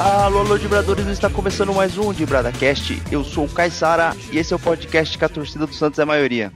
Alô, 0.00 0.38
alô, 0.38 0.56
Dibradores, 0.56 1.06
está 1.08 1.28
começando 1.28 1.74
mais 1.74 1.98
um 1.98 2.12
DibradaCast. 2.12 3.02
Eu 3.12 3.22
sou 3.22 3.44
o 3.44 3.48
Caissara 3.48 4.16
e 4.32 4.38
esse 4.38 4.52
é 4.52 4.56
o 4.56 4.58
podcast 4.58 5.18
que 5.18 5.24
a 5.24 5.28
torcida 5.28 5.66
do 5.66 5.74
Santos 5.74 5.98
é 5.98 6.02
a 6.02 6.06
maioria. 6.06 6.52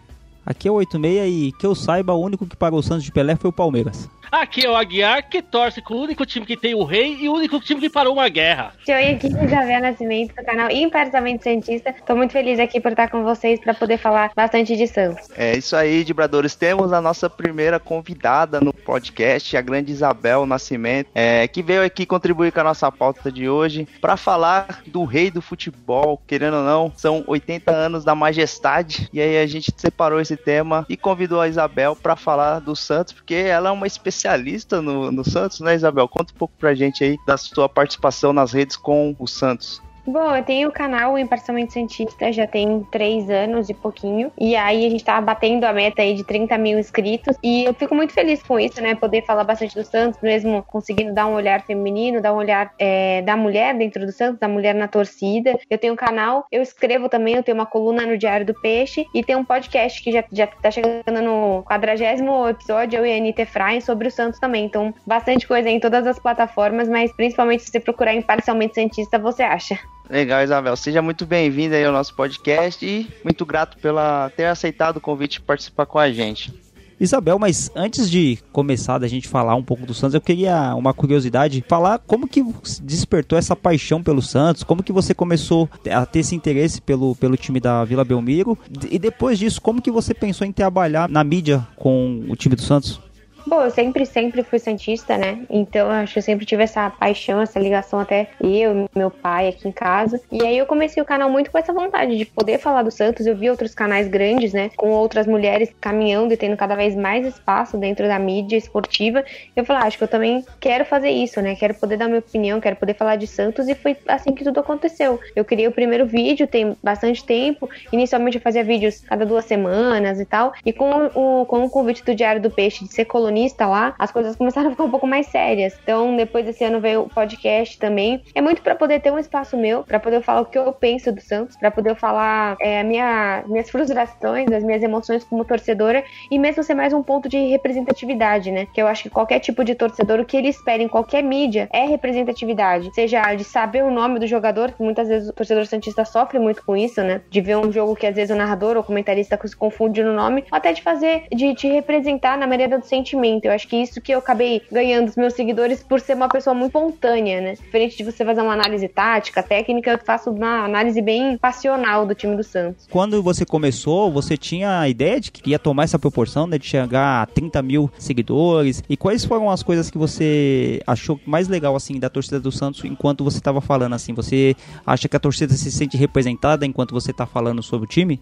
Aqui 0.46 0.66
é 0.66 0.70
o 0.70 0.74
86 0.74 1.32
e 1.32 1.52
que 1.52 1.66
eu 1.66 1.74
saiba, 1.74 2.14
o 2.14 2.22
único 2.22 2.46
que 2.46 2.56
pagou 2.56 2.78
o 2.78 2.82
Santos 2.82 3.04
de 3.04 3.12
Pelé 3.12 3.36
foi 3.36 3.50
o 3.50 3.52
Palmeiras. 3.52 4.08
Aqui 4.34 4.66
é 4.66 4.68
o 4.68 4.74
Aguiar, 4.74 5.28
que 5.28 5.40
torce 5.40 5.80
com 5.80 5.94
o 5.94 6.02
único 6.02 6.26
time 6.26 6.44
que 6.44 6.56
tem 6.56 6.74
o 6.74 6.82
rei 6.82 7.18
e 7.20 7.28
o 7.28 7.34
único 7.34 7.60
time 7.60 7.80
que 7.80 7.88
parou 7.88 8.14
uma 8.14 8.28
guerra. 8.28 8.72
Oi, 8.88 9.10
aqui 9.12 9.28
é 9.28 9.46
Javé 9.46 9.78
Nascimento, 9.78 10.34
do 10.34 10.44
canal 10.44 10.68
Imparcialmente 10.72 11.44
Santista. 11.44 11.94
Tô 12.04 12.16
muito 12.16 12.32
feliz 12.32 12.58
aqui 12.58 12.80
por 12.80 12.90
estar 12.90 13.08
com 13.08 13.22
vocês 13.22 13.60
para 13.60 13.72
poder 13.72 13.96
falar 13.96 14.32
bastante 14.34 14.76
de 14.76 14.88
Santos. 14.88 15.28
É 15.36 15.56
isso 15.56 15.76
aí, 15.76 16.02
Dibradores. 16.02 16.56
Temos 16.56 16.92
a 16.92 17.00
nossa 17.00 17.30
primeira 17.30 17.78
convidada 17.78 18.60
no 18.60 18.72
podcast, 18.72 19.56
a 19.56 19.62
grande 19.62 19.92
Isabel 19.92 20.44
Nascimento, 20.46 21.10
é, 21.14 21.46
que 21.46 21.62
veio 21.62 21.84
aqui 21.84 22.04
contribuir 22.04 22.50
com 22.50 22.58
a 22.58 22.64
nossa 22.64 22.90
pauta 22.90 23.30
de 23.30 23.48
hoje 23.48 23.86
para 24.00 24.16
falar 24.16 24.82
do 24.88 25.04
rei 25.04 25.30
do 25.30 25.40
futebol. 25.40 26.20
Querendo 26.26 26.56
ou 26.56 26.64
não, 26.64 26.92
são 26.96 27.22
80 27.28 27.70
anos 27.70 28.04
da 28.04 28.16
majestade. 28.16 29.08
E 29.12 29.20
aí 29.20 29.38
a 29.38 29.46
gente 29.46 29.72
separou 29.76 30.20
esse 30.20 30.36
tema 30.36 30.84
e 30.88 30.96
convidou 30.96 31.40
a 31.40 31.46
Isabel 31.46 31.94
para 31.94 32.16
falar 32.16 32.58
do 32.58 32.74
Santos, 32.74 33.12
porque 33.12 33.34
ela 33.34 33.68
é 33.68 33.72
uma 33.72 33.86
especialista 33.86 34.23
especialista 34.24 34.80
no, 34.80 35.12
no 35.12 35.22
Santos, 35.22 35.60
né, 35.60 35.74
Isabel? 35.74 36.08
Conta 36.08 36.32
um 36.32 36.36
pouco 36.36 36.54
pra 36.58 36.74
gente 36.74 37.04
aí 37.04 37.16
da 37.26 37.36
sua 37.36 37.68
participação 37.68 38.32
nas 38.32 38.52
redes 38.52 38.76
com 38.76 39.14
o 39.18 39.26
Santos. 39.26 39.82
Bom, 40.06 40.36
eu 40.36 40.44
tenho 40.44 40.68
o 40.68 40.72
canal 40.72 41.18
Imparcialmente 41.18 41.72
Cientista, 41.72 42.30
já 42.30 42.46
tem 42.46 42.86
três 42.90 43.30
anos 43.30 43.70
e 43.70 43.74
pouquinho. 43.74 44.30
E 44.38 44.54
aí 44.54 44.84
a 44.84 44.90
gente 44.90 45.02
tá 45.02 45.18
batendo 45.18 45.64
a 45.64 45.72
meta 45.72 46.02
aí 46.02 46.12
de 46.14 46.22
30 46.22 46.58
mil 46.58 46.78
inscritos. 46.78 47.34
E 47.42 47.64
eu 47.64 47.72
fico 47.72 47.94
muito 47.94 48.12
feliz 48.12 48.42
com 48.42 48.60
isso, 48.60 48.82
né? 48.82 48.94
Poder 48.94 49.24
falar 49.24 49.44
bastante 49.44 49.74
do 49.74 49.82
Santos, 49.82 50.20
mesmo 50.20 50.62
conseguindo 50.64 51.14
dar 51.14 51.26
um 51.26 51.32
olhar 51.32 51.62
feminino, 51.62 52.20
dar 52.20 52.34
um 52.34 52.36
olhar 52.36 52.74
é, 52.78 53.22
da 53.22 53.34
mulher 53.34 53.74
dentro 53.78 54.04
do 54.04 54.12
Santos, 54.12 54.38
da 54.38 54.46
mulher 54.46 54.74
na 54.74 54.86
torcida. 54.86 55.58
Eu 55.70 55.78
tenho 55.78 55.94
um 55.94 55.96
canal, 55.96 56.46
eu 56.52 56.60
escrevo 56.60 57.08
também, 57.08 57.36
eu 57.36 57.42
tenho 57.42 57.56
uma 57.56 57.66
coluna 57.66 58.04
no 58.04 58.18
Diário 58.18 58.44
do 58.44 58.52
Peixe 58.60 59.06
e 59.14 59.24
tem 59.24 59.36
um 59.36 59.44
podcast 59.44 60.02
que 60.02 60.12
já, 60.12 60.22
já 60.30 60.46
tá 60.46 60.70
chegando 60.70 61.22
no 61.22 61.62
quadragésimo 61.62 62.46
episódio, 62.46 62.98
eu 62.98 63.06
e 63.06 63.12
a 63.12 63.16
Anitta 63.16 63.48
sobre 63.80 64.08
o 64.08 64.10
Santos 64.10 64.38
também. 64.38 64.66
Então, 64.66 64.92
bastante 65.06 65.48
coisa 65.48 65.70
em 65.70 65.80
todas 65.80 66.06
as 66.06 66.18
plataformas, 66.18 66.90
mas 66.90 67.10
principalmente 67.16 67.62
se 67.62 67.70
você 67.70 67.80
procurar 67.80 68.14
Imparcialmente 68.14 68.74
Cientista, 68.74 69.18
você 69.18 69.42
acha. 69.42 69.78
Legal, 70.08 70.42
Isabel. 70.42 70.76
Seja 70.76 71.00
muito 71.00 71.24
bem-vinda 71.24 71.76
aí 71.76 71.84
ao 71.84 71.92
nosso 71.92 72.14
podcast 72.14 72.84
e 72.84 73.08
muito 73.22 73.46
grato 73.46 73.78
pela 73.78 74.30
ter 74.36 74.44
aceitado 74.46 74.98
o 74.98 75.00
convite 75.00 75.34
de 75.34 75.40
participar 75.40 75.86
com 75.86 75.98
a 75.98 76.10
gente. 76.10 76.52
Isabel, 77.00 77.38
mas 77.38 77.70
antes 77.74 78.08
de 78.08 78.38
começar 78.52 78.98
da 78.98 79.08
gente 79.08 79.28
falar 79.28 79.54
um 79.54 79.62
pouco 79.62 79.84
do 79.84 79.92
Santos, 79.92 80.14
eu 80.14 80.20
queria 80.20 80.74
uma 80.76 80.94
curiosidade, 80.94 81.64
falar 81.68 81.98
como 81.98 82.28
que 82.28 82.44
despertou 82.82 83.36
essa 83.36 83.56
paixão 83.56 84.02
pelo 84.02 84.22
Santos, 84.22 84.62
como 84.62 84.82
que 84.82 84.92
você 84.92 85.12
começou 85.12 85.68
a 85.90 86.06
ter 86.06 86.20
esse 86.20 86.36
interesse 86.36 86.80
pelo, 86.80 87.16
pelo 87.16 87.36
time 87.36 87.58
da 87.58 87.84
Vila 87.84 88.04
Belmiro 88.04 88.56
e 88.90 88.98
depois 88.98 89.38
disso, 89.38 89.60
como 89.60 89.82
que 89.82 89.90
você 89.90 90.14
pensou 90.14 90.46
em 90.46 90.52
trabalhar 90.52 91.08
na 91.08 91.24
mídia 91.24 91.66
com 91.76 92.24
o 92.28 92.36
time 92.36 92.54
do 92.54 92.62
Santos? 92.62 93.00
Bom, 93.46 93.62
eu 93.62 93.70
sempre, 93.70 94.06
sempre 94.06 94.42
fui 94.42 94.58
Santista, 94.58 95.18
né? 95.18 95.44
Então 95.50 95.90
acho 95.90 96.14
que 96.14 96.18
eu 96.18 96.22
sempre 96.22 96.46
tive 96.46 96.62
essa 96.62 96.88
paixão, 96.88 97.42
essa 97.42 97.60
ligação 97.60 98.00
até 98.00 98.28
eu, 98.40 98.88
meu 98.96 99.10
pai 99.10 99.48
aqui 99.48 99.68
em 99.68 99.72
casa. 99.72 100.18
E 100.32 100.42
aí 100.42 100.56
eu 100.56 100.64
comecei 100.64 101.02
o 101.02 101.04
canal 101.06 101.28
muito 101.28 101.50
com 101.50 101.58
essa 101.58 101.72
vontade 101.72 102.16
de 102.16 102.24
poder 102.24 102.58
falar 102.58 102.82
do 102.82 102.90
Santos. 102.90 103.26
Eu 103.26 103.36
vi 103.36 103.50
outros 103.50 103.74
canais 103.74 104.08
grandes, 104.08 104.54
né? 104.54 104.70
Com 104.76 104.90
outras 104.90 105.26
mulheres 105.26 105.70
caminhando 105.78 106.32
e 106.32 106.38
tendo 106.38 106.56
cada 106.56 106.74
vez 106.74 106.94
mais 106.94 107.26
espaço 107.26 107.76
dentro 107.76 108.06
da 108.06 108.18
mídia 108.18 108.56
esportiva. 108.56 109.22
Eu 109.54 109.64
falei, 109.66 109.82
ah, 109.82 109.86
acho 109.86 109.98
que 109.98 110.04
eu 110.04 110.08
também 110.08 110.42
quero 110.58 110.86
fazer 110.86 111.10
isso, 111.10 111.42
né? 111.42 111.54
Quero 111.54 111.74
poder 111.74 111.98
dar 111.98 112.06
minha 112.06 112.20
opinião, 112.20 112.60
quero 112.62 112.76
poder 112.76 112.94
falar 112.94 113.16
de 113.16 113.26
Santos. 113.26 113.68
E 113.68 113.74
foi 113.74 113.94
assim 114.08 114.32
que 114.32 114.42
tudo 114.42 114.58
aconteceu. 114.58 115.20
Eu 115.36 115.44
criei 115.44 115.68
o 115.68 115.72
primeiro 115.72 116.06
vídeo, 116.06 116.46
tem 116.46 116.74
bastante 116.82 117.22
tempo. 117.22 117.68
Inicialmente 117.92 118.38
eu 118.38 118.42
fazia 118.42 118.64
vídeos 118.64 119.00
cada 119.00 119.26
duas 119.26 119.44
semanas 119.44 120.18
e 120.18 120.24
tal. 120.24 120.54
E 120.64 120.72
com 120.72 121.10
o, 121.14 121.44
com 121.44 121.62
o 121.62 121.68
convite 121.68 122.02
do 122.02 122.14
Diário 122.14 122.40
do 122.40 122.50
Peixe 122.50 122.86
de 122.86 122.94
ser 122.94 123.04
colunista 123.04 123.33
colunista 123.34 123.66
lá, 123.66 123.94
as 123.98 124.12
coisas 124.12 124.36
começaram 124.36 124.68
a 124.68 124.70
ficar 124.70 124.84
um 124.84 124.90
pouco 124.90 125.06
mais 125.06 125.26
sérias. 125.26 125.76
Então, 125.82 126.16
depois 126.16 126.44
desse 126.44 126.62
ano 126.64 126.80
veio 126.80 127.02
o 127.02 127.08
podcast 127.08 127.78
também. 127.78 128.22
É 128.34 128.40
muito 128.40 128.62
para 128.62 128.76
poder 128.76 129.00
ter 129.00 129.12
um 129.12 129.18
espaço 129.18 129.56
meu, 129.56 129.82
para 129.82 129.98
poder 129.98 130.22
falar 130.22 130.42
o 130.42 130.44
que 130.44 130.56
eu 130.56 130.72
penso 130.72 131.10
do 131.10 131.20
Santos, 131.20 131.56
para 131.56 131.70
poder 131.70 131.96
falar 131.96 132.56
é, 132.60 132.82
minha, 132.84 133.42
minhas 133.48 133.68
frustrações, 133.68 134.50
as 134.52 134.62
minhas 134.62 134.82
emoções 134.82 135.24
como 135.24 135.44
torcedora 135.44 136.04
e 136.30 136.38
mesmo 136.38 136.62
ser 136.62 136.74
mais 136.74 136.92
um 136.92 137.02
ponto 137.02 137.28
de 137.28 137.38
representatividade, 137.48 138.52
né? 138.52 138.66
Que 138.72 138.80
eu 138.80 138.86
acho 138.86 139.02
que 139.02 139.10
qualquer 139.10 139.40
tipo 139.40 139.64
de 139.64 139.74
torcedor, 139.74 140.20
o 140.20 140.24
que 140.24 140.36
ele 140.36 140.48
espera 140.48 140.82
em 140.82 140.88
qualquer 140.88 141.22
mídia 141.22 141.68
é 141.72 141.84
representatividade. 141.84 142.94
Seja 142.94 143.34
de 143.34 143.42
saber 143.42 143.82
o 143.82 143.90
nome 143.90 144.20
do 144.20 144.26
jogador, 144.26 144.70
que 144.70 144.82
muitas 144.82 145.08
vezes 145.08 145.28
o 145.28 145.32
torcedor 145.32 145.66
santista 145.66 146.04
sofre 146.04 146.38
muito 146.38 146.64
com 146.64 146.76
isso, 146.76 147.02
né? 147.02 147.22
De 147.28 147.40
ver 147.40 147.56
um 147.56 147.72
jogo 147.72 147.96
que 147.96 148.06
às 148.06 148.14
vezes 148.14 148.34
o 148.34 148.38
narrador 148.38 148.76
ou 148.76 148.82
o 148.82 148.84
comentarista 148.84 149.38
se 149.44 149.56
confunde 149.56 150.02
no 150.02 150.12
nome, 150.12 150.44
ou 150.50 150.56
até 150.56 150.72
de 150.72 150.82
fazer, 150.82 151.24
de 151.34 151.54
te 151.54 151.68
representar 151.68 152.38
na 152.38 152.46
maneira 152.46 152.78
do 152.78 152.84
sentimento 152.84 153.23
eu 153.42 153.52
acho 153.52 153.66
que 153.66 153.76
isso 153.76 154.00
que 154.00 154.12
eu 154.12 154.18
acabei 154.18 154.62
ganhando 154.70 155.08
os 155.08 155.16
meus 155.16 155.34
seguidores 155.34 155.82
por 155.82 156.00
ser 156.00 156.14
uma 156.14 156.28
pessoa 156.28 156.54
muito 156.54 156.74
espontânea, 156.74 157.40
né? 157.40 157.52
Diferente 157.54 157.96
de 157.96 158.04
você 158.04 158.24
fazer 158.24 158.42
uma 158.42 158.52
análise 158.52 158.88
tática, 158.88 159.42
técnica, 159.42 159.92
eu 159.92 159.98
faço 159.98 160.30
uma 160.30 160.64
análise 160.64 161.00
bem 161.00 161.38
passional 161.38 162.04
do 162.04 162.14
time 162.14 162.36
do 162.36 162.42
Santos. 162.42 162.86
Quando 162.90 163.22
você 163.22 163.44
começou, 163.44 164.10
você 164.10 164.36
tinha 164.36 164.80
a 164.80 164.88
ideia 164.88 165.20
de 165.20 165.30
que 165.30 165.50
ia 165.50 165.58
tomar 165.58 165.84
essa 165.84 165.98
proporção, 165.98 166.46
né? 166.46 166.58
De 166.58 166.66
chegar 166.66 167.22
a 167.22 167.26
30 167.26 167.62
mil 167.62 167.90
seguidores. 167.98 168.82
E 168.88 168.96
quais 168.96 169.24
foram 169.24 169.48
as 169.48 169.62
coisas 169.62 169.90
que 169.90 169.98
você 169.98 170.80
achou 170.86 171.18
mais 171.24 171.48
legal, 171.48 171.76
assim, 171.76 171.98
da 171.98 172.10
torcida 172.10 172.40
do 172.40 172.50
Santos 172.50 172.84
enquanto 172.84 173.24
você 173.24 173.38
estava 173.38 173.60
falando, 173.60 173.94
assim? 173.94 174.12
Você 174.14 174.56
acha 174.84 175.08
que 175.08 175.16
a 175.16 175.20
torcida 175.20 175.54
se 175.54 175.70
sente 175.70 175.96
representada 175.96 176.66
enquanto 176.66 176.92
você 176.92 177.10
está 177.10 177.26
falando 177.26 177.62
sobre 177.62 177.86
o 177.86 177.88
time? 177.88 178.20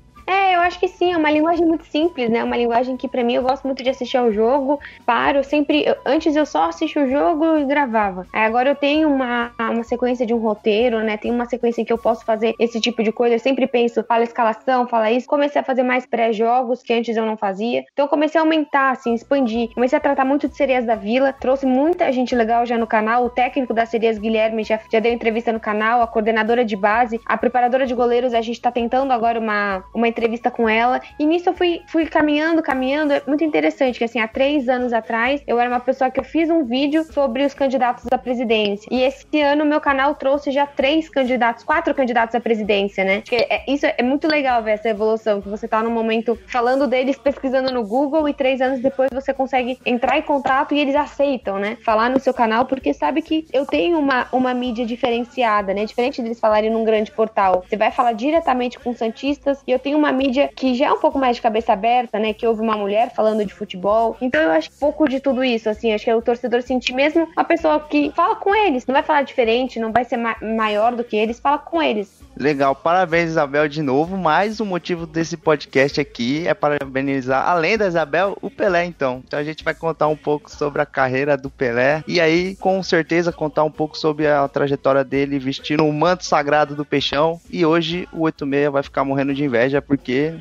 Acho 0.63 0.79
que 0.79 0.89
sim, 0.89 1.13
é 1.13 1.17
uma 1.17 1.31
linguagem 1.31 1.67
muito 1.67 1.85
simples, 1.87 2.31
né? 2.31 2.43
Uma 2.43 2.57
linguagem 2.57 2.97
que 2.97 3.09
para 3.09 3.25
mim 3.25 3.35
eu 3.35 3.43
gosto 3.43 3.65
muito 3.65 3.83
de 3.83 3.91
assistir 3.91 4.17
ao 4.17 4.33
jogo, 4.33 4.79
paro 5.05 5.43
sempre. 5.45 5.85
Eu, 5.87 5.97
antes 6.05 6.35
eu 6.37 6.47
só 6.47 6.69
assistia 6.69 7.05
o 7.05 7.09
jogo 7.09 7.59
e 7.59 7.65
gravava. 7.65 8.27
Aí 8.33 8.45
agora 8.45 8.71
eu 8.71 8.75
tenho 8.75 9.09
uma, 9.09 9.53
uma 9.59 9.85
sequência 9.85 10.25
de 10.25 10.33
um 10.33 10.39
roteiro, 10.39 11.01
né? 11.01 11.17
Tem 11.17 11.31
uma 11.31 11.47
sequência 11.47 11.83
em 11.83 11.85
que 11.85 11.93
eu 11.93 11.99
posso 11.99 12.25
fazer 12.25 12.55
esse 12.59 12.81
tipo 12.81 13.03
de 13.03 13.13
coisa. 13.13 13.35
Eu 13.35 13.39
sempre 13.39 13.67
penso, 13.67 14.05
fala 14.05 14.23
escalação, 14.23 14.87
fala 14.87 15.11
isso. 15.11 15.27
Comecei 15.27 15.61
a 15.61 15.65
fazer 15.65 15.83
mais 15.83 16.07
pré-jogos 16.07 16.83
que 16.83 16.93
antes 16.93 17.17
eu 17.17 17.27
não 17.27 17.37
fazia. 17.37 17.85
Então 17.93 18.07
comecei 18.07 18.41
a 18.41 18.45
aumentar, 18.45 18.93
assim, 18.93 19.15
expandir. 19.15 19.71
Comecei 19.75 19.97
a 19.97 20.01
tratar 20.01 20.25
muito 20.25 20.49
de 20.49 20.57
Sereias 20.57 20.85
da 20.85 20.95
Vila. 20.95 21.33
Trouxe 21.33 21.67
muita 21.67 22.13
gente 22.13 22.35
legal 22.35 22.65
já 22.65 22.79
no 22.79 22.87
canal. 22.87 23.25
O 23.25 23.31
técnico 23.31 23.75
das 23.75 23.89
Sereias, 23.89 24.19
Guilherme, 24.19 24.65
já, 24.65 24.79
já 24.91 25.01
deu 25.01 25.13
entrevista 25.13 25.53
no 25.53 25.61
canal. 25.61 26.03
A 26.03 26.07
coordenadora 26.07 26.65
de 26.65 26.77
base, 26.77 27.21
a 27.27 27.37
preparadora 27.37 27.87
de 27.87 27.95
goleiros, 27.95 28.35
a 28.35 28.41
gente 28.41 28.61
tá 28.61 28.71
tentando 28.71 29.13
agora 29.13 29.39
uma, 29.39 29.85
uma 29.95 30.07
entrevista 30.07 30.52
com 30.53 30.69
ela. 30.69 31.01
E 31.19 31.27
nisso 31.27 31.49
eu 31.49 31.55
fui, 31.55 31.83
fui 31.89 32.07
caminhando, 32.07 32.63
caminhando. 32.63 33.13
É 33.13 33.23
muito 33.27 33.43
interessante 33.43 33.99
que, 33.99 34.05
assim, 34.05 34.21
há 34.21 34.29
três 34.29 34.69
anos 34.69 34.93
atrás, 34.93 35.43
eu 35.47 35.59
era 35.59 35.69
uma 35.69 35.81
pessoa 35.81 36.11
que 36.11 36.21
eu 36.21 36.25
fiz 36.25 36.49
um 36.51 36.65
vídeo 36.65 37.05
sobre 37.05 37.45
os 37.45 37.55
candidatos 37.55 38.05
à 38.11 38.19
presidência. 38.19 38.89
E 38.91 39.03
esse 39.03 39.41
ano, 39.41 39.65
meu 39.65 39.81
canal 39.81 40.15
trouxe 40.15 40.51
já 40.51 40.67
três 40.67 41.09
candidatos, 41.09 41.65
quatro 41.65 41.95
candidatos 41.95 42.35
à 42.35 42.41
presidência, 42.41 43.05
né? 43.05 43.23
Que 43.23 43.37
é, 43.37 43.65
isso 43.67 43.87
é 43.87 44.03
muito 44.03 44.29
legal 44.29 44.63
ver 44.63 44.73
essa 44.73 44.89
evolução, 44.89 45.41
que 45.41 45.49
você 45.49 45.67
tá 45.67 45.83
no 45.83 45.91
momento 45.91 46.39
falando 46.47 46.87
deles, 46.87 47.19
pesquisando 47.19 47.73
no 47.73 47.85
Google, 47.85 48.29
e 48.29 48.35
três 48.35 48.61
anos 48.61 48.81
depois 48.81 49.11
você 49.13 49.33
consegue 49.33 49.79
entrar 49.85 50.19
em 50.19 50.23
contato 50.23 50.75
e 50.75 50.79
eles 50.79 50.95
aceitam, 50.95 51.59
né? 51.59 51.77
Falar 51.85 52.11
no 52.11 52.21
seu 52.21 52.35
canal, 52.35 52.67
porque 52.67 52.93
sabe 52.93 53.23
que 53.23 53.47
eu 53.53 53.67
tenho 53.67 53.99
uma, 53.99 54.27
uma 54.33 54.53
mídia 54.53 54.85
diferenciada, 54.85 55.73
né? 55.73 55.85
Diferente 55.85 56.21
deles 56.23 56.39
falarem 56.39 56.71
num 56.71 56.85
grande 56.85 57.11
portal. 57.11 57.65
Você 57.69 57.77
vai 57.77 57.91
falar 57.91 58.13
diretamente 58.13 58.79
com 58.79 58.95
Santistas, 58.95 59.63
e 59.67 59.73
eu 59.73 59.79
tenho 59.79 59.97
uma 59.97 60.13
mídia 60.13 60.42
que 60.49 60.75
já 60.75 60.87
é 60.87 60.93
um 60.93 60.99
pouco 60.99 61.19
mais 61.19 61.37
de 61.37 61.43
cabeça 61.43 61.73
aberta, 61.73 62.19
né? 62.19 62.33
Que 62.33 62.47
houve 62.47 62.61
uma 62.61 62.77
mulher 62.77 63.13
falando 63.15 63.45
de 63.45 63.53
futebol. 63.53 64.17
Então 64.21 64.41
eu 64.41 64.51
acho 64.51 64.71
pouco 64.79 65.09
de 65.09 65.21
tudo 65.21 65.45
isso, 65.45 65.69
assim. 65.69 65.93
Acho 65.93 66.05
que 66.05 66.11
é 66.11 66.17
o 66.17 66.23
torcedor 66.23 66.63
sentir 66.63 66.93
mesmo 66.95 67.29
uma 67.37 67.45
pessoa 67.45 67.81
que 67.81 68.11
fala 68.15 68.37
com 68.37 68.55
eles. 68.55 68.87
Não 68.87 68.93
vai 68.93 69.03
falar 69.03 69.23
diferente, 69.23 69.79
não 69.79 69.93
vai 69.93 70.05
ser 70.05 70.17
ma 70.17 70.37
maior 70.43 70.95
do 70.95 71.05
que 71.05 71.17
eles, 71.17 71.39
fala 71.39 71.59
com 71.59 71.83
eles. 71.83 72.23
Legal, 72.43 72.75
parabéns 72.75 73.31
Isabel 73.31 73.69
de 73.69 73.81
novo. 73.81 74.17
Mais 74.17 74.61
um 74.61 74.65
motivo 74.65 75.07
desse 75.07 75.37
podcast 75.37 76.01
aqui 76.01 76.45
é 76.45 76.53
parabenizar, 76.53 77.49
além 77.49 77.79
da 77.79 77.87
Isabel, 77.87 78.37
o 78.43 78.51
Pelé 78.51 78.85
então. 78.85 79.23
Então 79.25 79.39
a 79.39 79.45
gente 79.45 79.63
vai 79.63 79.73
contar 79.73 80.09
um 80.09 80.17
pouco 80.17 80.51
sobre 80.51 80.83
a 80.83 80.87
carreira 80.87 81.37
do 81.37 81.49
Pelé 81.49 82.03
e 82.05 82.21
aí 82.21 82.57
com 82.57 82.83
certeza 82.83 83.31
contar 83.31 83.63
um 83.63 83.71
pouco 83.71 83.97
sobre 83.97 84.27
a 84.27 84.49
trajetória 84.49 85.05
dele 85.05 85.39
vestindo 85.39 85.87
o 85.87 85.93
manto 85.93 86.25
sagrado 86.25 86.75
do 86.75 86.85
Peixão. 86.85 87.41
E 87.49 87.65
hoje 87.65 88.09
o 88.13 88.23
86 88.23 88.73
vai 88.73 88.83
ficar 88.83 89.05
morrendo 89.05 89.33
de 89.33 89.45
inveja 89.45 89.81
porque 89.81 90.35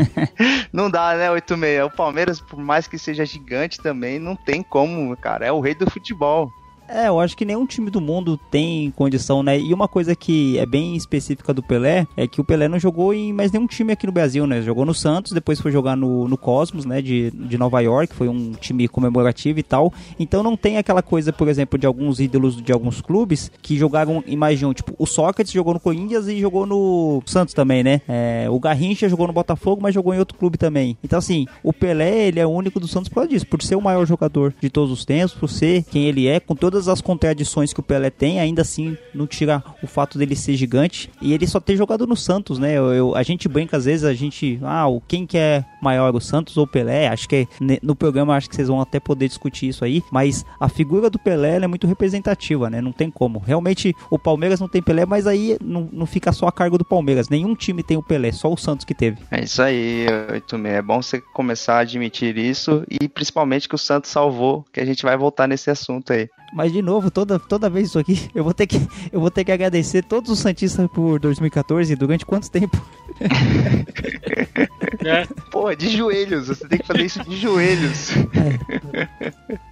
não 0.72 0.88
dá, 0.88 1.14
né, 1.16 1.30
86. 1.30 1.84
O 1.84 1.90
Palmeiras, 1.90 2.40
por 2.40 2.58
mais 2.58 2.88
que 2.88 2.96
seja 2.96 3.26
gigante 3.26 3.78
também, 3.78 4.18
não 4.18 4.34
tem 4.34 4.62
como, 4.62 5.14
cara. 5.18 5.44
É 5.44 5.52
o 5.52 5.60
rei 5.60 5.74
do 5.74 5.90
futebol. 5.90 6.50
É, 6.88 7.08
eu 7.08 7.20
acho 7.20 7.36
que 7.36 7.44
nenhum 7.44 7.66
time 7.66 7.90
do 7.90 8.00
mundo 8.00 8.38
tem 8.50 8.90
condição, 8.92 9.42
né? 9.42 9.58
E 9.58 9.74
uma 9.74 9.88
coisa 9.88 10.14
que 10.14 10.58
é 10.58 10.66
bem 10.66 10.96
específica 10.96 11.52
do 11.52 11.62
Pelé 11.62 12.06
é 12.16 12.26
que 12.26 12.40
o 12.40 12.44
Pelé 12.44 12.68
não 12.68 12.78
jogou 12.78 13.12
em 13.12 13.32
mais 13.32 13.50
nenhum 13.50 13.66
time 13.66 13.92
aqui 13.92 14.06
no 14.06 14.12
Brasil, 14.12 14.46
né? 14.46 14.62
Jogou 14.62 14.84
no 14.84 14.94
Santos, 14.94 15.32
depois 15.32 15.60
foi 15.60 15.72
jogar 15.72 15.96
no, 15.96 16.28
no 16.28 16.36
Cosmos, 16.36 16.84
né? 16.84 17.02
De, 17.02 17.30
de 17.30 17.58
Nova 17.58 17.80
York, 17.80 18.14
foi 18.14 18.28
um 18.28 18.52
time 18.52 18.88
comemorativo 18.88 19.58
e 19.58 19.62
tal. 19.62 19.92
Então 20.18 20.42
não 20.42 20.56
tem 20.56 20.78
aquela 20.78 21.02
coisa, 21.02 21.32
por 21.32 21.48
exemplo, 21.48 21.78
de 21.78 21.86
alguns 21.86 22.20
ídolos 22.20 22.62
de 22.62 22.72
alguns 22.72 23.00
clubes 23.00 23.50
que 23.60 23.76
jogaram 23.76 24.22
em 24.26 24.36
mais 24.36 24.58
de 24.58 24.66
um. 24.66 24.72
Tipo, 24.72 24.94
o 24.98 25.06
Sócrates 25.06 25.52
jogou 25.52 25.74
no 25.74 25.80
Corinthians 25.80 26.28
e 26.28 26.38
jogou 26.38 26.66
no 26.66 27.22
Santos 27.26 27.54
também, 27.54 27.82
né? 27.82 28.00
É, 28.08 28.46
o 28.48 28.58
Garrincha 28.60 29.08
jogou 29.08 29.26
no 29.26 29.32
Botafogo, 29.32 29.82
mas 29.82 29.94
jogou 29.94 30.14
em 30.14 30.18
outro 30.18 30.38
clube 30.38 30.56
também. 30.56 30.96
Então, 31.02 31.18
assim, 31.18 31.46
o 31.62 31.72
Pelé, 31.72 32.28
ele 32.28 32.40
é 32.40 32.46
o 32.46 32.50
único 32.50 32.78
do 32.78 32.88
Santos 32.88 33.08
por 33.08 33.16
causa 33.16 33.30
disso, 33.30 33.46
por 33.46 33.62
ser 33.62 33.76
o 33.76 33.80
maior 33.80 34.06
jogador 34.06 34.54
de 34.60 34.70
todos 34.70 34.92
os 34.92 35.04
tempos, 35.04 35.34
por 35.34 35.48
ser 35.48 35.84
quem 35.84 36.04
ele 36.04 36.26
é, 36.26 36.40
com 36.40 36.54
todas 36.76 36.88
as 36.88 37.00
contradições 37.00 37.72
que 37.72 37.80
o 37.80 37.82
Pelé 37.82 38.10
tem, 38.10 38.38
ainda 38.38 38.60
assim 38.60 38.98
não 39.14 39.26
tira 39.26 39.64
o 39.82 39.86
fato 39.86 40.18
dele 40.18 40.36
ser 40.36 40.56
gigante. 40.56 41.10
E 41.22 41.32
ele 41.32 41.46
só 41.46 41.58
ter 41.58 41.74
jogado 41.74 42.06
no 42.06 42.14
Santos, 42.14 42.58
né? 42.58 42.74
Eu, 42.74 42.92
eu, 42.92 43.14
a 43.14 43.22
gente 43.22 43.48
brinca 43.48 43.78
às 43.78 43.86
vezes, 43.86 44.04
a 44.04 44.12
gente. 44.12 44.60
Ah, 44.62 44.84
quem 45.08 45.26
que 45.26 45.38
é 45.38 45.64
maior, 45.80 46.14
o 46.14 46.20
Santos 46.20 46.58
ou 46.58 46.64
o 46.64 46.66
Pelé? 46.66 47.08
Acho 47.08 47.26
que 47.26 47.48
no 47.82 47.96
programa 47.96 48.36
acho 48.36 48.50
que 48.50 48.54
vocês 48.54 48.68
vão 48.68 48.80
até 48.80 49.00
poder 49.00 49.26
discutir 49.26 49.68
isso 49.68 49.86
aí. 49.86 50.02
Mas 50.12 50.44
a 50.60 50.68
figura 50.68 51.08
do 51.08 51.18
Pelé 51.18 51.56
é 51.56 51.66
muito 51.66 51.86
representativa, 51.86 52.68
né? 52.68 52.82
Não 52.82 52.92
tem 52.92 53.10
como. 53.10 53.38
Realmente 53.38 53.94
o 54.10 54.18
Palmeiras 54.18 54.60
não 54.60 54.68
tem 54.68 54.82
Pelé, 54.82 55.06
mas 55.06 55.26
aí 55.26 55.56
não, 55.62 55.88
não 55.90 56.04
fica 56.04 56.30
só 56.32 56.46
a 56.46 56.52
cargo 56.52 56.76
do 56.76 56.84
Palmeiras. 56.84 57.30
Nenhum 57.30 57.54
time 57.54 57.82
tem 57.82 57.96
o 57.96 58.02
Pelé, 58.02 58.32
só 58.32 58.52
o 58.52 58.56
Santos 58.56 58.84
que 58.84 58.94
teve. 58.94 59.16
É 59.30 59.42
isso 59.42 59.62
aí, 59.62 60.06
86. 60.30 60.74
É 60.74 60.82
bom 60.82 61.00
você 61.00 61.22
começar 61.32 61.76
a 61.76 61.80
admitir 61.80 62.36
isso 62.36 62.84
e 62.90 63.08
principalmente 63.08 63.66
que 63.66 63.74
o 63.74 63.78
Santos 63.78 64.10
salvou, 64.10 64.62
que 64.70 64.80
a 64.80 64.84
gente 64.84 65.02
vai 65.02 65.16
voltar 65.16 65.46
nesse 65.46 65.70
assunto 65.70 66.12
aí. 66.12 66.28
Mas 66.52 66.72
de 66.72 66.80
novo, 66.80 67.10
toda, 67.10 67.38
toda 67.38 67.68
vez 67.68 67.88
isso 67.88 67.98
aqui, 67.98 68.30
eu 68.34 68.44
vou 68.44 68.54
ter 68.54 68.66
que 68.66 68.80
eu 69.12 69.20
vou 69.20 69.30
ter 69.30 69.44
que 69.44 69.52
agradecer 69.52 70.02
todos 70.02 70.30
os 70.30 70.38
santistas 70.38 70.88
por 70.88 71.18
2014 71.18 71.94
durante 71.96 72.24
quanto 72.26 72.50
tempo? 72.50 72.80
É. 75.04 75.26
Pô, 75.52 75.72
de 75.72 75.88
joelhos, 75.88 76.48
você 76.48 76.66
tem 76.66 76.78
que 76.78 76.86
fazer 76.86 77.04
isso 77.04 77.22
de 77.22 77.36
joelhos. 77.36 78.10
É. 78.34 78.58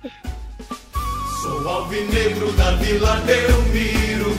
Sou 1.43 1.69
alvinegro 1.69 2.53
da 2.53 2.73
Vila 2.77 3.17
Belmiro, 3.17 4.37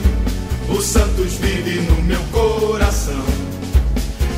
o 0.68 0.80
Santos 0.80 1.34
vive 1.34 1.80
no 1.82 2.02
meu 2.02 2.22
coração. 2.32 3.22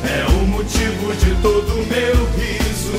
É 0.03 0.25
o 0.31 0.47
motivo 0.47 1.15
de 1.15 1.41
todo 1.41 1.73
o 1.73 1.85
meu 1.87 2.25
riso, 2.35 2.93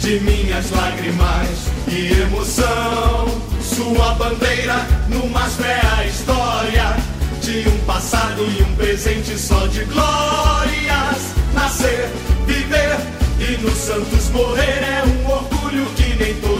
de 0.00 0.20
minhas 0.20 0.70
lágrimas 0.70 1.48
e 1.88 2.12
emoção. 2.22 3.26
Sua 3.60 4.14
bandeira 4.14 4.86
numa 5.08 5.46
fé 5.48 6.06
história 6.06 6.96
de 7.42 7.68
um 7.68 7.78
passado 7.84 8.42
e 8.42 8.62
um 8.62 8.74
presente 8.76 9.38
só 9.38 9.66
de 9.66 9.84
glórias. 9.84 11.34
Nascer, 11.54 12.08
viver 12.46 12.96
e 13.40 13.60
no 13.62 13.70
Santos 13.70 14.30
morrer 14.30 14.82
é 14.82 15.04
um 15.04 15.30
orgulho 15.30 15.86
que 15.96 16.14
nem 16.16 16.34
todos. 16.40 16.57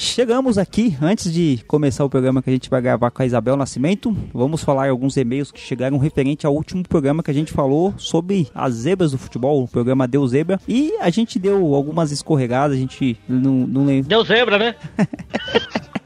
Chegamos 0.00 0.58
aqui, 0.58 0.96
antes 1.02 1.32
de 1.32 1.58
começar 1.66 2.04
o 2.04 2.08
programa 2.08 2.40
que 2.40 2.48
a 2.48 2.52
gente 2.52 2.70
vai 2.70 2.80
gravar 2.80 3.10
com 3.10 3.20
a 3.20 3.26
Isabel 3.26 3.56
Nascimento, 3.56 4.16
vamos 4.32 4.62
falar 4.62 4.88
alguns 4.88 5.16
e-mails 5.16 5.50
que 5.50 5.58
chegaram 5.58 5.98
referente 5.98 6.46
ao 6.46 6.54
último 6.54 6.84
programa 6.84 7.20
que 7.20 7.32
a 7.32 7.34
gente 7.34 7.52
falou 7.52 7.92
sobre 7.98 8.48
as 8.54 8.74
zebras 8.74 9.10
do 9.10 9.18
futebol, 9.18 9.64
o 9.64 9.66
programa 9.66 10.06
Deu 10.06 10.24
Zebra, 10.28 10.60
e 10.68 10.92
a 11.00 11.10
gente 11.10 11.36
deu 11.36 11.74
algumas 11.74 12.12
escorregadas, 12.12 12.76
a 12.76 12.80
gente 12.80 13.18
não, 13.28 13.66
não 13.66 13.84
lembra. 13.84 14.08
Deu 14.08 14.22
zebra, 14.22 14.56
né? 14.56 14.76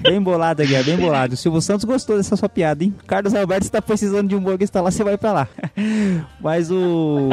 bem 0.00 0.20
bolado, 0.20 0.62
Guilherme, 0.62 0.92
bem 0.92 0.96
bolado. 0.96 1.34
O 1.34 1.36
Silvio 1.36 1.60
Santos 1.60 1.84
gostou 1.84 2.16
dessa 2.16 2.36
sua 2.36 2.48
piada, 2.48 2.84
hein? 2.84 2.94
Carlos 3.06 3.34
Alberto 3.34 3.64
está 3.64 3.80
precisando 3.82 4.28
de 4.28 4.36
um 4.36 4.44
está 4.60 4.80
lá, 4.80 4.90
você 4.90 5.02
vai 5.02 5.18
pra 5.18 5.32
lá. 5.32 5.48
Mas 6.40 6.70
o, 6.70 7.28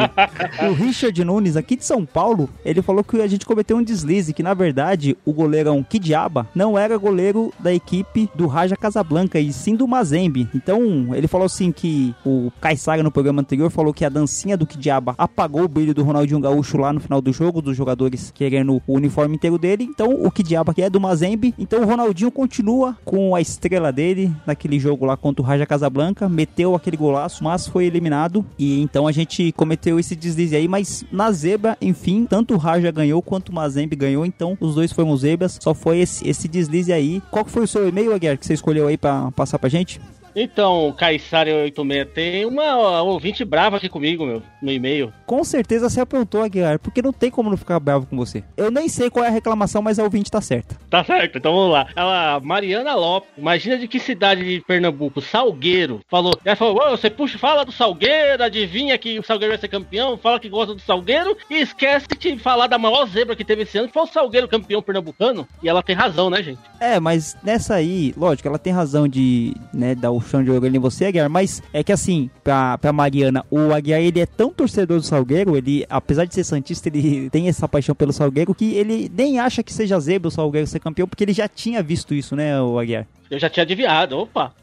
o 0.67 0.73
Richard 0.73 1.23
Nunes, 1.23 1.55
aqui 1.55 1.75
de 1.75 1.85
São 1.85 2.05
Paulo, 2.05 2.49
ele 2.65 2.81
falou 2.81 3.03
que 3.03 3.21
a 3.21 3.27
gente 3.27 3.45
cometeu 3.45 3.77
um 3.77 3.83
deslize, 3.83 4.33
que 4.33 4.43
na 4.43 4.53
verdade 4.53 5.17
o 5.25 5.33
goleirão 5.33 5.83
Kidiaba 5.83 6.47
não 6.53 6.77
era 6.77 6.97
goleiro 6.97 7.53
da 7.59 7.73
equipe 7.73 8.29
do 8.35 8.47
Raja 8.47 8.75
Casablanca, 8.75 9.39
e 9.39 9.53
sim 9.53 9.75
do 9.75 9.87
Mazembe. 9.87 10.49
Então, 10.53 11.13
ele 11.13 11.27
falou 11.27 11.45
assim 11.45 11.71
que 11.71 12.13
o 12.25 12.51
Caissara 12.59 13.03
no 13.03 13.11
programa 13.11 13.41
anterior 13.41 13.69
falou 13.69 13.93
que 13.93 14.05
a 14.05 14.09
dancinha 14.09 14.57
do 14.57 14.65
Kidiaba 14.65 15.15
apagou 15.17 15.63
o 15.63 15.67
brilho 15.67 15.93
do 15.93 16.03
Ronaldinho 16.03 16.39
Gaúcho 16.39 16.77
lá 16.77 16.91
no 16.91 16.99
final 16.99 17.21
do 17.21 17.31
jogo, 17.31 17.61
dos 17.61 17.77
jogadores 17.77 18.31
querendo 18.31 18.81
o 18.87 18.93
uniforme 18.95 19.35
inteiro 19.35 19.57
dele. 19.57 19.83
Então, 19.83 20.09
o 20.13 20.29
Kidiaba 20.31 20.73
que 20.73 20.81
é 20.81 20.89
do 20.89 20.99
Mazembe, 20.99 21.53
então 21.57 21.81
o 21.81 21.85
Ronaldinho 21.85 22.00
Ronaldinho 22.01 22.31
continua 22.31 22.97
com 23.05 23.35
a 23.35 23.41
estrela 23.41 23.91
dele 23.91 24.33
naquele 24.45 24.79
jogo 24.79 25.05
lá 25.05 25.15
contra 25.15 25.41
o 25.41 25.45
Raja 25.45 25.67
Casablanca, 25.67 26.27
meteu 26.27 26.73
aquele 26.73 26.97
golaço, 26.97 27.43
mas 27.43 27.67
foi 27.67 27.85
eliminado 27.85 28.43
e 28.57 28.81
então 28.81 29.05
a 29.07 29.11
gente 29.11 29.51
cometeu 29.51 29.99
esse 29.99 30.15
deslize 30.15 30.55
aí, 30.55 30.67
mas 30.67 31.05
na 31.11 31.31
zebra, 31.31 31.77
enfim, 31.79 32.25
tanto 32.27 32.55
o 32.55 32.57
Raja 32.57 32.91
ganhou 32.91 33.21
quanto 33.21 33.49
o 33.49 33.55
Mazembe 33.55 33.95
ganhou, 33.95 34.25
então 34.25 34.57
os 34.59 34.73
dois 34.73 34.91
foram 34.91 35.15
zebras, 35.15 35.59
só 35.61 35.75
foi 35.75 35.99
esse, 35.99 36.27
esse 36.27 36.47
deslize 36.47 36.91
aí. 36.91 37.21
Qual 37.29 37.45
foi 37.45 37.63
o 37.63 37.67
seu 37.67 37.87
e-mail, 37.87 38.13
Aguiar, 38.13 38.37
que 38.37 38.45
você 38.45 38.53
escolheu 38.53 38.87
aí 38.87 38.97
para 38.97 39.31
passar 39.31 39.59
pra 39.59 39.69
gente? 39.69 40.01
Então, 40.35 40.93
Caissara 40.97 41.49
86 41.63 42.07
tem 42.13 42.45
uma 42.45 43.01
ouvinte 43.01 43.43
brava 43.43 43.77
aqui 43.77 43.89
comigo, 43.89 44.25
meu, 44.25 44.41
no 44.61 44.71
e-mail. 44.71 45.13
Com 45.25 45.43
certeza 45.43 45.89
você 45.89 46.01
apontou, 46.01 46.43
Aguiar, 46.43 46.79
porque 46.79 47.01
não 47.01 47.13
tem 47.13 47.29
como 47.29 47.49
não 47.49 47.57
ficar 47.57 47.79
bravo 47.79 48.05
com 48.05 48.15
você. 48.15 48.43
Eu 48.55 48.71
nem 48.71 48.87
sei 48.87 49.09
qual 49.09 49.25
é 49.25 49.27
a 49.27 49.31
reclamação, 49.31 49.81
mas 49.81 49.99
a 49.99 50.03
ouvinte 50.03 50.31
tá 50.31 50.41
certa. 50.41 50.75
Tá 50.89 51.03
certo, 51.03 51.37
então 51.37 51.53
vamos 51.53 51.71
lá. 51.71 51.87
Ela, 51.95 52.39
Mariana 52.39 52.95
Lopes, 52.95 53.29
imagina 53.37 53.77
de 53.77 53.87
que 53.87 53.99
cidade 53.99 54.43
de 54.43 54.61
Pernambuco? 54.65 55.21
Salgueiro. 55.21 56.01
Falou, 56.09 56.33
ela 56.43 56.55
falou, 56.55 56.89
você 56.91 57.09
puxa, 57.09 57.37
fala 57.37 57.65
do 57.65 57.71
Salgueiro, 57.71 58.43
adivinha 58.43 58.97
que 58.97 59.19
o 59.19 59.23
Salgueiro 59.23 59.53
vai 59.53 59.59
ser 59.59 59.67
campeão, 59.67 60.17
fala 60.17 60.39
que 60.39 60.49
gosta 60.49 60.73
do 60.73 60.81
Salgueiro 60.81 61.37
e 61.49 61.61
esquece 61.61 62.07
de 62.19 62.37
falar 62.37 62.67
da 62.67 62.77
maior 62.77 63.05
zebra 63.07 63.35
que 63.35 63.45
teve 63.45 63.63
esse 63.63 63.77
ano, 63.77 63.87
que 63.87 63.93
foi 63.93 64.03
o 64.03 64.07
Salgueiro 64.07 64.47
campeão 64.47 64.81
pernambucano. 64.81 65.47
E 65.61 65.67
ela 65.67 65.83
tem 65.83 65.95
razão, 65.95 66.29
né, 66.29 66.41
gente? 66.41 66.59
É, 66.79 66.99
mas 66.99 67.35
nessa 67.43 67.75
aí, 67.75 68.13
lógico, 68.15 68.47
ela 68.47 68.59
tem 68.59 68.71
razão 68.71 69.07
de, 69.07 69.53
né, 69.73 69.95
dar 69.95 70.11
o 70.11 70.20
chão 70.21 70.43
de 70.43 70.51
orelha 70.51 70.77
em 70.77 70.79
você, 70.79 71.05
Aguiar, 71.05 71.29
mas 71.29 71.61
é 71.73 71.83
que 71.83 71.91
assim, 71.91 72.29
pra, 72.43 72.77
pra 72.77 72.93
Mariana, 72.93 73.45
o 73.49 73.73
Aguiar, 73.73 74.01
ele 74.01 74.19
é 74.19 74.25
tão 74.25 74.51
torcedor 74.51 74.99
do 74.99 75.05
Salgueiro, 75.05 75.57
ele, 75.57 75.85
apesar 75.89 76.25
de 76.25 76.33
ser 76.33 76.43
Santista, 76.43 76.89
ele 76.89 77.29
tem 77.29 77.47
essa 77.47 77.67
paixão 77.67 77.95
pelo 77.95 78.13
Salgueiro, 78.13 78.53
que 78.55 78.73
ele 78.75 79.11
nem 79.15 79.39
acha 79.39 79.63
que 79.63 79.73
seja 79.73 79.99
zebra 79.99 80.27
o 80.27 80.31
Salgueiro 80.31 80.67
ser 80.67 80.79
campeão, 80.79 81.07
porque 81.07 81.23
ele 81.23 81.33
já 81.33 81.47
tinha 81.47 81.81
visto 81.81 82.13
isso, 82.13 82.35
né, 82.35 82.61
o 82.61 82.79
Aguiar? 82.79 83.07
Eu 83.31 83.39
já 83.39 83.49
tinha 83.49 83.63
adivinhado, 83.63 84.19
opa. 84.19 84.53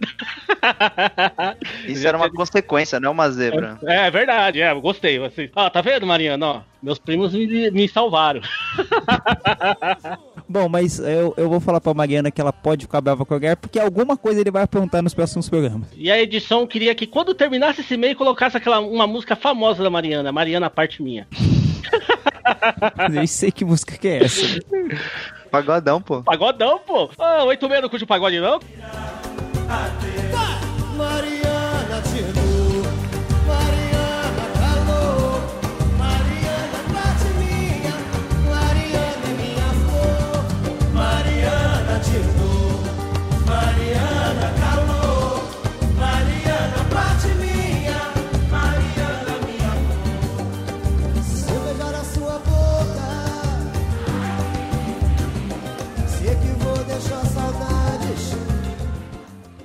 Isso 1.89 2.07
era 2.07 2.19
uma 2.19 2.27
tinha... 2.27 2.37
consequência, 2.37 3.01
não 3.01 3.13
uma 3.13 3.31
zebra. 3.31 3.79
É, 3.83 4.09
é 4.09 4.11
verdade, 4.11 4.61
é, 4.61 4.75
gostei. 4.75 5.25
Assim, 5.25 5.49
ó, 5.57 5.71
tá 5.71 5.81
vendo, 5.81 6.07
Mariana? 6.07 6.47
Ó, 6.47 6.61
meus 6.83 6.99
primos 6.99 7.33
me, 7.33 7.71
me 7.71 7.89
salvaram. 7.89 8.43
Bom, 10.49 10.69
mas 10.69 10.99
eu, 10.99 11.35
eu 11.37 11.49
vou 11.49 11.61
falar 11.61 11.81
pra 11.81 11.93
Mariana 11.93 12.31
que 12.31 12.41
ela 12.41 12.53
pode 12.53 12.87
ficar 12.87 13.01
brava 13.03 13.25
com 13.25 13.35
o 13.35 13.37
Aguiar, 13.37 13.57
porque 13.57 13.79
alguma 13.79 14.17
coisa 14.17 14.41
ele 14.41 14.51
vai 14.51 14.67
perguntar 14.67 15.03
nos 15.03 15.13
próximos 15.13 15.49
programas. 15.49 15.89
E 15.95 16.11
a 16.11 16.21
edição 16.21 16.67
queria 16.67 16.95
que 16.95 17.07
quando 17.07 17.35
terminasse 17.35 17.83
esse 17.83 17.95
e-mail 17.95 18.17
colocasse 18.17 18.57
aquela 18.57 18.81
uma 18.81 19.07
música 19.07 19.37
famosa 19.37 19.83
da 19.83 19.91
Mariana, 19.91 20.33
Mariana 20.33 20.71
Parte 20.71 21.03
Minha. 21.03 21.29
Nem 23.11 23.27
sei 23.27 23.51
que 23.53 23.65
música 23.65 23.97
que 23.99 24.09
é 24.09 24.25
essa. 24.25 24.61
Pagodão, 25.51 26.01
pô. 26.01 26.23
Pagodão, 26.23 26.79
pô. 26.79 27.11
Ah, 27.19 27.45
oito 27.45 27.69
meia 27.69 27.83
não 27.83 27.89
curte 27.89 28.07
pagode, 28.07 28.41
não? 28.41 28.59
Mariana, 30.97 32.48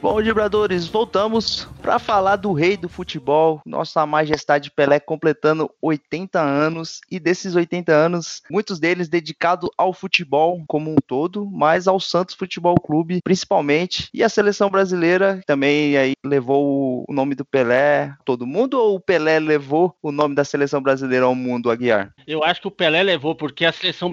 Bom, 0.03 0.22
vibradores, 0.22 0.86
voltamos 0.86 1.65
para 1.81 1.98
falar 1.98 2.36
do 2.36 2.51
rei 2.51 2.75
do 2.75 2.89
futebol, 2.89 3.62
nossa 3.65 4.05
majestade 4.05 4.69
Pelé 4.69 5.00
completando 5.00 5.72
80 5.81 6.41
anos 6.41 7.00
e 7.10 7.22
desses 7.22 7.55
80 7.55 7.93
anos, 7.93 8.41
muitos 8.51 8.81
deles 8.81 9.07
dedicados 9.07 9.69
ao 9.77 9.93
futebol 9.93 10.62
como 10.67 10.91
um 10.91 10.98
todo, 11.07 11.50
mas 11.50 11.88
ao 11.88 12.01
Santos 12.01 12.36
Futebol 12.36 12.75
Clube 12.75 13.22
principalmente 13.24 14.10
e 14.13 14.22
a 14.22 14.27
seleção 14.27 14.69
brasileira 14.69 15.41
também 15.48 15.95
aí 15.95 16.15
levou 16.22 17.05
o 17.07 17.13
nome 17.13 17.33
do 17.33 17.45
Pelé 17.45 18.13
todo 18.25 18.45
mundo 18.45 18.77
ou 18.77 18.95
o 18.95 19.00
Pelé 19.00 19.39
levou 19.39 19.95
o 20.01 20.12
nome 20.12 20.36
da 20.36 20.43
seleção 20.43 20.81
brasileira 20.81 21.25
ao 21.25 21.33
mundo, 21.33 21.72
Aguiar? 21.72 22.13
Eu 22.27 22.43
acho 22.43 22.60
que 22.60 22.67
o 22.67 22.72
Pelé 22.72 23.03
levou 23.03 23.36
porque 23.36 23.63
a 23.63 23.72
seleção 23.72 24.12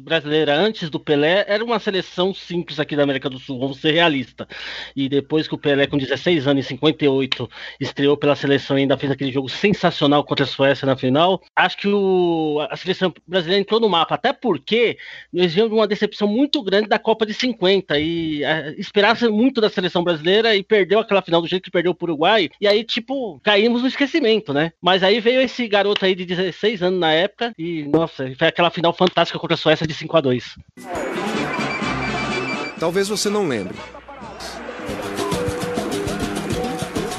brasileira 0.00 0.54
antes 0.54 0.88
do 0.88 1.00
Pelé 1.00 1.44
era 1.48 1.64
uma 1.64 1.80
seleção 1.80 2.32
simples 2.32 2.78
aqui 2.78 2.94
da 2.94 3.02
América 3.02 3.28
do 3.28 3.40
Sul, 3.40 3.58
vamos 3.58 3.80
ser 3.80 3.90
realistas. 3.90 4.46
E 4.94 5.08
depois 5.08 5.31
que 5.48 5.54
o 5.54 5.58
Pelé 5.58 5.86
com 5.86 5.96
16 5.96 6.46
anos 6.46 6.64
em 6.64 6.68
58 6.68 7.48
estreou 7.80 8.16
pela 8.16 8.36
seleção 8.36 8.76
e 8.78 8.82
ainda 8.82 8.98
fez 8.98 9.10
aquele 9.10 9.32
jogo 9.32 9.48
sensacional 9.48 10.24
contra 10.24 10.44
a 10.44 10.48
Suécia 10.48 10.86
na 10.86 10.96
final, 10.96 11.42
acho 11.56 11.76
que 11.78 11.88
o, 11.88 12.64
a 12.70 12.76
seleção 12.76 13.12
brasileira 13.26 13.60
entrou 13.60 13.80
no 13.80 13.88
mapa, 13.88 14.14
até 14.14 14.32
porque 14.32 14.98
nós 15.32 15.52
vimos 15.52 15.72
uma 15.72 15.86
decepção 15.86 16.28
muito 16.28 16.62
grande 16.62 16.88
da 16.88 16.98
Copa 16.98 17.24
de 17.24 17.34
50 17.34 17.98
e 17.98 18.44
é, 18.44 18.74
esperava 18.78 19.28
muito 19.30 19.60
da 19.60 19.70
seleção 19.70 20.04
brasileira 20.04 20.54
e 20.54 20.62
perdeu 20.62 20.98
aquela 20.98 21.22
final 21.22 21.40
do 21.40 21.48
jeito 21.48 21.64
que 21.64 21.70
perdeu 21.70 21.92
o 21.92 22.04
Uruguai, 22.04 22.50
e 22.60 22.66
aí, 22.66 22.84
tipo, 22.84 23.40
caímos 23.42 23.82
no 23.82 23.88
esquecimento, 23.88 24.52
né? 24.52 24.72
Mas 24.80 25.02
aí 25.02 25.20
veio 25.20 25.40
esse 25.40 25.66
garoto 25.68 26.04
aí 26.04 26.14
de 26.14 26.24
16 26.24 26.82
anos 26.82 27.00
na 27.00 27.12
época 27.12 27.52
e, 27.58 27.84
nossa, 27.84 28.32
foi 28.36 28.48
aquela 28.48 28.70
final 28.70 28.92
fantástica 28.92 29.38
contra 29.38 29.54
a 29.54 29.58
Suécia 29.58 29.86
de 29.86 29.94
5 29.94 30.16
a 30.16 30.20
2 30.20 30.56
Talvez 32.78 33.08
você 33.08 33.30
não 33.30 33.46
lembre. 33.46 33.76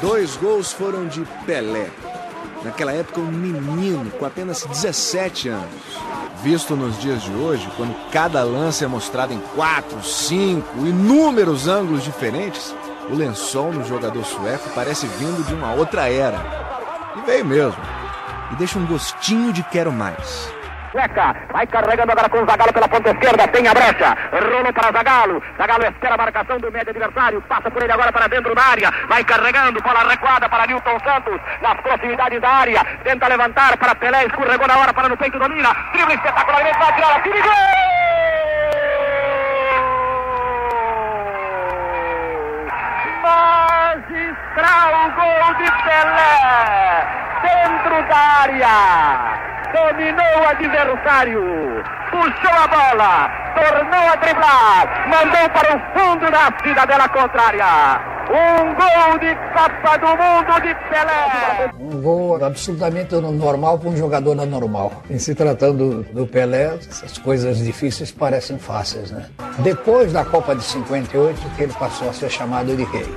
Dois 0.04 0.36
gols 0.36 0.74
foram 0.74 1.08
de 1.08 1.26
Pelé. 1.46 1.90
Naquela 2.62 2.92
época, 2.92 3.22
um 3.22 3.32
menino 3.32 4.12
com 4.12 4.26
apenas 4.26 4.66
17 4.66 5.48
anos. 5.48 5.70
Visto 6.44 6.76
nos 6.76 7.00
dias 7.00 7.24
de 7.24 7.32
hoje, 7.32 7.72
quando 7.78 7.96
cada 8.12 8.44
lance 8.44 8.84
é 8.84 8.88
mostrado 8.88 9.34
em 9.34 9.40
quatro, 9.56 10.04
cinco, 10.04 10.86
inúmeros 10.86 11.70
ângulos 11.70 12.04
diferentes, 12.04 12.76
o 13.10 13.16
lençol 13.16 13.72
no 13.72 13.86
jogador 13.86 14.26
sueco 14.26 14.70
parece 14.76 15.08
vindo 15.08 15.42
de 15.48 15.54
uma 15.54 15.74
outra 15.74 16.10
era. 16.10 17.14
E 17.16 17.22
veio 17.22 17.46
mesmo. 17.46 17.82
E 18.52 18.56
deixa 18.58 18.78
um 18.78 18.86
gostinho 18.86 19.54
de 19.54 19.64
quero 19.64 19.90
mais. 19.90 20.52
Sueca. 20.94 21.36
Vai 21.52 21.66
carregando 21.66 22.12
agora 22.12 22.30
com 22.30 22.44
o 22.44 22.46
Zagalo 22.46 22.72
pela 22.72 22.88
ponta 22.88 23.10
esquerda. 23.10 23.48
Tem 23.48 23.68
a 23.68 23.74
brecha. 23.74 24.16
Rolou 24.32 24.72
para 24.72 24.92
Zagalo. 24.92 25.44
Zagalo 25.58 25.84
espera 25.86 26.14
a 26.14 26.18
marcação 26.18 26.60
do 26.60 26.72
médio 26.72 26.92
adversário. 26.92 27.42
Passa 27.42 27.72
por 27.72 27.82
ele 27.82 27.92
agora 27.92 28.12
para 28.12 28.28
dentro 28.28 28.54
da 28.54 28.62
área. 28.62 28.94
Vai 29.10 29.24
carregando. 29.24 29.82
Bola 29.82 30.08
recuada 30.08 30.48
para 30.48 30.68
Newton 30.68 31.00
Santos. 31.00 31.42
Nas 31.62 31.82
proximidades 31.82 32.40
da 32.40 32.50
área. 32.50 32.86
Tenta 33.04 33.28
levantar 33.28 33.76
para 33.78 33.96
Pelé. 33.96 34.26
Escorregou 34.26 34.68
na 34.68 34.78
hora 34.78 34.94
para 34.94 35.10
no 35.10 35.18
peito 35.18 35.40
domina. 35.40 35.76
Drible 35.94 36.14
espetacularmente. 36.14 36.78
Vai 36.78 36.94
tirar 36.94 37.16
a 37.16 37.20
tira. 37.22 37.42
Gol! 37.42 37.54
Magistral 43.24 45.12
gol 45.16 45.54
de 45.56 45.72
Pelé. 45.84 47.33
Dentro 47.44 48.08
da 48.08 48.18
área 48.42 49.54
dominou 49.74 50.44
o 50.44 50.48
adversário, 50.48 51.42
puxou 52.12 52.52
a 52.52 52.68
bola, 52.68 53.32
tornou 53.56 54.08
a 54.12 54.16
driblar, 54.16 55.10
mandou 55.10 55.50
para 55.50 55.76
o 55.76 55.80
fundo 55.94 56.32
da 56.32 56.54
cidadela 56.64 57.10
contrária. 57.10 58.14
Um 58.30 58.74
gol 58.76 59.20
de 59.20 59.36
Copa 59.52 59.98
do 59.98 60.08
Mundo 60.08 60.62
de 60.62 60.74
Pelé. 60.90 61.72
Um 61.78 62.02
gol 62.02 62.46
absolutamente 62.46 63.16
normal 63.16 63.78
para 63.78 63.90
um 63.90 63.98
jogador 63.98 64.40
anormal. 64.40 65.04
Em 65.10 65.20
se 65.20 65.36
tratando 65.36 66.04
do 66.04 66.26
Pelé, 66.26 66.76
essas 66.76 67.18
coisas 67.18 67.58
difíceis 67.58 68.12
parecem 68.12 68.58
fáceis, 68.58 69.12
né? 69.12 69.26
Depois 69.60 70.14
da 70.14 70.24
Copa 70.24 70.56
de 70.56 70.64
58, 70.64 71.38
que 71.58 71.64
ele 71.64 71.74
passou 71.74 72.10
a 72.10 72.14
ser 72.14 72.30
chamado 72.30 72.76
de 72.78 72.84
rei. 72.86 73.14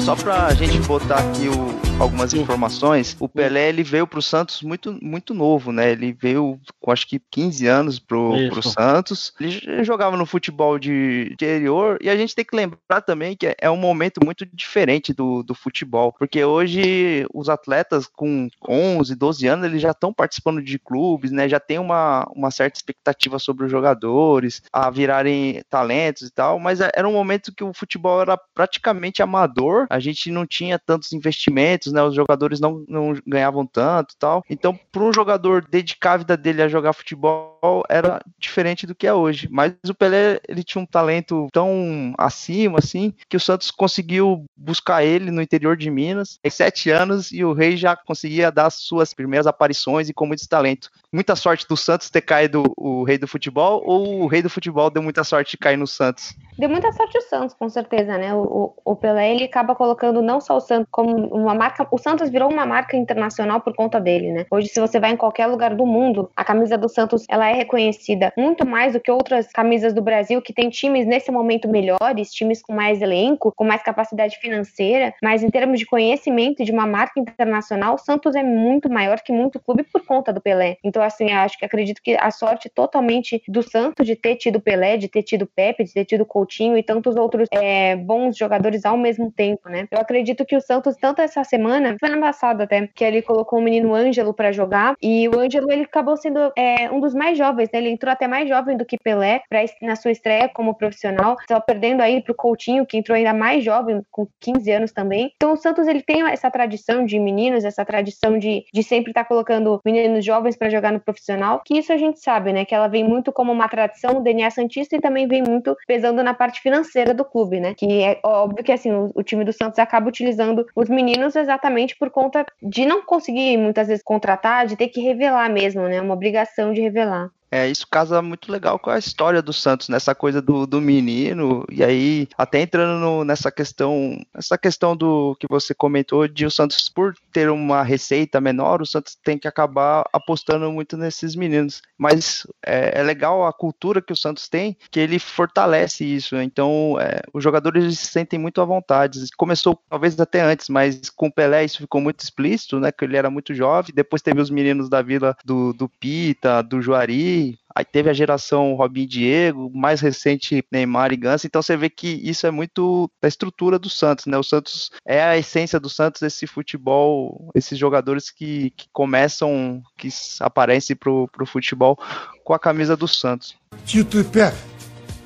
Só 0.00 0.16
pra 0.16 0.52
gente 0.54 0.78
botar 0.80 1.18
aqui 1.18 1.48
o, 1.48 1.77
algumas 2.00 2.32
informações, 2.32 3.16
o 3.18 3.28
Pelé 3.28 3.68
ele 3.68 3.82
veio 3.82 4.06
pro 4.06 4.22
Santos 4.22 4.62
muito, 4.62 4.96
muito 5.02 5.34
novo, 5.34 5.72
né? 5.72 5.90
Ele 5.90 6.12
veio 6.12 6.60
com 6.80 6.92
acho 6.92 7.06
que 7.06 7.20
15 7.30 7.66
anos 7.66 7.98
pro, 7.98 8.32
pro 8.50 8.62
Santos. 8.62 9.32
Ele 9.40 9.82
jogava 9.84 10.16
no 10.16 10.24
futebol 10.24 10.78
de 10.78 11.28
interior 11.32 11.98
e 12.00 12.08
a 12.08 12.16
gente 12.16 12.34
tem 12.34 12.44
que 12.44 12.56
lembrar 12.56 13.00
também 13.04 13.36
que 13.36 13.54
é 13.60 13.70
um 13.70 13.76
momento 13.76 14.24
muito 14.24 14.46
diferente 14.46 15.12
do, 15.12 15.42
do 15.42 15.54
futebol, 15.54 16.12
porque 16.12 16.44
hoje 16.44 17.26
os 17.34 17.48
atletas 17.48 18.06
com 18.06 18.48
11, 18.66 19.14
12 19.14 19.46
anos 19.46 19.66
eles 19.66 19.82
já 19.82 19.90
estão 19.90 20.12
participando 20.12 20.62
de 20.62 20.78
clubes, 20.78 21.32
né? 21.32 21.48
Já 21.48 21.58
tem 21.58 21.78
uma, 21.78 22.28
uma 22.34 22.50
certa 22.50 22.78
expectativa 22.78 23.38
sobre 23.38 23.64
os 23.64 23.70
jogadores 23.70 24.62
a 24.72 24.88
virarem 24.88 25.62
talentos 25.68 26.22
e 26.22 26.30
tal, 26.30 26.58
mas 26.60 26.80
era 26.80 27.08
um 27.08 27.12
momento 27.12 27.52
que 27.52 27.64
o 27.64 27.74
futebol 27.74 28.20
era 28.20 28.38
praticamente 28.54 29.22
amador, 29.22 29.86
a 29.90 29.98
gente 29.98 30.30
não 30.30 30.46
tinha 30.46 30.78
tantos 30.78 31.12
investimentos 31.12 31.87
né? 31.92 32.02
Os 32.02 32.14
jogadores 32.14 32.60
não, 32.60 32.84
não 32.88 33.14
ganhavam 33.26 33.66
tanto 33.66 34.14
tal. 34.18 34.44
Então, 34.48 34.78
para 34.92 35.02
um 35.02 35.12
jogador 35.12 35.66
dedicar 35.68 36.12
a 36.12 36.16
vida 36.18 36.36
dele 36.36 36.62
a 36.62 36.68
jogar 36.68 36.92
futebol 36.92 37.84
era 37.88 38.20
diferente 38.38 38.86
do 38.86 38.94
que 38.94 39.06
é 39.06 39.14
hoje. 39.14 39.48
Mas 39.50 39.74
o 39.88 39.94
Pelé, 39.94 40.40
ele 40.48 40.62
tinha 40.62 40.82
um 40.82 40.86
talento 40.86 41.48
tão 41.52 42.14
acima, 42.16 42.78
assim, 42.78 43.12
que 43.28 43.36
o 43.36 43.40
Santos 43.40 43.70
conseguiu 43.70 44.44
buscar 44.56 45.04
ele 45.04 45.30
no 45.30 45.42
interior 45.42 45.76
de 45.76 45.90
Minas. 45.90 46.38
Em 46.42 46.50
sete 46.50 46.90
anos 46.90 47.32
e 47.32 47.44
o 47.44 47.52
Rei 47.52 47.76
já 47.76 47.96
conseguia 47.96 48.50
dar 48.50 48.70
suas 48.70 49.14
primeiras 49.14 49.46
aparições 49.46 50.08
e 50.08 50.14
com 50.14 50.26
muito 50.26 50.48
talento. 50.48 50.90
Muita 51.10 51.34
sorte 51.34 51.66
do 51.66 51.74
Santos 51.74 52.10
ter 52.10 52.20
caído 52.20 52.70
o 52.76 53.02
Rei 53.02 53.16
do 53.16 53.26
Futebol 53.26 53.82
ou 53.86 54.24
o 54.24 54.26
Rei 54.26 54.42
do 54.42 54.50
Futebol 54.50 54.90
deu 54.90 55.02
muita 55.02 55.24
sorte 55.24 55.52
de 55.52 55.56
cair 55.56 55.78
no 55.78 55.86
Santos? 55.86 56.36
Deu 56.58 56.68
muita 56.68 56.92
sorte 56.92 57.16
o 57.16 57.22
Santos, 57.22 57.54
com 57.54 57.68
certeza, 57.68 58.18
né? 58.18 58.34
O, 58.34 58.74
o 58.84 58.96
Pelé, 58.96 59.32
ele 59.32 59.44
acaba 59.44 59.74
colocando 59.74 60.20
não 60.20 60.38
só 60.38 60.56
o 60.56 60.60
Santos 60.60 60.88
como 60.90 61.16
uma 61.28 61.54
marca. 61.54 61.86
O 61.90 61.96
Santos 61.96 62.28
virou 62.28 62.52
uma 62.52 62.66
marca 62.66 62.96
internacional 62.96 63.60
por 63.60 63.74
conta 63.74 63.98
dele, 63.98 64.32
né? 64.32 64.44
Hoje, 64.50 64.68
se 64.68 64.80
você 64.80 65.00
vai 65.00 65.12
em 65.12 65.16
qualquer 65.16 65.46
lugar 65.46 65.74
do 65.74 65.86
mundo, 65.86 66.30
a 66.36 66.44
camisa 66.44 66.76
do 66.76 66.88
Santos 66.88 67.24
ela 67.30 67.48
é 67.48 67.54
reconhecida 67.54 68.32
muito 68.36 68.66
mais 68.66 68.92
do 68.92 69.00
que 69.00 69.10
outras 69.10 69.46
camisas 69.52 69.94
do 69.94 70.02
Brasil, 70.02 70.42
que 70.42 70.52
tem 70.52 70.68
times 70.68 71.06
nesse 71.06 71.30
momento 71.30 71.68
melhores, 71.68 72.32
times 72.32 72.60
com 72.60 72.74
mais 72.74 73.00
elenco, 73.00 73.52
com 73.56 73.64
mais 73.64 73.82
capacidade 73.82 74.36
financeira, 74.38 75.14
mas 75.22 75.42
em 75.42 75.50
termos 75.50 75.78
de 75.78 75.86
conhecimento 75.86 76.64
de 76.64 76.72
uma 76.72 76.86
marca 76.86 77.18
internacional, 77.18 77.94
o 77.94 77.98
Santos 77.98 78.34
é 78.34 78.42
muito 78.42 78.90
maior 78.90 79.20
que 79.20 79.32
muito 79.32 79.60
clube 79.60 79.84
por 79.84 80.04
conta 80.04 80.32
do 80.32 80.40
Pelé. 80.40 80.76
Então, 80.84 80.97
assim, 81.02 81.30
acho 81.32 81.58
que 81.58 81.64
acredito 81.64 82.00
que 82.02 82.16
a 82.18 82.30
sorte 82.30 82.68
totalmente 82.68 83.42
do 83.48 83.62
Santos 83.62 84.06
de 84.06 84.16
ter 84.16 84.36
tido 84.36 84.60
Pelé, 84.60 84.96
de 84.96 85.08
ter 85.08 85.22
tido 85.22 85.46
Pepe, 85.46 85.84
de 85.84 85.92
ter 85.92 86.04
tido 86.04 86.24
Coutinho 86.24 86.76
e 86.76 86.82
tantos 86.82 87.16
outros 87.16 87.48
é, 87.52 87.96
bons 87.96 88.36
jogadores 88.36 88.84
ao 88.84 88.96
mesmo 88.96 89.30
tempo, 89.30 89.68
né? 89.68 89.86
Eu 89.90 90.00
acredito 90.00 90.44
que 90.44 90.56
o 90.56 90.60
Santos, 90.60 90.96
tanto 90.96 91.20
essa 91.20 91.42
semana, 91.44 91.96
semana 92.02 92.20
passada 92.20 92.64
até, 92.64 92.86
que 92.86 93.04
ele 93.04 93.22
colocou 93.22 93.58
o 93.58 93.62
menino 93.62 93.94
Ângelo 93.94 94.34
para 94.34 94.52
jogar, 94.52 94.94
e 95.02 95.28
o 95.28 95.38
Ângelo 95.38 95.70
ele 95.70 95.82
acabou 95.82 96.16
sendo 96.16 96.52
é, 96.56 96.90
um 96.90 97.00
dos 97.00 97.14
mais 97.14 97.36
jovens, 97.36 97.68
né? 97.72 97.78
Ele 97.78 97.90
entrou 97.90 98.12
até 98.12 98.26
mais 98.26 98.48
jovem 98.48 98.76
do 98.76 98.84
que 98.84 98.98
Pelé 98.98 99.42
pra, 99.48 99.60
na 99.82 99.96
sua 99.96 100.10
estreia 100.10 100.48
como 100.48 100.74
profissional, 100.74 101.36
só 101.48 101.60
perdendo 101.60 102.02
aí 102.02 102.22
pro 102.22 102.34
Coutinho, 102.34 102.86
que 102.86 102.96
entrou 102.96 103.16
ainda 103.16 103.32
mais 103.32 103.64
jovem, 103.64 104.02
com 104.10 104.26
15 104.40 104.70
anos 104.70 104.92
também. 104.92 105.32
Então 105.36 105.52
o 105.52 105.56
Santos 105.56 105.86
ele 105.86 106.02
tem 106.02 106.26
essa 106.28 106.50
tradição 106.50 107.04
de 107.04 107.18
meninos, 107.18 107.64
essa 107.64 107.84
tradição 107.84 108.38
de, 108.38 108.64
de 108.72 108.82
sempre 108.82 109.10
estar 109.10 109.24
tá 109.24 109.28
colocando 109.28 109.80
meninos 109.84 110.24
jovens 110.24 110.56
para 110.56 110.68
jogar 110.88 110.92
no 110.92 111.00
profissional, 111.00 111.62
que 111.64 111.78
isso 111.78 111.92
a 111.92 111.96
gente 111.96 112.20
sabe, 112.20 112.52
né? 112.52 112.64
Que 112.64 112.74
ela 112.74 112.88
vem 112.88 113.04
muito 113.04 113.32
como 113.32 113.52
uma 113.52 113.68
tradição 113.68 114.14
do 114.14 114.22
DNA 114.22 114.50
Santista 114.50 114.96
e 114.96 115.00
também 115.00 115.28
vem 115.28 115.42
muito 115.42 115.76
pesando 115.86 116.22
na 116.22 116.34
parte 116.34 116.60
financeira 116.60 117.14
do 117.14 117.24
clube, 117.24 117.60
né? 117.60 117.74
Que 117.74 118.02
é 118.02 118.20
óbvio 118.24 118.64
que 118.64 118.72
assim, 118.72 118.92
o, 118.92 119.10
o, 119.14 119.22
time 119.22 119.44
do 119.44 119.52
Santos 119.52 119.78
acaba 119.78 120.08
utilizando 120.08 120.66
os 120.74 120.88
meninos 120.88 121.36
exatamente 121.36 121.96
por 121.96 122.10
conta 122.10 122.44
de 122.62 122.86
não 122.86 123.02
conseguir 123.02 123.56
muitas 123.56 123.88
vezes 123.88 124.02
contratar, 124.02 124.66
de 124.66 124.76
ter 124.76 124.88
que 124.88 125.00
revelar 125.00 125.50
mesmo, 125.50 125.82
né? 125.82 126.00
Uma 126.00 126.14
obrigação 126.14 126.72
de 126.72 126.80
revelar. 126.80 127.28
É, 127.50 127.68
isso 127.68 127.86
casa 127.90 128.20
muito 128.20 128.52
legal 128.52 128.78
com 128.78 128.90
a 128.90 128.98
história 128.98 129.40
do 129.40 129.52
Santos, 129.52 129.88
nessa 129.88 130.14
coisa 130.14 130.42
do, 130.42 130.66
do 130.66 130.80
menino, 130.80 131.64
e 131.70 131.82
aí 131.82 132.28
até 132.36 132.60
entrando 132.60 133.00
no, 133.00 133.24
nessa 133.24 133.50
questão, 133.50 134.20
essa 134.34 134.58
questão 134.58 134.96
do 134.96 135.34
que 135.40 135.46
você 135.48 135.74
comentou 135.74 136.28
de 136.28 136.44
o 136.44 136.50
Santos, 136.50 136.88
por 136.88 137.14
ter 137.32 137.50
uma 137.50 137.82
receita 137.82 138.40
menor, 138.40 138.82
o 138.82 138.86
Santos 138.86 139.16
tem 139.22 139.38
que 139.38 139.48
acabar 139.48 140.04
apostando 140.12 140.70
muito 140.70 140.96
nesses 140.96 141.34
meninos. 141.34 141.80
Mas 141.96 142.46
é, 142.64 143.00
é 143.00 143.02
legal 143.02 143.46
a 143.46 143.52
cultura 143.52 144.02
que 144.02 144.12
o 144.12 144.16
Santos 144.16 144.48
tem, 144.48 144.76
que 144.90 145.00
ele 145.00 145.18
fortalece 145.18 146.04
isso. 146.04 146.36
Então, 146.36 146.96
é, 147.00 147.20
os 147.32 147.42
jogadores 147.42 147.98
se 147.98 148.06
sentem 148.06 148.38
muito 148.38 148.60
à 148.60 148.64
vontade. 148.64 149.20
Começou 149.36 149.80
talvez 149.88 150.18
até 150.20 150.40
antes, 150.40 150.68
mas 150.68 151.10
com 151.10 151.28
o 151.28 151.32
Pelé 151.32 151.64
isso 151.64 151.78
ficou 151.78 152.00
muito 152.00 152.20
explícito, 152.20 152.78
né? 152.80 152.92
Que 152.92 153.04
ele 153.04 153.16
era 153.16 153.30
muito 153.30 153.54
jovem. 153.54 153.94
Depois 153.94 154.22
teve 154.22 154.40
os 154.40 154.50
meninos 154.50 154.88
da 154.88 155.02
vila 155.02 155.36
do, 155.44 155.72
do 155.72 155.88
Pita, 155.88 156.62
do 156.62 156.80
Juari, 156.82 157.37
aí 157.74 157.84
teve 157.84 158.10
a 158.10 158.12
geração 158.12 158.74
Robinho 158.74 159.04
e 159.04 159.08
Diego, 159.08 159.70
mais 159.72 160.00
recente 160.00 160.64
Neymar 160.70 161.12
e 161.12 161.16
Ganso, 161.16 161.46
então 161.46 161.62
você 161.62 161.76
vê 161.76 161.88
que 161.88 162.08
isso 162.08 162.46
é 162.46 162.50
muito 162.50 163.10
da 163.22 163.28
estrutura 163.28 163.78
do 163.78 163.88
Santos, 163.88 164.26
né? 164.26 164.36
O 164.36 164.42
Santos 164.42 164.90
é 165.06 165.22
a 165.22 165.36
essência 165.36 165.78
do 165.78 165.88
Santos, 165.88 166.22
esse 166.22 166.46
futebol, 166.46 167.50
esses 167.54 167.78
jogadores 167.78 168.30
que, 168.30 168.70
que 168.70 168.88
começam, 168.92 169.82
que 169.96 170.08
aparecem 170.40 170.96
pro, 170.96 171.28
pro 171.28 171.46
futebol 171.46 171.96
com 172.44 172.52
a 172.52 172.58
camisa 172.58 172.96
do 172.96 173.06
Santos. 173.06 173.56
Tio 173.84 174.04
Tripé, 174.04 174.52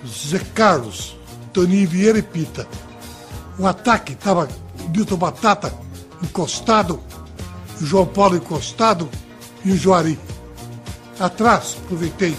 Zé 0.07 0.41
Carlos, 0.55 1.17
Toninho 1.53 1.89
Vieira 1.89 2.19
e 2.19 2.23
Pita. 2.23 2.67
O 3.59 3.67
ataque 3.67 4.13
estava 4.13 4.49
Milton 4.95 5.17
Batata 5.17 5.73
encostado, 6.23 7.03
o 7.81 7.85
João 7.85 8.07
Paulo 8.07 8.37
encostado 8.37 9.09
e 9.65 9.73
o 9.73 9.77
Juari. 9.77 10.19
Atrás, 11.23 11.77
aproveitei 11.85 12.37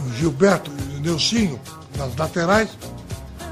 o 0.00 0.12
Gilberto 0.14 0.70
e 0.90 0.96
o 0.96 1.00
Nelsinho 1.00 1.60
nas 1.98 2.16
laterais, 2.16 2.70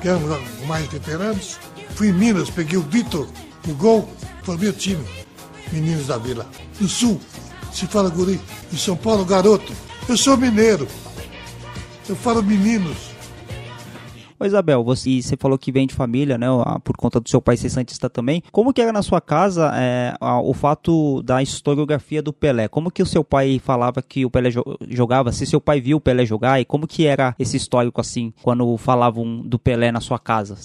que 0.00 0.08
eram 0.08 0.20
mais 0.66 0.86
veteranos. 0.86 1.58
Fui 1.94 2.08
em 2.08 2.12
Minas, 2.14 2.48
peguei 2.48 2.78
o 2.78 2.82
Vitor 2.82 3.28
no 3.66 3.74
gol, 3.74 4.10
formei 4.42 4.70
o 4.70 4.72
time, 4.72 5.04
meninos 5.70 6.06
da 6.06 6.16
vila. 6.16 6.46
No 6.80 6.88
Sul, 6.88 7.20
se 7.70 7.86
fala 7.86 8.08
guri. 8.08 8.40
Em 8.72 8.76
São 8.78 8.96
Paulo, 8.96 9.26
garoto. 9.26 9.74
Eu 10.08 10.16
sou 10.16 10.38
mineiro. 10.38 10.88
Eu 12.08 12.16
falo 12.16 12.42
meninos. 12.42 13.11
Ô 14.42 14.44
Isabel, 14.44 14.82
você, 14.82 15.22
você 15.22 15.36
falou 15.36 15.56
que 15.56 15.70
vem 15.70 15.86
de 15.86 15.94
família, 15.94 16.36
né? 16.36 16.48
Por 16.82 16.96
conta 16.96 17.20
do 17.20 17.28
seu 17.28 17.40
pai 17.40 17.56
ser 17.56 17.70
santista 17.70 18.10
também. 18.10 18.42
Como 18.50 18.72
que 18.72 18.82
era 18.82 18.92
na 18.92 19.00
sua 19.00 19.20
casa 19.20 19.70
é, 19.72 20.16
o 20.20 20.52
fato 20.52 21.22
da 21.22 21.40
historiografia 21.40 22.20
do 22.20 22.32
Pelé? 22.32 22.66
Como 22.66 22.90
que 22.90 23.04
o 23.04 23.06
seu 23.06 23.22
pai 23.22 23.60
falava 23.62 24.02
que 24.02 24.26
o 24.26 24.30
Pelé 24.30 24.50
jogava? 24.88 25.30
Se 25.30 25.46
seu 25.46 25.60
pai 25.60 25.80
viu 25.80 25.98
o 25.98 26.00
Pelé 26.00 26.26
jogar 26.26 26.60
e 26.60 26.64
como 26.64 26.88
que 26.88 27.06
era 27.06 27.36
esse 27.38 27.56
histórico 27.56 28.00
assim 28.00 28.34
quando 28.42 28.76
falavam 28.78 29.42
do 29.42 29.60
Pelé 29.60 29.92
na 29.92 30.00
sua 30.00 30.18
casa? 30.18 30.56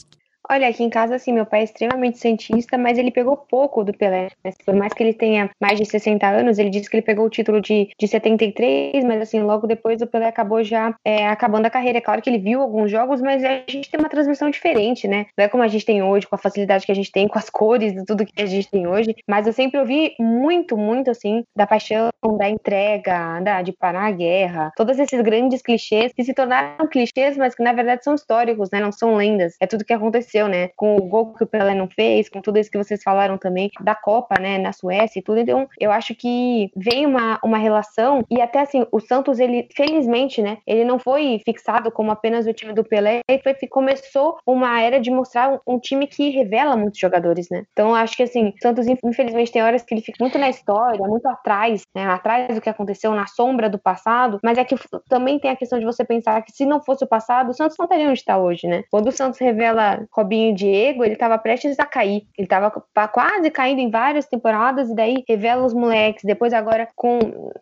Olha, 0.50 0.70
aqui 0.70 0.82
em 0.82 0.90
casa, 0.90 1.16
assim, 1.16 1.34
meu 1.34 1.46
pai 1.46 1.62
é 1.62 1.64
extremamente 1.66 2.18
cientista, 2.18 2.78
mas 2.78 2.98
ele 2.98 3.12
pegou 3.12 3.36
pouco 3.36 3.84
do 3.84 3.94
Pelé. 3.94 4.30
Né? 4.44 4.54
Por 4.66 4.74
mais 4.74 4.94
que 4.94 5.04
ele 5.04 5.14
tenha 5.14 5.50
mais 5.60 5.78
de 5.78 5.86
60 5.86 6.26
anos, 6.26 6.58
ele 6.58 6.70
disse 6.70 6.90
que 6.90 6.96
ele 6.96 7.06
pegou 7.06 7.26
o 7.26 7.30
título 7.30 7.60
de, 7.60 7.90
de 8.00 8.08
73, 8.08 9.04
mas 9.04 9.22
assim, 9.22 9.42
logo 9.42 9.68
depois 9.68 10.02
o 10.02 10.08
Pelé 10.08 10.28
acabou 10.28 10.64
já 10.64 10.96
é, 11.04 11.28
acabando 11.28 11.66
a 11.66 11.70
carreira. 11.70 11.98
É 11.98 12.02
claro 12.02 12.22
que 12.22 12.30
ele 12.30 12.38
viu 12.38 12.62
alguns 12.62 12.90
jogos, 12.90 13.22
mas 13.22 13.44
a 13.44 13.62
gente 13.68 13.92
tem 13.92 14.00
uma 14.00 14.10
transmissão 14.10 14.50
diferente, 14.50 15.06
né? 15.06 15.26
Não 15.38 15.46
é 15.46 15.50
como 15.50 15.64
a 15.64 15.68
gente 15.68 15.86
tem 15.86 16.02
hoje, 16.02 16.26
com 16.26 16.36
a 16.36 16.40
facilidade 16.40 16.86
que 16.86 16.92
a 16.92 16.96
gente 16.96 17.12
tem, 17.12 17.28
com 17.28 17.38
as 17.38 17.50
cores 17.52 17.94
e 17.94 18.06
tudo 18.06 18.26
que 18.26 18.42
a 18.42 18.46
gente 18.46 18.72
tem 18.72 18.88
hoje. 18.88 19.16
Mas 19.28 19.48
eu 19.48 19.54
sempre 19.54 19.80
ouvi 19.80 20.16
muito, 20.18 20.78
muito, 20.78 21.12
assim, 21.12 21.44
da 21.56 21.68
paixão, 21.68 22.10
da 22.38 22.50
entrega, 22.50 23.42
da, 23.42 23.62
de 23.62 23.74
parar 23.74 24.06
a 24.06 24.12
guerra, 24.12 24.72
todos 24.78 24.98
esses 24.98 25.22
grandes 25.22 25.62
clichês 25.62 26.14
que 26.14 26.24
se 26.24 26.34
tornaram 26.34 26.88
clichês, 26.88 27.36
mas 27.36 27.54
que 27.54 27.64
na 27.64 27.74
verdade 27.74 28.04
são 28.04 28.16
históricos, 28.16 28.70
né? 28.72 28.80
Não 28.80 28.94
são 28.94 29.16
lendas. 29.16 29.56
É 29.60 29.68
tudo 29.68 29.84
que 29.84 29.94
aconteceu 29.94 30.37
aconteceu, 30.38 30.48
né? 30.48 30.70
Com 30.76 30.96
o 30.96 31.02
gol 31.08 31.34
que 31.34 31.44
o 31.44 31.48
Pelé 31.48 31.74
não 31.74 31.90
fez, 31.90 32.30
com 32.30 32.42
tudo 32.42 32.60
isso 32.60 32.70
que 32.70 32.78
vocês 32.78 33.02
falaram 33.04 33.38
também 33.38 33.72
da 33.82 33.96
Copa, 33.96 34.40
né? 34.40 34.58
Na 34.58 34.72
Suécia 34.72 35.20
e 35.20 35.22
tudo. 35.22 35.40
Então, 35.40 35.68
eu 35.80 35.92
acho 35.92 36.14
que 36.16 36.72
vem 36.76 37.06
uma, 37.06 37.40
uma 37.44 37.58
relação 37.58 38.24
e 38.30 38.42
até 38.42 38.60
assim, 38.60 38.86
o 38.92 39.00
Santos, 39.00 39.40
ele, 39.40 39.68
felizmente, 39.76 40.42
né? 40.42 40.58
Ele 40.66 40.86
não 40.86 41.00
foi 41.00 41.42
fixado 41.44 41.92
como 41.92 42.12
apenas 42.12 42.46
o 42.46 42.54
time 42.54 42.74
do 42.74 42.84
Pelé, 42.84 43.22
e 43.30 43.40
foi, 43.40 43.56
começou 43.70 44.38
uma 44.46 44.80
era 44.82 45.00
de 45.00 45.10
mostrar 45.10 45.50
um, 45.50 45.76
um 45.76 45.80
time 45.80 46.08
que 46.08 46.30
revela 46.30 46.76
muitos 46.76 47.00
jogadores, 47.00 47.50
né? 47.50 47.64
Então, 47.72 47.90
eu 47.90 47.96
acho 47.96 48.16
que 48.16 48.24
assim, 48.24 48.50
o 48.50 48.62
Santos, 48.62 48.88
infelizmente, 48.88 49.52
tem 49.52 49.64
horas 49.64 49.84
que 49.84 49.94
ele 49.94 50.02
fica 50.02 50.18
muito 50.20 50.38
na 50.38 50.50
história, 50.50 51.06
muito 51.08 51.28
atrás, 51.28 51.84
né? 51.96 52.06
Atrás 52.06 52.54
do 52.54 52.62
que 52.62 52.70
aconteceu, 52.70 53.14
na 53.14 53.28
sombra 53.28 53.70
do 53.70 53.80
passado, 53.80 54.40
mas 54.44 54.58
é 54.58 54.64
que 54.64 54.76
também 55.08 55.40
tem 55.40 55.52
a 55.52 55.56
questão 55.56 55.80
de 55.80 55.86
você 55.86 56.04
pensar 56.04 56.42
que 56.42 56.52
se 56.52 56.66
não 56.66 56.82
fosse 56.84 57.04
o 57.04 57.08
passado, 57.08 57.50
o 57.50 57.54
Santos 57.54 57.78
não 57.78 57.86
estaria 57.86 58.10
onde 58.10 58.20
está 58.20 58.38
hoje, 58.38 58.68
né? 58.68 58.84
Quando 58.92 59.08
o 59.08 59.12
Santos 59.12 59.40
revela 59.40 60.06
Robinho 60.28 60.54
Diego, 60.54 61.06
ele 61.06 61.16
tava 61.16 61.38
prestes 61.38 61.80
a 61.80 61.86
cair. 61.86 62.28
Ele 62.38 62.48
tava 62.48 62.70
quase 62.70 63.50
caindo 63.50 63.80
em 63.80 63.90
várias 63.90 64.26
temporadas 64.26 64.90
e 64.90 64.96
daí 64.96 65.24
revela 65.28 65.66
os 65.66 65.74
moleques. 65.74 66.26
Depois 66.26 66.52
agora 66.52 66.88
com 66.96 67.20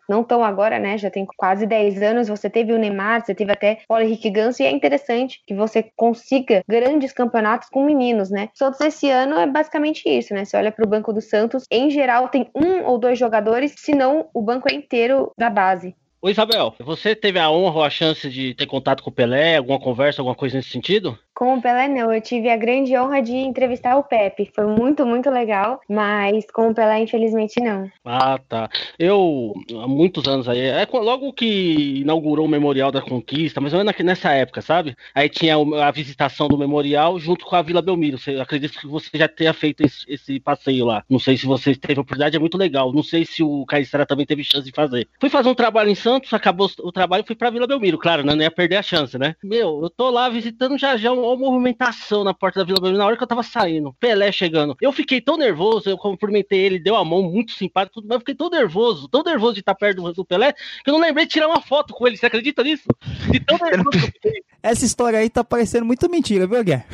não 0.08 0.24
tão 0.24 0.42
agora, 0.42 0.78
né, 0.78 0.98
já 0.98 1.10
tem 1.10 1.24
quase 1.36 1.66
10 1.66 2.02
anos, 2.02 2.28
você 2.28 2.50
teve 2.50 2.72
o 2.72 2.78
Neymar, 2.78 3.24
você 3.24 3.34
teve 3.34 3.52
até 3.52 3.78
Paulo 3.86 4.04
Henrique 4.04 4.30
Ganso 4.30 4.62
e 4.62 4.66
é 4.66 4.70
interessante 4.70 5.40
que 5.46 5.54
você 5.54 5.90
consiga 5.96 6.62
grandes 6.68 7.12
campeonatos 7.12 7.68
com 7.68 7.84
meninos, 7.84 8.30
né? 8.30 8.48
Santos 8.54 8.80
esse 8.80 9.08
ano 9.08 9.36
é 9.36 9.46
basicamente 9.46 10.08
isso, 10.08 10.34
né? 10.34 10.44
Você 10.44 10.56
olha 10.56 10.72
para 10.72 10.84
o 10.84 10.88
banco 10.88 11.12
do 11.12 11.20
Santos, 11.20 11.64
em 11.70 11.88
geral 11.90 12.28
tem 12.28 12.50
um 12.54 12.84
ou 12.84 12.98
dois 12.98 13.18
jogadores, 13.18 13.74
se 13.76 13.94
não 13.94 14.28
o 14.34 14.42
banco 14.42 14.68
é 14.70 14.74
inteiro 14.74 15.32
da 15.38 15.48
base. 15.48 15.94
Ô 16.20 16.28
Isabel, 16.28 16.74
você 16.80 17.14
teve 17.14 17.38
a 17.38 17.50
honra 17.50 17.76
ou 17.76 17.84
a 17.84 17.90
chance 17.90 18.28
de 18.28 18.54
ter 18.54 18.66
contato 18.66 19.02
com 19.02 19.10
o 19.10 19.12
Pelé, 19.12 19.56
alguma 19.56 19.78
conversa, 19.78 20.20
alguma 20.20 20.34
coisa 20.34 20.56
nesse 20.56 20.70
sentido? 20.70 21.16
Com 21.36 21.58
o 21.58 21.60
Pelé 21.60 21.86
não, 21.86 22.10
eu 22.10 22.20
tive 22.22 22.48
a 22.48 22.56
grande 22.56 22.96
honra 22.96 23.20
de 23.20 23.34
entrevistar 23.34 23.98
o 23.98 24.02
Pepe. 24.02 24.50
Foi 24.54 24.64
muito, 24.64 25.04
muito 25.04 25.28
legal, 25.28 25.82
mas 25.86 26.50
com 26.50 26.70
o 26.70 26.74
Pelé, 26.74 27.00
infelizmente, 27.00 27.60
não. 27.60 27.90
Ah, 28.02 28.40
tá. 28.48 28.70
Eu, 28.98 29.52
há 29.82 29.86
muitos 29.86 30.26
anos 30.26 30.48
aí, 30.48 30.60
é 30.60 30.88
logo 30.90 31.30
que 31.34 32.00
inaugurou 32.00 32.46
o 32.46 32.48
Memorial 32.48 32.90
da 32.90 33.02
Conquista, 33.02 33.60
mas 33.60 33.74
eu 33.74 33.84
nessa 33.84 34.32
época, 34.32 34.62
sabe? 34.62 34.96
Aí 35.14 35.28
tinha 35.28 35.56
a 35.56 35.90
visitação 35.90 36.48
do 36.48 36.56
Memorial 36.56 37.18
junto 37.18 37.44
com 37.44 37.54
a 37.54 37.60
Vila 37.60 37.82
Belmiro. 37.82 38.16
Eu 38.26 38.40
acredito 38.40 38.78
que 38.78 38.86
você 38.86 39.10
já 39.18 39.28
tenha 39.28 39.52
feito 39.52 39.82
esse, 39.82 40.10
esse 40.10 40.40
passeio 40.40 40.86
lá. 40.86 41.04
Não 41.06 41.18
sei 41.18 41.36
se 41.36 41.44
você 41.44 41.74
teve 41.74 42.00
a 42.00 42.02
oportunidade, 42.02 42.34
é 42.34 42.40
muito 42.40 42.56
legal. 42.56 42.94
Não 42.94 43.02
sei 43.02 43.26
se 43.26 43.42
o 43.42 43.66
Caissara 43.66 44.06
também 44.06 44.24
teve 44.24 44.42
chance 44.42 44.64
de 44.64 44.72
fazer. 44.72 45.06
Fui 45.20 45.28
fazer 45.28 45.50
um 45.50 45.54
trabalho 45.54 45.90
em 45.90 45.94
Santos, 45.94 46.32
acabou 46.32 46.70
o 46.78 46.90
trabalho 46.90 47.22
e 47.24 47.26
fui 47.26 47.36
pra 47.36 47.50
Vila 47.50 47.66
Belmiro. 47.66 47.98
Claro, 47.98 48.24
né? 48.24 48.34
não 48.34 48.42
ia 48.42 48.50
perder 48.50 48.76
a 48.76 48.82
chance, 48.82 49.18
né? 49.18 49.36
Meu, 49.44 49.82
eu 49.82 49.90
tô 49.90 50.08
lá 50.08 50.30
visitando 50.30 50.78
já 50.78 50.96
já 50.96 51.12
um 51.12 51.25
uma 51.34 51.50
movimentação 51.50 52.24
na 52.24 52.34
porta 52.34 52.60
da 52.60 52.66
Vila 52.66 52.80
Belmiro 52.80 52.98
na 52.98 53.06
hora 53.06 53.16
que 53.16 53.22
eu 53.22 53.26
tava 53.26 53.42
saindo. 53.42 53.94
Pelé 54.00 54.30
chegando. 54.32 54.76
Eu 54.80 54.92
fiquei 54.92 55.20
tão 55.20 55.36
nervoso, 55.36 55.88
eu 55.88 55.96
cumprimentei 55.96 56.58
ele, 56.58 56.78
deu 56.78 56.96
a 56.96 57.04
mão, 57.04 57.22
muito 57.22 57.52
simpático, 57.52 57.94
tudo, 57.94 58.08
mas 58.08 58.16
eu 58.16 58.20
fiquei 58.20 58.34
tão 58.34 58.50
nervoso, 58.50 59.08
tão 59.08 59.22
nervoso 59.22 59.54
de 59.54 59.60
estar 59.60 59.74
perto 59.74 60.02
do, 60.02 60.12
do, 60.12 60.24
Pelé, 60.24 60.52
que 60.52 60.90
eu 60.90 60.92
não 60.92 61.00
lembrei 61.00 61.26
de 61.26 61.32
tirar 61.32 61.48
uma 61.48 61.60
foto 61.60 61.94
com 61.94 62.06
ele. 62.06 62.16
Você 62.16 62.26
acredita 62.26 62.62
nisso? 62.62 62.84
De 63.30 63.40
tão 63.40 63.58
nervoso 63.62 63.90
que 63.90 63.96
eu 63.96 64.12
fiquei. 64.12 64.42
Essa 64.62 64.84
história 64.84 65.18
aí 65.18 65.30
tá 65.30 65.44
parecendo 65.44 65.86
muito 65.86 66.08
mentira, 66.10 66.46
viu, 66.46 66.62
Guerra? 66.62 66.86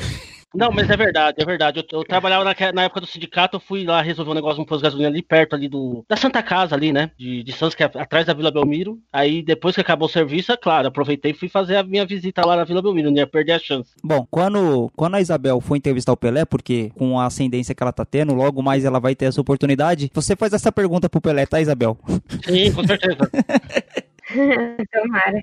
Não, 0.55 0.71
mas 0.71 0.89
é 0.91 0.97
verdade, 0.97 1.37
é 1.41 1.45
verdade. 1.45 1.79
Eu, 1.79 1.99
eu 1.99 2.05
trabalhava 2.05 2.45
na, 2.45 2.55
na, 2.73 2.83
época 2.85 3.01
do 3.01 3.07
sindicato, 3.07 3.57
eu 3.57 3.61
fui 3.61 3.85
lá 3.85 4.03
resolver 4.03 4.31
um 4.31 4.35
negócio 4.35 4.59
no 4.59 4.67
posto 4.67 4.81
de 4.81 4.85
gasolina 4.85 5.09
ali 5.09 5.23
perto 5.23 5.55
ali 5.55 5.69
do 5.69 6.05
da 6.09 6.17
Santa 6.17 6.43
Casa 6.43 6.75
ali, 6.75 6.93
né? 6.93 7.11
De, 7.19 7.43
de 7.43 7.53
Santos, 7.53 7.75
que 7.75 7.83
é 7.83 7.87
atrás 7.87 8.27
da 8.27 8.35
Vila 8.35 8.51
Belmiro. 8.51 8.99
Aí 9.13 9.43
depois 9.43 9.75
que 9.75 9.81
acabou 9.81 10.07
o 10.07 10.11
serviço, 10.11 10.53
é 10.53 10.57
claro, 10.57 10.89
aproveitei 10.89 11.33
e 11.33 11.35
fui 11.35 11.49
fazer 11.49 11.77
a 11.77 11.83
minha 11.83 12.05
visita 12.05 12.47
lá 12.47 12.57
na 12.57 12.65
Vila 12.65 12.83
Belmiro, 12.83 13.11
não 13.11 13.19
ia 13.19 13.27
perder 13.27 13.53
a 13.53 13.59
chance. 13.59 13.91
Bom, 14.03 14.27
quando, 14.31 14.91
quando 14.95 15.15
a 15.15 15.21
Isabel 15.21 15.61
foi 15.61 15.79
entrevistar 15.79 16.13
o 16.13 16.17
Pelé, 16.17 16.45
porque 16.45 16.91
com 16.95 17.19
a 17.19 17.27
ascendência 17.27 17.75
que 17.75 17.83
ela 17.83 17.93
tá 17.93 18.05
tendo, 18.05 18.35
logo 18.35 18.63
mais 18.63 18.85
ela 18.85 19.01
vai 19.01 19.15
ter 19.15 19.27
essa 19.27 19.41
oportunidade, 19.41 20.11
você 20.13 20.37
faz 20.37 20.53
essa 20.53 20.71
pergunta 20.71 21.09
pro 21.09 21.21
Pelé, 21.21 21.47
tá, 21.47 21.61
Isabel? 21.61 21.99
Sim, 22.45 22.73
com 22.73 22.87
certeza. 22.87 23.19
Tomara. 24.93 25.43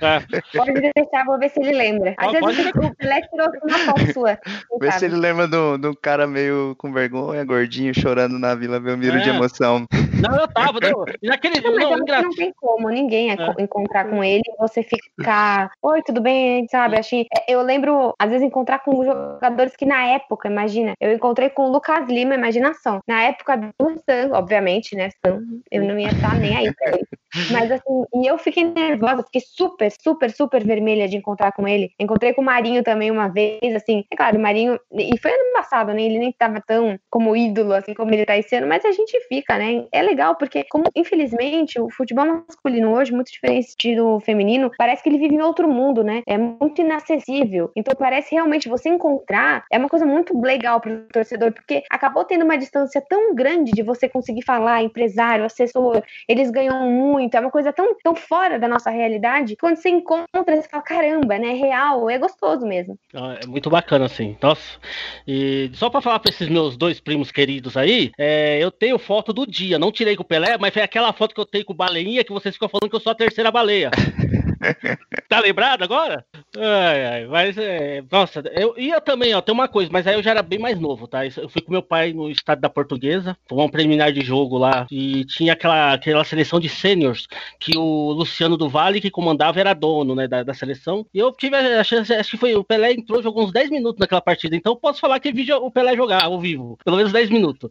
É. 0.00 0.20
Pode 0.56 0.92
deixar, 0.94 1.24
vou 1.24 1.38
ver 1.38 1.50
se 1.50 1.60
ele 1.60 1.72
lembra. 1.72 2.14
Às 2.16 2.32
vezes 2.32 2.70
pode... 2.72 2.86
o 2.86 2.94
Pelé 2.96 3.20
tirou 3.22 3.48
uma 3.62 3.78
foto 3.78 4.12
sua. 4.12 4.38
Vê 4.80 4.92
se 4.92 5.04
ele 5.06 5.16
lembra 5.16 5.48
do, 5.48 5.76
do 5.76 5.96
cara 5.96 6.26
meio 6.26 6.74
com 6.78 6.92
vergonha, 6.92 7.44
gordinho, 7.44 7.92
chorando 7.98 8.38
na 8.38 8.54
Vila 8.54 8.78
Belmiro 8.78 9.16
é. 9.16 9.20
de 9.20 9.30
emoção. 9.30 9.86
Não, 10.20 10.36
eu 10.36 10.48
tava. 10.48 10.78
Não, 10.88 11.04
naquele, 11.22 11.60
não, 11.60 11.74
não, 11.74 11.98
não, 11.98 12.22
não 12.22 12.30
tem 12.30 12.52
como 12.56 12.88
ninguém 12.88 13.30
é. 13.30 13.36
encontrar 13.58 14.08
com 14.08 14.22
ele 14.22 14.42
e 14.46 14.56
você 14.58 14.82
ficar. 14.82 15.70
Oi, 15.82 16.02
tudo 16.02 16.20
bem? 16.20 16.66
Sabe? 16.68 16.96
Achei... 16.98 17.26
É, 17.36 17.52
eu 17.52 17.62
lembro, 17.62 18.14
às 18.18 18.30
vezes, 18.30 18.46
encontrar 18.46 18.78
com 18.80 19.04
jogadores 19.04 19.76
que 19.76 19.84
na 19.84 20.04
época, 20.06 20.48
imagina, 20.48 20.94
eu 21.00 21.12
encontrei 21.12 21.50
com 21.50 21.62
o 21.66 21.72
Lucas 21.72 22.08
Lima, 22.08 22.34
imaginação. 22.34 23.00
Na 23.06 23.22
época 23.22 23.56
do 23.56 24.02
Sam, 24.08 24.30
obviamente, 24.32 24.94
né? 24.94 25.10
Sam, 25.24 25.42
eu 25.70 25.82
não 25.82 25.98
ia 25.98 26.08
estar 26.08 26.38
nem 26.38 26.56
aí 26.56 26.72
pra 26.74 26.92
ele. 26.92 27.08
Mas 27.50 27.70
assim, 27.70 28.04
e 28.14 28.26
eu 28.26 28.38
fiquei 28.38 28.64
nervosa, 28.64 29.22
fiquei 29.22 29.42
super, 29.44 29.90
super, 29.90 30.30
super 30.30 30.64
vermelha 30.64 31.08
de 31.08 31.16
encontrar 31.16 31.52
com 31.52 31.66
ele. 31.68 31.92
Encontrei 31.98 32.32
com 32.32 32.42
o 32.42 32.44
Marinho 32.44 32.82
também 32.82 33.10
uma 33.10 33.28
vez, 33.28 33.74
assim, 33.74 34.04
é 34.10 34.16
claro, 34.16 34.38
o 34.38 34.40
Marinho, 34.40 34.78
e 34.92 35.18
foi 35.18 35.30
ano 35.30 35.52
passado, 35.52 35.92
né? 35.92 36.02
Ele 36.02 36.18
nem 36.18 36.32
tava 36.32 36.62
tão 36.66 36.98
como 37.10 37.36
ídolo, 37.36 37.72
assim, 37.72 37.92
como 37.94 38.12
ele 38.12 38.24
tá 38.24 38.36
esse 38.36 38.56
ano, 38.56 38.66
mas 38.66 38.84
a 38.84 38.92
gente 38.92 39.18
fica, 39.28 39.58
né? 39.58 39.84
É 39.92 40.02
legal, 40.02 40.36
porque, 40.36 40.64
como 40.64 40.84
infelizmente, 40.94 41.80
o 41.80 41.90
futebol 41.90 42.24
masculino 42.48 42.92
hoje, 42.94 43.12
muito 43.12 43.30
diferente 43.30 43.94
do 43.94 44.20
feminino, 44.20 44.70
parece 44.78 45.02
que 45.02 45.08
ele 45.08 45.18
vive 45.18 45.34
em 45.34 45.42
outro 45.42 45.68
mundo, 45.68 46.02
né? 46.02 46.22
É 46.26 46.38
muito 46.38 46.80
inacessível. 46.80 47.70
Então 47.76 47.94
parece 47.98 48.34
realmente 48.34 48.68
você 48.68 48.88
encontrar, 48.88 49.64
é 49.70 49.78
uma 49.78 49.88
coisa 49.88 50.06
muito 50.06 50.38
legal 50.40 50.80
pro 50.80 51.06
torcedor, 51.12 51.52
porque 51.52 51.82
acabou 51.90 52.24
tendo 52.24 52.44
uma 52.44 52.56
distância 52.56 53.02
tão 53.08 53.34
grande 53.34 53.72
de 53.72 53.82
você 53.82 54.08
conseguir 54.08 54.42
falar, 54.42 54.82
empresário, 54.82 55.44
assessor, 55.44 56.02
eles 56.28 56.50
ganham 56.50 56.88
muito 56.90 57.17
muito, 57.18 57.34
é 57.34 57.40
uma 57.40 57.50
coisa 57.50 57.72
tão, 57.72 57.96
tão 58.02 58.14
fora 58.14 58.58
da 58.58 58.68
nossa 58.68 58.90
realidade. 58.90 59.56
Quando 59.56 59.76
você 59.76 59.88
encontra, 59.88 60.28
você 60.46 60.68
fala, 60.68 60.82
caramba, 60.82 61.38
né? 61.38 61.48
É 61.48 61.54
real, 61.54 62.08
é 62.08 62.16
gostoso 62.16 62.64
mesmo. 62.64 62.96
Ah, 63.12 63.38
é 63.42 63.46
muito 63.46 63.68
bacana, 63.68 64.04
assim. 64.04 64.36
Nossa. 64.40 64.78
E 65.26 65.70
só 65.74 65.90
pra 65.90 66.00
falar 66.00 66.20
pra 66.20 66.30
esses 66.30 66.48
meus 66.48 66.76
dois 66.76 67.00
primos 67.00 67.32
queridos 67.32 67.76
aí, 67.76 68.12
é, 68.16 68.58
eu 68.62 68.70
tenho 68.70 68.98
foto 68.98 69.32
do 69.32 69.46
dia. 69.46 69.78
Não 69.78 69.90
tirei 69.90 70.14
com 70.14 70.22
o 70.22 70.26
Pelé, 70.26 70.56
mas 70.58 70.72
foi 70.72 70.82
aquela 70.82 71.12
foto 71.12 71.34
que 71.34 71.40
eu 71.40 71.46
tenho 71.46 71.64
com 71.64 71.72
o 71.72 71.76
baleinha 71.76 72.24
que 72.24 72.32
vocês 72.32 72.54
ficam 72.54 72.68
falando 72.68 72.88
que 72.88 72.96
eu 72.96 73.00
sou 73.00 73.12
a 73.12 73.16
terceira 73.16 73.50
baleia. 73.50 73.90
Tá 75.28 75.40
lembrado 75.40 75.82
agora? 75.82 76.24
Ai, 76.60 77.04
ai, 77.06 77.26
mas 77.26 77.56
é. 77.56 78.02
Nossa, 78.10 78.42
eu 78.52 78.74
ia 78.76 79.00
também, 79.00 79.32
ó, 79.32 79.40
tem 79.40 79.54
uma 79.54 79.68
coisa, 79.68 79.90
mas 79.92 80.06
aí 80.06 80.14
eu 80.14 80.22
já 80.22 80.32
era 80.32 80.42
bem 80.42 80.58
mais 80.58 80.78
novo, 80.78 81.06
tá? 81.06 81.24
Eu 81.24 81.48
fui 81.48 81.62
com 81.62 81.70
meu 81.70 81.82
pai 81.82 82.12
no 82.12 82.28
estádio 82.28 82.62
da 82.62 82.68
Portuguesa, 82.68 83.36
foi 83.48 83.58
um 83.58 83.68
preliminar 83.68 84.12
de 84.12 84.22
jogo 84.22 84.58
lá, 84.58 84.86
e 84.90 85.24
tinha 85.24 85.52
aquela, 85.52 85.92
aquela 85.92 86.24
seleção 86.24 86.58
de 86.58 86.68
sêniors 86.68 87.28
que 87.60 87.78
o 87.78 88.10
Luciano 88.12 88.56
do 88.56 88.68
Vale, 88.68 89.00
que 89.00 89.10
comandava, 89.10 89.60
era 89.60 89.72
dono, 89.72 90.14
né, 90.14 90.26
da, 90.26 90.42
da 90.42 90.52
seleção. 90.52 91.06
E 91.14 91.18
eu 91.18 91.30
tive 91.32 91.54
a 91.54 91.84
chance, 91.84 92.12
acho 92.12 92.32
que 92.32 92.36
foi 92.36 92.56
o 92.56 92.64
Pelé 92.64 92.92
entrou, 92.92 93.22
jogou 93.22 93.44
uns 93.44 93.52
10 93.52 93.70
minutos 93.70 94.00
naquela 94.00 94.20
partida, 94.20 94.56
então 94.56 94.72
eu 94.72 94.76
posso 94.76 95.00
falar 95.00 95.20
que 95.20 95.32
vi 95.32 95.50
o 95.52 95.70
Pelé 95.70 95.94
jogar 95.94 96.24
ao 96.24 96.40
vivo, 96.40 96.76
pelo 96.84 96.96
menos 96.96 97.12
10 97.12 97.30
minutos. 97.30 97.70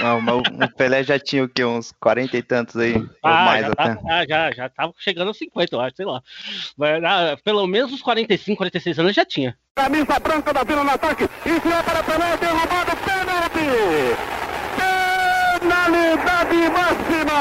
Não, 0.00 0.20
mas 0.20 0.36
o 0.36 0.74
Pelé 0.74 1.04
já 1.04 1.18
tinha 1.18 1.44
o 1.44 1.48
quê? 1.48 1.64
Uns 1.64 1.92
40 2.00 2.36
e 2.36 2.42
tantos 2.42 2.76
aí? 2.76 2.94
Ah, 3.22 3.28
ou 3.28 3.44
mais 3.44 3.60
já, 3.66 3.72
até. 3.72 3.94
tava, 3.94 4.00
ah, 4.08 4.26
já, 4.26 4.52
já 4.52 4.68
tava 4.68 4.94
chegando 4.98 5.28
aos 5.28 5.36
50, 5.36 5.76
eu 5.76 5.80
acho, 5.80 5.96
sei 5.96 6.06
lá. 6.06 6.22
Mas, 6.76 7.04
ah, 7.04 7.36
pelo 7.44 7.66
menos 7.66 7.92
uns 7.92 8.02
45, 8.26 8.56
46 8.56 8.98
anos 8.98 9.14
já 9.14 9.24
tinha. 9.24 9.56
Camisa 9.74 10.18
branca 10.20 10.52
da 10.52 10.62
Vila 10.64 10.84
no 10.84 10.90
ataque. 10.90 11.24
Enfiou 11.44 11.82
para 11.82 12.02
Pelé, 12.02 12.36
derrubado, 12.36 12.96
pênalti! 13.04 14.16
Penalidade 15.60 16.56
máxima! 16.70 17.40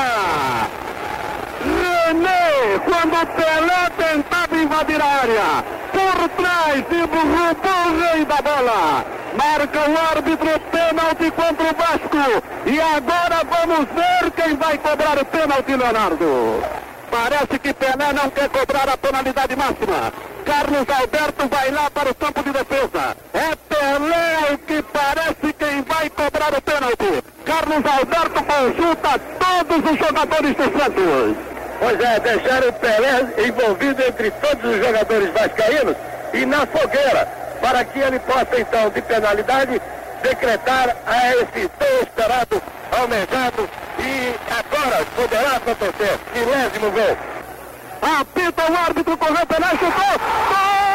René, 1.62 2.80
quando 2.86 3.28
Pelé 3.36 3.90
tentava 3.98 4.58
invadir 4.58 5.02
a 5.02 5.06
área, 5.06 5.64
por 5.92 6.30
trás 6.30 6.86
e 6.90 7.00
roubou 7.00 7.82
o 7.88 8.14
rei 8.14 8.26
da 8.26 8.42
bola. 8.42 9.06
Marca 9.38 9.90
o 9.90 9.98
árbitro 9.98 10.60
pênalti 10.72 11.32
contra 11.32 11.72
o 11.72 11.76
Vasco. 11.76 12.44
E 12.66 12.82
agora 12.82 13.44
vamos 13.50 13.88
ver 13.94 14.32
quem 14.32 14.56
vai 14.56 14.78
cobrar 14.78 15.18
o 15.18 15.26
pênalti, 15.26 15.76
Leonardo. 15.76 16.91
Parece 17.12 17.60
que 17.60 17.74
Pelé 17.74 18.14
não 18.14 18.30
quer 18.30 18.48
cobrar 18.48 18.88
a 18.88 18.98
penalidade 18.98 19.54
máxima. 19.58 20.14
Carlos 20.46 20.88
Alberto 20.90 21.48
vai 21.50 21.70
lá 21.70 21.92
para 21.92 22.10
o 22.10 22.16
campo 22.16 22.42
de 22.42 22.52
defesa. 22.52 23.18
É 23.34 23.56
Pelé 23.68 24.54
o 24.54 24.58
que 24.58 24.82
parece 24.82 25.54
quem 25.60 25.82
vai 25.84 26.10
cobrar 26.10 26.58
o 26.58 26.62
pênalti. 26.62 27.24
Carlos 27.44 27.86
Alberto 27.86 28.44
consulta 28.44 29.20
todos 29.38 29.92
os 29.92 30.00
jogadores 30.00 30.56
do 30.56 30.64
Santos. 30.64 31.38
Pois 31.80 32.00
é, 32.00 32.20
deixaram 32.22 32.70
o 32.70 32.74
Pelé 32.74 33.34
envolvido 33.46 34.02
entre 34.04 34.32
todos 34.32 34.64
os 34.64 34.86
jogadores 34.86 35.34
vascaínos 35.34 35.96
e 36.34 36.46
na 36.46 36.66
fogueira, 36.66 37.28
para 37.60 37.84
que 37.84 38.00
ele 38.00 38.20
possa 38.20 38.58
então, 38.58 38.90
de 38.90 39.02
penalidade, 39.02 39.82
decretar 40.22 40.96
a 41.06 41.36
esse 41.36 41.68
tão 41.68 42.00
esperado, 42.02 42.62
almejado 42.92 43.70
e 44.00 44.36
agora 44.52 45.06
poderá 45.16 45.58
acontecer. 45.58 46.20
Milésimo 46.34 46.92
gol. 46.92 47.18
Apita 48.02 48.72
o 48.72 48.78
árbitro, 48.78 49.18
correu 49.18 49.46
Pelé, 49.46 49.70
chutou. 49.72 50.20
Pelé, 50.50 50.91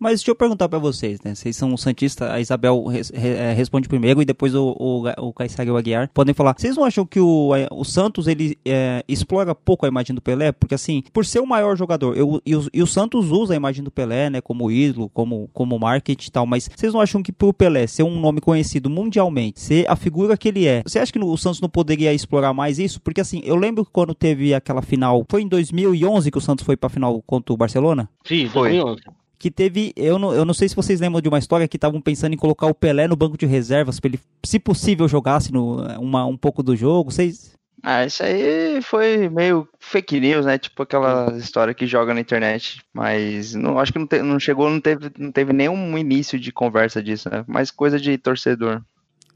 Mas 0.00 0.20
deixa 0.20 0.30
eu 0.30 0.34
perguntar 0.34 0.66
pra 0.68 0.78
vocês, 0.78 1.20
né? 1.22 1.34
Vocês 1.34 1.54
são 1.54 1.76
santistas, 1.76 2.28
a 2.30 2.40
Isabel 2.40 2.82
res- 2.86 3.10
re- 3.14 3.28
eh, 3.34 3.52
responde 3.52 3.86
primeiro 3.86 4.22
e 4.22 4.24
depois 4.24 4.54
o, 4.54 4.74
o, 4.78 5.02
o 5.06 5.34
e 5.40 5.70
o 5.70 5.76
Aguiar 5.76 6.08
podem 6.14 6.34
falar. 6.34 6.54
Vocês 6.56 6.74
não 6.74 6.84
acham 6.84 7.04
que 7.04 7.20
o, 7.20 7.50
o 7.70 7.84
Santos 7.84 8.26
ele 8.26 8.56
eh, 8.64 9.04
explora 9.06 9.54
pouco 9.54 9.84
a 9.84 9.88
imagem 9.88 10.14
do 10.14 10.22
Pelé? 10.22 10.52
Porque 10.52 10.74
assim, 10.74 11.02
por 11.12 11.26
ser 11.26 11.40
o 11.40 11.46
maior 11.46 11.76
jogador, 11.76 12.16
eu, 12.16 12.40
e, 12.46 12.56
o, 12.56 12.66
e 12.72 12.82
o 12.82 12.86
Santos 12.86 13.30
usa 13.30 13.52
a 13.52 13.56
imagem 13.56 13.84
do 13.84 13.90
Pelé, 13.90 14.30
né? 14.30 14.40
Como 14.40 14.70
ídolo, 14.70 15.10
como, 15.10 15.50
como 15.52 15.78
marketing 15.78 16.28
e 16.28 16.30
tal, 16.32 16.46
mas 16.46 16.68
vocês 16.74 16.94
não 16.94 17.00
acham 17.00 17.22
que 17.22 17.30
pro 17.30 17.52
Pelé 17.52 17.86
ser 17.86 18.02
um 18.02 18.18
nome 18.18 18.40
conhecido 18.40 18.88
mundialmente, 18.88 19.60
ser 19.60 19.84
a 19.86 19.96
figura 19.96 20.34
que 20.36 20.48
ele 20.48 20.66
é, 20.66 20.82
você 20.86 20.98
acha 20.98 21.12
que 21.12 21.18
no- 21.18 21.30
o 21.30 21.36
Santos 21.36 21.60
não 21.60 21.68
poderia 21.68 22.14
explorar 22.14 22.54
mais 22.54 22.78
isso? 22.78 23.00
Porque 23.02 23.20
assim, 23.20 23.42
eu 23.44 23.54
lembro 23.56 23.84
que 23.84 23.90
quando 23.92 24.14
teve 24.14 24.54
aquela 24.54 24.80
final, 24.80 25.26
foi 25.28 25.42
em 25.42 25.48
2011 25.48 26.30
que 26.30 26.38
o 26.38 26.40
Santos 26.40 26.64
foi 26.64 26.76
pra 26.76 26.88
final 26.88 27.20
contra 27.26 27.52
o 27.52 27.56
Barcelona? 27.56 28.08
Sim, 28.24 28.48
Foi. 28.48 28.70
2011. 28.70 29.02
Que 29.40 29.50
teve, 29.50 29.92
eu 29.96 30.18
não, 30.18 30.34
eu 30.34 30.44
não 30.44 30.52
sei 30.54 30.68
se 30.68 30.76
vocês 30.76 31.00
lembram 31.00 31.22
de 31.22 31.28
uma 31.28 31.38
história 31.38 31.66
que 31.66 31.78
estavam 31.78 32.00
pensando 32.00 32.34
em 32.34 32.36
colocar 32.36 32.66
o 32.66 32.74
Pelé 32.74 33.08
no 33.08 33.16
banco 33.16 33.38
de 33.38 33.46
reservas 33.46 33.98
para 33.98 34.08
ele, 34.10 34.20
se 34.44 34.58
possível, 34.60 35.08
jogasse 35.08 35.50
no, 35.50 35.82
uma, 35.98 36.26
um 36.26 36.36
pouco 36.36 36.62
do 36.62 36.76
jogo. 36.76 37.10
Vocês 37.10 37.54
Ah, 37.82 38.04
isso 38.04 38.22
aí 38.22 38.82
foi 38.82 39.30
meio 39.30 39.66
fake 39.78 40.20
news, 40.20 40.44
né? 40.44 40.58
Tipo 40.58 40.82
aquela 40.82 41.34
história 41.38 41.72
que 41.72 41.86
joga 41.86 42.12
na 42.12 42.20
internet. 42.20 42.82
Mas 42.92 43.54
não, 43.54 43.78
acho 43.78 43.92
que 43.92 43.98
não, 43.98 44.06
te- 44.06 44.22
não 44.22 44.38
chegou, 44.38 44.68
não 44.68 44.80
teve, 44.80 45.10
não 45.18 45.32
teve 45.32 45.54
nenhum 45.54 45.96
início 45.96 46.38
de 46.38 46.52
conversa 46.52 47.02
disso, 47.02 47.30
né? 47.30 47.42
Mais 47.48 47.70
coisa 47.70 47.98
de 47.98 48.18
torcedor. 48.18 48.82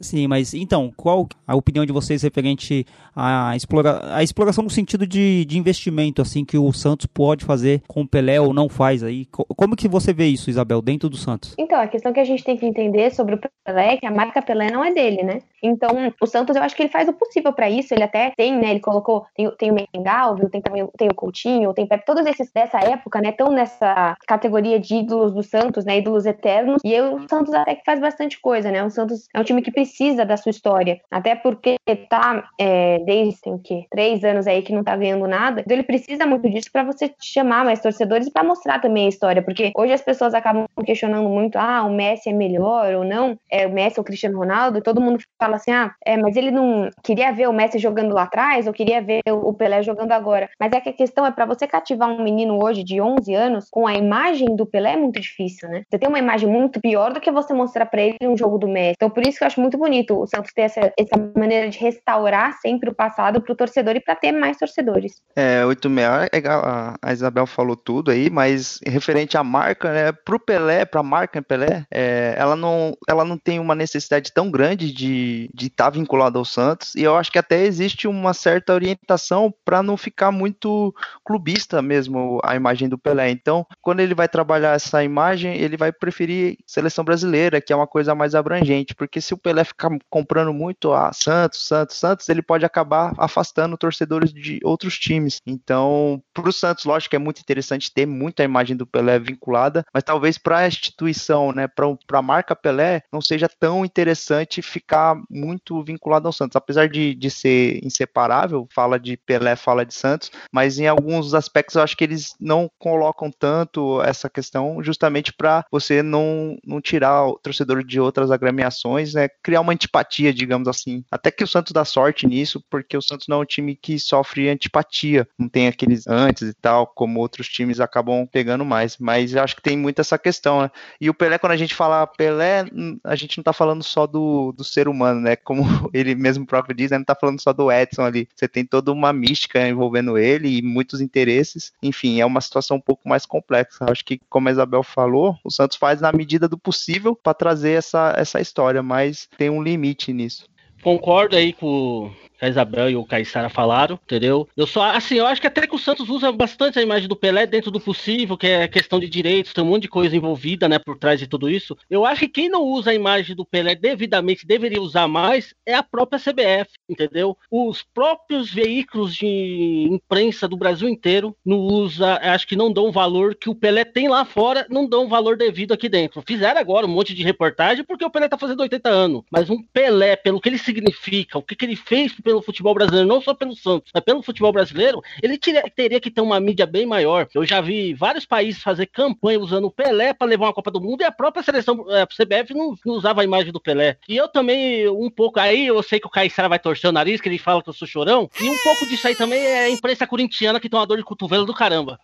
Sim, 0.05 0.27
mas 0.29 0.53
então, 0.53 0.93
qual 0.97 1.27
a 1.47 1.57
opinião 1.57 1.87
de 1.87 1.93
vocês 1.93 2.23
referente 2.23 2.85
à, 3.17 3.57
explora, 3.57 4.15
à 4.15 4.23
exploração 4.23 4.63
no 4.63 4.69
sentido 4.71 5.07
de, 5.07 5.45
de 5.47 5.59
investimento, 5.59 6.21
assim, 6.21 6.45
que 6.45 6.59
o 6.59 6.71
Santos 6.75 7.07
pode 7.07 7.45
fazer 7.45 7.83
com 7.89 8.03
o 8.03 8.07
Pelé 8.09 8.39
ou 8.41 8.53
não 8.53 8.69
faz 8.69 9.03
aí? 9.03 9.25
Co- 9.27 9.47
Como 9.57 9.75
que 9.75 9.89
você 9.89 10.13
vê 10.13 10.27
isso, 10.27 10.51
Isabel, 10.51 10.83
dentro 10.83 11.09
do 11.09 11.17
Santos? 11.17 11.55
Então, 11.59 11.81
a 11.81 11.87
questão 11.87 12.13
que 12.13 12.21
a 12.21 12.25
gente 12.25 12.45
tem 12.45 12.57
que 12.57 12.67
entender 12.67 13.11
sobre 13.15 13.35
o 13.37 13.41
Pelé 13.65 13.95
é 13.95 13.97
que 13.97 14.05
a 14.07 14.11
marca 14.11 14.43
Pelé 14.43 14.71
não 14.71 14.85
é 14.85 14.93
dele, 14.93 15.23
né? 15.23 15.41
Então, 15.63 15.89
o 16.21 16.27
Santos, 16.27 16.55
eu 16.55 16.63
acho 16.63 16.77
que 16.77 16.83
ele 16.83 16.91
faz 16.91 17.09
o 17.09 17.13
possível 17.15 17.51
pra 17.53 17.71
isso. 17.71 17.95
Ele 17.95 18.03
até 18.03 18.31
tem, 18.37 18.55
né? 18.59 18.71
Ele 18.73 18.81
colocou, 18.81 19.25
tem, 19.35 19.51
tem 19.57 19.71
o 19.71 19.75
Mengalvio, 19.95 20.51
tem 20.51 20.61
também 20.61 20.87
tem 20.99 21.09
o 21.09 21.15
Coutinho, 21.15 21.73
tem 21.73 21.87
o 21.87 21.89
Pepe, 21.89 22.05
todos 22.05 22.27
esses 22.27 22.51
dessa 22.53 22.79
época, 22.81 23.23
né? 23.23 23.31
Estão 23.31 23.51
nessa 23.51 24.15
categoria 24.27 24.79
de 24.79 24.97
ídolos 24.97 25.33
do 25.33 25.43
Santos, 25.43 25.87
né? 25.87 25.97
Ídolos 25.99 26.27
eternos. 26.27 26.83
E 26.85 27.01
o 27.01 27.27
Santos 27.27 27.55
até 27.55 27.75
que 27.75 27.85
faz 27.87 27.99
bastante 28.01 28.39
coisa, 28.39 28.71
né? 28.71 28.85
O 28.85 28.91
Santos 28.91 29.27
é 29.33 29.41
um 29.41 29.45
time 29.45 29.63
que 29.63 29.71
precisa 29.71 29.94
da 30.27 30.37
sua 30.37 30.51
história. 30.51 31.01
Até 31.11 31.35
porque 31.35 31.77
tá 32.09 32.49
é, 32.59 32.99
desde 33.01 33.39
o 33.47 33.59
quê? 33.59 33.87
Três 33.91 34.25
anos 34.25 34.47
aí 34.47 34.63
que 34.63 34.73
não 34.73 34.83
tá 34.83 34.97
ganhando 34.97 35.27
nada. 35.27 35.61
Então 35.61 35.77
ele 35.77 35.83
precisa 35.83 36.27
muito 36.27 36.49
disso 36.49 36.69
pra 36.73 36.83
você 36.83 37.13
chamar 37.23 37.65
mais 37.65 37.81
torcedores 37.81 38.29
pra 38.29 38.43
mostrar 38.43 38.81
também 38.81 39.07
a 39.07 39.09
história. 39.09 39.43
Porque 39.43 39.73
hoje 39.77 39.93
as 39.93 40.03
pessoas 40.03 40.35
acabam 40.35 40.67
questionando 40.85 41.29
muito: 41.29 41.57
ah, 41.57 41.83
o 41.85 41.93
Messi 41.93 42.31
é 42.31 42.33
melhor 42.33 42.95
ou 42.95 43.05
não? 43.05 43.39
É 43.51 43.67
o 43.67 43.73
Messi 43.73 43.99
ou 43.99 44.03
o 44.03 44.05
Cristiano 44.05 44.39
Ronaldo? 44.39 44.83
Todo 44.83 45.01
mundo 45.01 45.23
fala 45.39 45.57
assim: 45.57 45.71
ah, 45.71 45.93
é, 46.05 46.17
mas 46.17 46.37
ele 46.37 46.51
não 46.51 46.91
queria 47.03 47.33
ver 47.33 47.49
o 47.49 47.53
Messi 47.53 47.79
jogando 47.79 48.15
lá 48.15 48.25
atrás 48.25 48.67
ou 48.67 48.73
queria 48.73 49.01
ver 49.01 49.23
o 49.31 49.53
Pelé 49.53 49.83
jogando 49.83 50.13
agora. 50.13 50.49
Mas 50.59 50.73
é 50.73 50.81
que 50.81 50.89
a 50.89 50.93
questão 50.93 51.25
é 51.27 51.31
pra 51.31 51.47
você 51.47 51.67
cativar 51.67 52.09
um 52.09 52.23
menino 52.23 52.63
hoje 52.63 52.83
de 52.83 53.01
11 53.01 53.35
anos 53.35 53.69
com 53.71 53.87
a 53.87 53.95
imagem 53.95 54.57
do 54.57 54.67
Pelé 54.67 54.95
é 54.95 54.97
muito 54.97 55.21
difícil, 55.21 55.69
né? 55.69 55.83
Você 55.89 55.99
tem 55.99 56.09
uma 56.09 56.19
imagem 56.19 56.49
muito 56.49 56.81
pior 56.81 57.13
do 57.13 57.21
que 57.21 57.31
você 57.31 57.53
mostrar 57.53 57.87
pra 57.87 58.03
ele 58.03 58.17
um 58.23 58.37
jogo 58.37 58.59
do 58.59 58.69
Messi. 58.69 58.95
Então 58.97 59.11
por 59.11 59.27
isso 59.27 59.39
que 59.39 59.45
eu 59.45 59.47
acho 59.47 59.61
muito 59.61 59.74
bonito 59.77 60.19
o 60.21 60.27
Santos 60.27 60.53
ter 60.55 60.63
essa, 60.63 60.93
essa 60.99 61.33
maneira 61.37 61.69
de 61.69 61.79
restaurar 61.79 62.53
sempre 62.61 62.91
o 62.91 62.95
passado 62.95 63.41
pro 63.41 63.55
torcedor 63.55 63.97
e 63.97 64.01
pra 64.01 64.15
ter 64.17 64.33
mais 64.33 64.57
torcedores. 64.57 65.21
É, 65.37 65.65
86, 65.65 66.29
é 66.33 66.49
a- 66.49 66.95
a 67.03 67.13
Isabel 67.13 67.47
falou 67.47 67.77
tudo 67.77 68.11
aí, 68.11 68.31
mas 68.31 68.79
referente 68.87 69.37
à 69.37 69.45
marca, 69.45 69.93
né, 69.93 70.13
pro 70.13 70.39
Pelé, 70.39 70.85
pra 70.85 71.03
marca 71.03 71.43
Pelé, 71.43 71.85
é, 71.91 72.35
ela, 72.39 72.57
não, 72.57 72.97
ela 73.09 73.25
não 73.25 73.37
tem 73.39 73.59
uma 73.59 73.75
necessidade 73.75 74.33
tão 74.33 74.51
grande 74.51 74.93
de 74.93 75.51
estar 75.61 75.91
vinculada 75.91 76.39
ao 76.39 76.45
Santos, 76.45 76.95
e 76.95 77.03
eu 77.03 77.17
acho 77.17 77.31
que 77.33 77.39
até 77.39 77.63
existe 77.65 78.07
uma 78.07 78.33
certa 78.35 78.73
orientação 78.75 79.53
para 79.65 79.83
não 79.83 79.97
ficar 79.97 80.31
muito 80.31 80.95
clubista 81.25 81.81
mesmo 81.83 82.41
a 82.45 82.55
imagem 82.55 82.89
do 82.89 82.99
Pelé. 82.99 83.31
Então, 83.31 83.67
quando 83.81 84.01
ele 84.01 84.15
vai 84.15 84.29
trabalhar 84.29 84.75
essa 84.75 85.03
imagem, 85.03 85.57
ele 85.57 85.77
vai 85.77 85.93
preferir 85.93 86.57
seleção 86.67 87.05
brasileira, 87.05 87.61
que 87.61 87.73
é 87.73 87.77
uma 87.77 87.87
coisa 87.87 88.15
mais 88.15 88.35
abrangente, 88.35 88.95
porque 88.95 89.21
se 89.21 89.35
o 89.35 89.39
Pelé 89.39 89.64
ficar 89.65 89.91
comprando 90.11 90.53
muito 90.53 90.93
a 90.93 91.13
Santos, 91.13 91.67
Santos, 91.67 91.97
Santos, 91.97 92.29
ele 92.29 92.43
pode 92.43 92.65
acabar 92.65 93.13
afastando 93.19 93.77
torcedores 93.77 94.33
de 94.33 94.61
outros 94.63 94.99
times. 94.99 95.41
Então, 95.47 96.23
para 96.33 96.49
o 96.49 96.53
Santos, 96.53 96.85
lógico 96.85 97.11
que 97.11 97.17
é 97.17 97.19
muito 97.19 97.41
interessante 97.41 97.93
ter 97.93 98.07
muita 98.07 98.45
imagem 98.45 98.77
do 98.77 98.87
Pelé 98.87 99.19
vinculada, 99.19 99.85
mas 99.93 100.03
talvez 100.03 100.39
para 100.39 100.59
a 100.59 100.69
instituição, 100.69 101.53
né, 101.53 101.69
para 101.69 102.19
a 102.19 102.23
marca 102.23 102.57
Pelé, 102.57 103.03
não 103.13 103.21
seja 103.21 103.49
tão 103.49 103.85
interessante 103.85 104.63
ficar 104.63 105.17
muito 105.31 105.83
vinculado 105.83 106.29
ao 106.29 106.33
Santos. 106.33 106.57
Apesar 106.57 106.89
de, 106.89 107.15
de 107.15 107.31
ser 107.31 107.85
inseparável, 107.85 108.67
fala 108.73 108.99
de 108.99 109.17
Pelé, 109.17 109.57
fala 109.57 109.85
de 109.85 109.95
Santos, 109.95 110.31
mas 110.53 110.79
em 110.79 110.87
alguns 110.87 111.35
aspectos 111.35 111.77
eu 111.77 111.83
acho 111.83 111.97
que 111.97 112.05
eles 112.05 112.35
não 112.41 112.71
colocam 112.79 113.31
tanto 113.31 114.03
essa 114.03 114.29
questão 114.29 114.83
justamente 114.83 115.33
para 115.33 115.65
você 115.71 116.03
não, 116.03 116.57
não 116.65 116.81
tirar 116.81 117.27
o 117.27 117.39
torcedor 117.39 117.85
de 117.85 118.01
outras 118.01 118.31
agremiações, 118.31 119.15
né, 119.15 119.29
criar 119.55 119.61
uma 119.61 119.73
antipatia, 119.73 120.35
digamos 120.35 120.67
assim. 120.67 121.05
Até 121.09 121.31
que 121.31 121.45
o 121.45 121.47
Santos 121.47 121.73
dá 121.73 121.85
sorte 121.85 122.27
nisso, 122.27 122.63
porque 122.69 122.97
o 122.97 123.03
Santos 123.03 123.29
não 123.29 123.39
é 123.39 123.41
um 123.43 123.45
time 123.45 123.77
que 123.77 124.01
sofre 124.01 124.49
antipatia, 124.49 125.29
não 125.39 125.49
tem 125.49 125.69
aqueles 125.69 126.09
antes 126.09 126.49
e 126.49 126.55
tal, 126.55 126.89
como 126.89 127.21
outros 127.21 127.49
times 127.49 127.79
acabam 127.79 128.27
pegando 128.27 128.65
mais. 128.65 128.99
Mas 128.99 129.37
acho 129.37 129.55
que 129.55 129.63
tem 129.63 129.77
muito 129.77 130.01
essa 130.01 130.19
questão, 130.19 130.63
né? 130.63 130.71
E 131.01 131.09
o 131.09 131.15
Pelé, 131.15 131.39
quando 131.39 131.53
a 131.53 131.57
gente 131.57 131.75
fala 131.75 132.05
Pelé, 132.05 132.65
a 133.05 133.15
gente 133.15 133.39
não 133.39 133.45
tá 133.45 133.53
falando 133.53 133.85
só 133.85 134.09
do, 134.09 134.53
do 134.53 134.65
ser 134.65 134.89
humano, 134.89 135.21
né? 135.21 135.37
Como 135.37 135.63
ele 135.95 136.17
mesmo 136.17 136.45
próprio 136.45 136.75
diz, 136.75 136.91
né? 136.91 136.99
não 136.99 137.05
tá 137.05 137.15
falando 137.15 137.41
só 137.41 137.53
do 137.53 137.71
Edson 137.71 138.03
ali. 138.03 138.29
Você 138.35 138.49
tem 138.49 138.65
toda 138.65 138.91
uma 138.91 139.13
mística 139.13 139.69
envolvendo 139.69 140.19
ele 140.19 140.59
e 140.59 140.63
muitos 140.63 141.01
interesses. 141.01 141.73
Enfim, 141.81 142.21
é 142.21 142.27
uma 142.27 142.41
situação 142.41 142.79
um 142.79 142.81
pouco 142.81 143.09
mais 143.09 143.25
complexa. 143.25 143.87
Acho 143.89 144.05
que, 144.05 144.21
como 144.29 144.49
a 144.49 144.53
Isabel 144.53 144.83
falou, 144.83 145.39
o 145.45 145.51
Santos 145.51 145.77
faz 145.77 146.01
na 146.01 146.11
medida 146.11 146.49
do 146.49 146.59
possível 146.59 147.15
para 147.15 147.35
trazer 147.35 147.73
essa, 147.73 148.15
essa 148.17 148.41
história, 148.41 148.83
mas 148.83 149.29
tem 149.37 149.44
um 149.51 149.63
limite 149.63 150.13
nisso. 150.13 150.47
Concordo 150.85 151.35
aí 151.35 151.55
com 151.55 152.13
a 152.45 152.49
Isabel 152.49 152.91
e 152.91 152.97
o 152.97 153.05
Caissara 153.05 153.49
falaram, 153.49 153.99
entendeu? 154.05 154.49
Eu 154.57 154.67
só, 154.67 154.91
assim, 154.91 155.17
eu 155.17 155.27
acho 155.27 155.41
que 155.41 155.47
até 155.47 155.67
que 155.67 155.75
o 155.75 155.79
Santos 155.79 156.09
usa 156.09 156.31
bastante 156.31 156.79
a 156.79 156.83
imagem 156.83 157.09
do 157.09 157.17
Pelé 157.17 157.47
dentro 157.47 157.71
do 157.71 157.81
possível, 157.81 158.37
que 158.37 158.47
é 158.47 158.69
questão 158.69 159.01
de 159.01 159.09
direitos, 159.09 159.53
tem 159.53 159.65
um 159.65 159.69
monte 159.69 159.83
de 159.83 159.89
coisa 159.89 160.17
envolvida, 160.17 160.69
né, 160.69 160.79
por 160.79 160.99
trás 160.99 161.19
de 161.19 161.27
tudo 161.27 161.49
isso. 161.49 161.77
Eu 161.89 162.05
acho 162.05 162.21
que 162.21 162.29
quem 162.29 162.49
não 162.49 162.63
usa 162.63 162.91
a 162.91 162.95
imagem 162.95 163.35
do 163.35 163.45
Pelé 163.45 163.75
devidamente 163.75 164.47
deveria 164.47 164.81
usar 164.81 165.09
mais 165.09 165.55
é 165.67 165.75
a 165.75 165.83
própria 165.83 166.19
CBF, 166.19 166.71
entendeu? 166.89 167.37
Os 167.51 167.83
próprios 167.83 168.53
veículos 168.53 169.15
de 169.15 169.89
imprensa 169.91 170.47
do 170.47 170.57
Brasil 170.57 170.89
inteiro 170.89 171.37
não 171.45 171.59
usa, 171.59 172.19
acho 172.23 172.47
que 172.47 172.57
não 172.57 172.73
dão 172.73 172.89
o 172.89 172.93
valor 172.93 173.35
que 173.35 173.49
o 173.49 173.55
Pelé 173.55 173.85
tem 173.85 174.09
lá 174.09 174.25
fora, 174.25 174.67
não 174.69 174.87
dão 174.87 175.05
o 175.05 175.09
valor 175.09 175.37
devido 175.37 175.73
aqui 175.73 175.89
dentro. 175.89 176.23
Fizeram 176.27 176.61
agora 176.61 176.87
um 176.87 176.91
monte 176.91 177.15
de 177.15 177.23
reportagem 177.23 177.85
porque 177.85 178.05
o 178.05 178.11
Pelé 178.11 178.29
tá 178.29 178.37
fazendo 178.37 178.61
80 178.61 178.89
anos, 178.89 179.23
mas 179.31 179.49
um 179.49 179.63
Pelé, 179.73 180.17
pelo 180.17 180.41
que 180.41 180.49
ele 180.49 180.59
significa, 180.75 181.39
o 181.39 181.43
que, 181.43 181.55
que 181.55 181.65
ele 181.65 181.77
fez 181.77 182.13
pelo 182.13 182.43
futebol 182.43 182.75
brasileiro, 182.75 183.09
não 183.09 183.21
só 183.21 183.35
pelo 183.35 183.55
Santos, 183.55 183.91
mas 183.95 184.03
pelo 184.03 184.23
futebol 184.23 184.53
brasileiro, 184.53 185.03
ele 185.23 185.39
teria 185.39 186.01
que 186.01 186.11
ter 186.11 186.21
uma 186.21 186.41
mídia 186.41 186.67
bem 186.67 186.87
maior. 186.87 187.29
Eu 187.35 187.45
já 187.45 187.61
vi 187.61 187.95
vários 187.95 188.27
países 188.27 188.63
fazer 188.63 188.87
campanha 188.87 189.41
usando 189.41 189.67
o 189.67 189.71
Pelé 189.71 190.13
para 190.13 190.27
levar 190.27 190.47
uma 190.47 190.53
Copa 190.53 190.71
do 190.71 190.81
Mundo 190.81 191.03
e 191.03 191.05
a 191.05 191.13
própria 191.13 191.43
seleção, 191.43 191.87
a 191.91 192.07
CBF 192.07 192.55
não, 192.55 192.75
não, 192.85 192.95
usava 192.95 193.21
a 193.21 193.25
imagem 193.25 193.53
do 193.53 193.61
Pelé. 193.61 193.97
E 194.09 194.17
eu 194.17 194.29
também, 194.29 194.89
um 194.89 195.11
pouco 195.11 195.39
aí, 195.39 195.67
eu 195.67 195.83
sei 195.83 196.01
que 196.01 196.07
o 196.07 196.11
Caissara 196.11 196.49
vai 196.49 196.59
torcer 196.59 196.91
o 196.91 196.93
nariz, 196.93 197.21
que 197.21 197.29
ele 197.29 197.39
fala 197.39 197.63
que 197.63 197.69
eu 197.69 197.75
sou 197.75 197.87
chorão, 197.87 198.29
e 198.41 198.49
um 198.49 198.59
pouco 198.59 198.87
disso 198.87 199.07
aí 199.07 199.15
também 199.15 199.39
é 199.39 199.65
a 199.65 199.71
imprensa 199.71 200.07
corintiana 200.07 200.59
que 200.59 200.69
tem 200.69 200.79
uma 200.79 200.87
dor 200.87 200.97
de 200.97 201.05
cotovelo 201.05 201.45
do 201.45 201.55
caramba. 201.55 201.99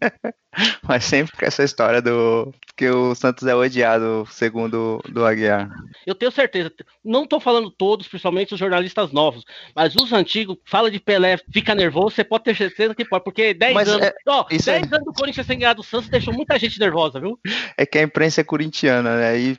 Mas 0.86 1.04
sempre 1.04 1.36
com 1.36 1.44
essa 1.44 1.64
história 1.64 2.00
do 2.00 2.52
que 2.76 2.88
o 2.88 3.14
Santos 3.14 3.46
é 3.46 3.54
odiado, 3.54 4.26
segundo 4.30 5.00
do 5.08 5.24
Aguiar. 5.24 5.68
Eu 6.06 6.14
tenho 6.14 6.30
certeza. 6.30 6.72
Não 7.04 7.24
estou 7.24 7.40
falando 7.40 7.70
todos, 7.70 8.08
principalmente 8.08 8.54
os 8.54 8.60
jornalistas 8.60 9.12
novos, 9.12 9.44
mas 9.74 9.94
os 9.94 10.12
antigos, 10.12 10.56
fala 10.64 10.90
de 10.90 11.00
Pelé, 11.00 11.38
fica 11.52 11.74
nervoso, 11.74 12.14
você 12.14 12.24
pode 12.24 12.44
ter 12.44 12.56
certeza 12.56 12.94
que 12.94 13.04
pode, 13.04 13.24
porque 13.24 13.54
10 13.54 13.88
anos. 13.88 14.06
É, 14.06 14.14
ó, 14.28 14.44
10 14.44 14.68
é... 14.68 14.76
anos 14.78 15.04
do 15.04 15.12
Corinthians 15.12 15.46
sem 15.46 15.58
ganhar 15.58 15.74
do 15.74 15.82
Santos 15.82 16.08
deixou 16.08 16.32
muita 16.32 16.58
gente 16.58 16.78
nervosa, 16.78 17.20
viu? 17.20 17.38
É 17.76 17.86
que 17.86 17.98
a 17.98 18.02
imprensa 18.02 18.40
é 18.40 18.44
corintiana, 18.44 19.16
né? 19.16 19.38
E 19.38 19.58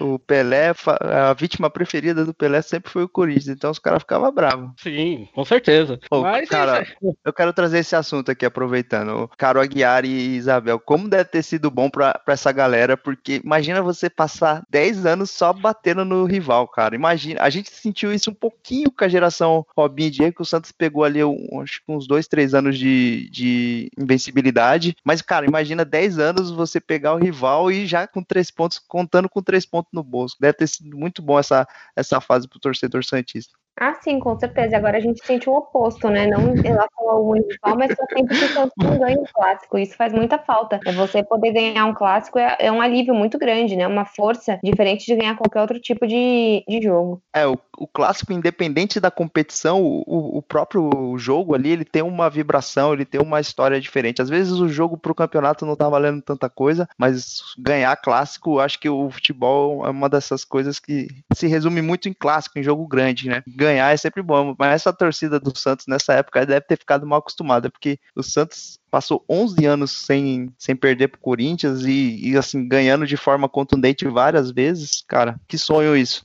o 0.00 0.18
Pelé, 0.18 0.72
a 1.00 1.32
vítima 1.34 1.70
preferida 1.70 2.24
do 2.24 2.34
Pelé 2.34 2.62
sempre 2.62 2.90
foi 2.90 3.02
o 3.02 3.08
Corinthians, 3.08 3.48
então 3.48 3.70
os 3.70 3.78
caras 3.78 4.02
ficavam 4.02 4.32
bravos. 4.32 4.70
Sim, 4.78 5.28
com 5.34 5.44
certeza. 5.44 5.98
Pô, 6.08 6.22
mas, 6.22 6.48
cara, 6.48 6.82
é... 6.82 6.86
eu 7.24 7.32
quero 7.32 7.52
trazer 7.52 7.78
esse 7.78 7.94
assunto 7.94 8.30
aqui, 8.30 8.44
aproveitando. 8.44 9.30
Caro 9.36 9.60
Aguiar 9.60 9.75
e 9.82 10.36
Isabel, 10.36 10.78
como 10.78 11.08
deve 11.08 11.24
ter 11.24 11.42
sido 11.42 11.70
bom 11.70 11.90
pra 11.90 12.20
essa 12.28 12.52
galera, 12.52 12.96
porque 12.96 13.40
imagina 13.44 13.82
você 13.82 14.08
passar 14.08 14.62
10 14.70 15.06
anos 15.06 15.30
só 15.30 15.52
batendo 15.52 16.04
no 16.04 16.24
rival, 16.24 16.66
cara. 16.68 16.94
Imagina, 16.94 17.42
a 17.42 17.50
gente 17.50 17.70
sentiu 17.70 18.12
isso 18.12 18.30
um 18.30 18.34
pouquinho 18.34 18.90
com 18.90 19.04
a 19.04 19.08
geração 19.08 19.66
Robinho 19.76 20.08
e 20.08 20.10
Diego, 20.10 20.36
que 20.36 20.42
o 20.42 20.44
Santos 20.44 20.72
pegou 20.72 21.04
ali 21.04 21.22
um, 21.22 21.60
acho 21.60 21.82
que 21.84 21.92
uns 21.92 22.06
2, 22.06 22.26
3 22.28 22.54
anos 22.54 22.78
de, 22.78 23.28
de 23.30 23.90
invencibilidade. 23.98 24.96
Mas, 25.04 25.22
cara, 25.22 25.46
imagina 25.46 25.84
10 25.84 26.18
anos 26.18 26.50
você 26.50 26.80
pegar 26.80 27.14
o 27.14 27.18
rival 27.18 27.70
e 27.70 27.86
já 27.86 28.06
com 28.06 28.22
3 28.22 28.50
pontos, 28.50 28.78
contando 28.78 29.28
com 29.28 29.42
3 29.42 29.66
pontos 29.66 29.90
no 29.92 30.02
bolso. 30.02 30.36
Deve 30.40 30.54
ter 30.54 30.66
sido 30.66 30.96
muito 30.96 31.22
bom 31.22 31.38
essa, 31.38 31.66
essa 31.94 32.20
fase 32.20 32.48
pro 32.48 32.58
torcedor 32.58 33.04
Santista. 33.04 33.54
Ah, 33.78 33.94
sim, 34.00 34.18
com 34.18 34.38
certeza. 34.38 34.76
Agora 34.76 34.96
a 34.96 35.00
gente 35.00 35.24
sente 35.24 35.50
o 35.50 35.54
oposto, 35.54 36.08
né? 36.08 36.26
Não 36.26 36.54
em 36.54 36.62
relação 36.62 37.10
ao 37.10 37.24
municipal, 37.24 37.76
mas 37.76 37.94
só 37.94 38.04
sempre 38.10 38.38
que 38.38 38.58
o 38.58 38.70
não 38.78 38.98
ganha 38.98 39.20
um 39.20 39.24
clássico. 39.32 39.78
Isso 39.78 39.94
faz 39.96 40.14
muita 40.14 40.38
falta. 40.38 40.80
É 40.86 40.92
você 40.92 41.22
poder 41.22 41.52
ganhar 41.52 41.84
um 41.84 41.92
clássico 41.92 42.38
é, 42.38 42.56
é, 42.58 42.72
um 42.72 42.80
alívio 42.80 43.14
muito 43.14 43.38
grande, 43.38 43.76
né? 43.76 43.86
Uma 43.86 44.06
força 44.06 44.58
diferente 44.64 45.04
de 45.04 45.14
ganhar 45.14 45.36
qualquer 45.36 45.60
outro 45.60 45.78
tipo 45.78 46.06
de, 46.06 46.64
de 46.66 46.80
jogo. 46.82 47.20
É, 47.34 47.46
o, 47.46 47.58
o 47.76 47.86
clássico, 47.86 48.32
independente 48.32 48.98
da 48.98 49.10
competição, 49.10 49.82
o, 49.82 50.38
o 50.38 50.42
próprio 50.42 51.16
jogo 51.18 51.54
ali, 51.54 51.70
ele 51.70 51.84
tem 51.84 52.02
uma 52.02 52.30
vibração, 52.30 52.94
ele 52.94 53.04
tem 53.04 53.20
uma 53.20 53.40
história 53.40 53.78
diferente. 53.78 54.22
Às 54.22 54.30
vezes 54.30 54.52
o 54.54 54.68
jogo 54.68 54.96
pro 54.96 55.14
campeonato 55.14 55.66
não 55.66 55.76
tá 55.76 55.86
valendo 55.88 56.22
tanta 56.22 56.48
coisa, 56.48 56.88
mas 56.96 57.40
ganhar 57.58 57.94
clássico, 57.96 58.58
acho 58.58 58.80
que 58.80 58.88
o 58.88 59.10
futebol 59.10 59.84
é 59.86 59.90
uma 59.90 60.08
dessas 60.08 60.44
coisas 60.44 60.78
que 60.78 61.08
se 61.34 61.46
resume 61.46 61.82
muito 61.82 62.08
em 62.08 62.14
clássico, 62.14 62.58
em 62.58 62.62
jogo 62.62 62.86
grande, 62.86 63.28
né? 63.28 63.42
Ganhar 63.66 63.92
é 63.92 63.96
sempre 63.96 64.22
bom, 64.22 64.54
mas 64.58 64.74
essa 64.74 64.92
torcida 64.92 65.40
do 65.40 65.56
Santos 65.56 65.86
nessa 65.86 66.14
época 66.14 66.46
deve 66.46 66.62
ter 66.62 66.78
ficado 66.78 67.06
mal 67.06 67.18
acostumada, 67.18 67.70
porque 67.70 67.98
o 68.14 68.22
Santos 68.22 68.78
passou 68.90 69.24
11 69.28 69.66
anos 69.66 69.92
sem, 69.92 70.52
sem 70.56 70.76
perder 70.76 71.08
pro 71.08 71.20
Corinthians 71.20 71.84
e, 71.84 72.30
e 72.30 72.36
assim, 72.36 72.66
ganhando 72.68 73.06
de 73.06 73.16
forma 73.16 73.48
contundente 73.48 74.06
várias 74.06 74.50
vezes. 74.50 75.04
Cara, 75.08 75.36
que 75.48 75.58
sonho 75.58 75.96
isso. 75.96 76.24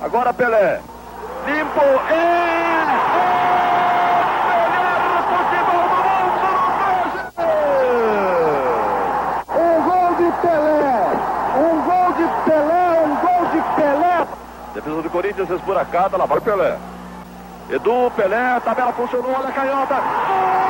Agora 0.00 0.32
Pelé. 0.32 0.80
Limpo 1.46 1.80
e... 2.10 2.40
Defesa 14.74 14.99
do 15.10 15.12
Corinthians 15.12 15.50
esburacada, 15.50 16.16
lá 16.16 16.24
vai 16.24 16.38
o 16.38 16.40
Pelé. 16.40 16.78
Edu, 17.68 18.10
Pelé, 18.16 18.60
tabela 18.60 18.92
funcionou, 18.92 19.32
olha 19.32 19.48
a 19.48 19.52
canhota. 19.52 20.69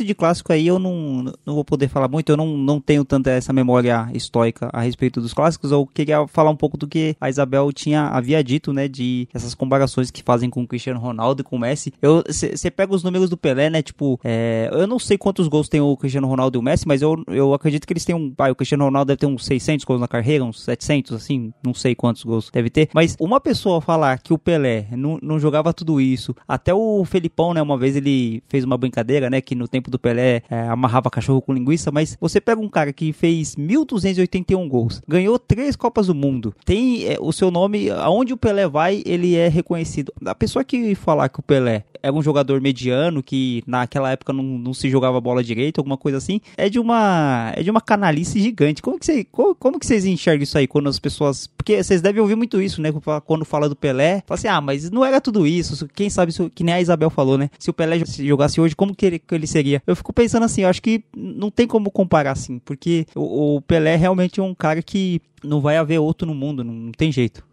Esse 0.00 0.04
de 0.04 0.14
clássico 0.14 0.52
aí 0.52 0.66
eu 0.66 0.78
não, 0.78 1.24
não 1.44 1.54
vou 1.54 1.64
poder 1.64 1.88
falar 1.88 2.08
muito, 2.08 2.30
eu 2.30 2.36
não, 2.36 2.56
não 2.56 2.80
tenho 2.80 3.04
tanta 3.04 3.30
essa 3.30 3.52
memória 3.52 4.08
estoica 4.14 4.70
a 4.72 4.80
respeito 4.80 5.20
dos 5.20 5.34
clássicos. 5.34 5.70
Eu 5.70 5.86
queria 5.86 6.26
falar 6.26 6.50
um 6.50 6.56
pouco 6.56 6.76
do 6.76 6.88
que 6.88 7.14
a 7.20 7.28
Isabel 7.28 7.70
tinha 7.72 8.08
havia 8.08 8.42
dito, 8.42 8.72
né? 8.72 8.88
De 8.88 9.28
essas 9.32 9.54
comparações 9.54 10.10
que 10.10 10.22
fazem 10.22 10.48
com 10.48 10.62
o 10.62 10.66
Cristiano 10.66 10.98
Ronaldo 10.98 11.42
e 11.42 11.44
com 11.44 11.56
o 11.56 11.58
Messi. 11.58 11.92
Você 12.26 12.70
pega 12.70 12.94
os 12.94 13.02
números 13.02 13.28
do 13.28 13.36
Pelé, 13.36 13.68
né? 13.68 13.82
Tipo, 13.82 14.18
é, 14.24 14.70
eu 14.72 14.86
não 14.86 14.98
sei 14.98 15.18
quantos 15.18 15.48
gols 15.48 15.68
tem 15.68 15.80
o 15.80 15.96
Cristiano 15.96 16.26
Ronaldo 16.26 16.56
e 16.56 16.60
o 16.60 16.62
Messi, 16.62 16.88
mas 16.88 17.02
eu, 17.02 17.22
eu 17.28 17.52
acredito 17.52 17.86
que 17.86 17.92
eles 17.92 18.04
têm 18.04 18.14
um. 18.14 18.32
Ah, 18.38 18.50
o 18.50 18.54
Cristiano 18.54 18.84
Ronaldo 18.84 19.08
deve 19.08 19.18
ter 19.18 19.26
uns 19.26 19.44
600 19.44 19.84
gols 19.84 20.00
na 20.00 20.08
carreira, 20.08 20.44
uns 20.44 20.62
700, 20.62 21.12
assim, 21.12 21.52
não 21.62 21.74
sei 21.74 21.94
quantos 21.94 22.24
gols 22.24 22.50
deve 22.50 22.70
ter. 22.70 22.88
Mas 22.94 23.16
uma 23.20 23.40
pessoa 23.40 23.80
falar 23.80 24.18
que 24.18 24.32
o 24.32 24.38
Pelé 24.38 24.88
não, 24.92 25.18
não 25.22 25.38
jogava 25.38 25.72
tudo 25.72 26.00
isso, 26.00 26.34
até 26.48 26.72
o 26.72 27.04
Felipão, 27.04 27.52
né? 27.52 27.60
Uma 27.60 27.76
vez 27.76 27.96
ele 27.96 28.42
fez 28.48 28.64
uma 28.64 28.78
brincadeira, 28.78 29.28
né? 29.28 29.40
Que 29.40 29.54
no 29.54 29.68
tempo 29.68 29.89
do 29.90 29.98
Pelé 29.98 30.42
é, 30.48 30.60
amarrava 30.68 31.10
cachorro 31.10 31.42
com 31.42 31.52
linguiça, 31.52 31.90
mas 31.90 32.16
você 32.20 32.40
pega 32.40 32.60
um 32.60 32.68
cara 32.68 32.92
que 32.92 33.12
fez 33.12 33.56
1.281 33.56 34.68
gols, 34.68 35.02
ganhou 35.06 35.38
três 35.38 35.76
Copas 35.76 36.06
do 36.06 36.14
Mundo, 36.14 36.54
tem 36.64 37.04
é, 37.04 37.16
o 37.20 37.32
seu 37.32 37.50
nome, 37.50 37.90
aonde 37.90 38.32
o 38.32 38.36
Pelé 38.36 38.66
vai, 38.68 39.02
ele 39.04 39.36
é 39.36 39.48
reconhecido. 39.48 40.12
A 40.24 40.34
pessoa 40.34 40.64
que 40.64 40.94
falar 40.94 41.28
que 41.28 41.40
o 41.40 41.42
Pelé 41.42 41.84
é 42.02 42.10
um 42.10 42.22
jogador 42.22 42.60
mediano, 42.60 43.22
que 43.22 43.62
naquela 43.66 44.10
época 44.10 44.32
não, 44.32 44.42
não 44.42 44.74
se 44.74 44.88
jogava 44.88 45.20
bola 45.20 45.44
direito, 45.44 45.78
alguma 45.78 45.96
coisa 45.96 46.18
assim, 46.18 46.40
é 46.56 46.68
de 46.68 46.78
uma 46.78 47.52
é 47.56 47.62
de 47.62 47.70
uma 47.70 47.80
canalice 47.80 48.40
gigante. 48.40 48.82
Como 48.82 48.98
que, 48.98 49.06
você, 49.06 49.24
como, 49.24 49.54
como 49.54 49.78
que 49.78 49.86
vocês 49.86 50.04
enxergam 50.04 50.42
isso 50.42 50.56
aí 50.56 50.66
quando 50.66 50.88
as 50.88 50.98
pessoas. 50.98 51.48
Porque 51.60 51.82
vocês 51.82 52.00
devem 52.00 52.22
ouvir 52.22 52.36
muito 52.36 52.60
isso, 52.62 52.80
né? 52.80 52.88
Quando 53.26 53.44
fala 53.44 53.68
do 53.68 53.76
Pelé, 53.76 54.22
fala 54.26 54.38
assim, 54.38 54.48
ah, 54.48 54.62
mas 54.62 54.90
não 54.90 55.04
era 55.04 55.20
tudo 55.20 55.46
isso. 55.46 55.86
Quem 55.94 56.08
sabe, 56.08 56.30
isso, 56.32 56.48
que 56.48 56.64
nem 56.64 56.74
a 56.74 56.80
Isabel 56.80 57.10
falou, 57.10 57.36
né? 57.36 57.50
Se 57.58 57.68
o 57.68 57.74
Pelé 57.74 58.02
jogasse 58.18 58.58
hoje, 58.58 58.74
como 58.74 58.94
que 58.96 59.04
ele, 59.04 59.18
que 59.18 59.34
ele 59.34 59.46
seria? 59.46 59.82
Eu 59.86 59.94
fico 59.94 60.10
pensando 60.10 60.44
assim, 60.44 60.62
eu 60.62 60.70
acho 60.70 60.80
que 60.80 61.04
não 61.14 61.50
tem 61.50 61.66
como 61.66 61.90
comparar 61.90 62.32
assim, 62.32 62.58
porque 62.60 63.04
o, 63.14 63.56
o 63.56 63.60
Pelé 63.60 63.94
realmente 63.94 64.40
é 64.40 64.42
um 64.42 64.54
cara 64.54 64.80
que 64.80 65.20
não 65.44 65.60
vai 65.60 65.76
haver 65.76 65.98
outro 65.98 66.26
no 66.26 66.34
mundo, 66.34 66.64
não, 66.64 66.72
não 66.72 66.92
tem 66.92 67.12
jeito. 67.12 67.44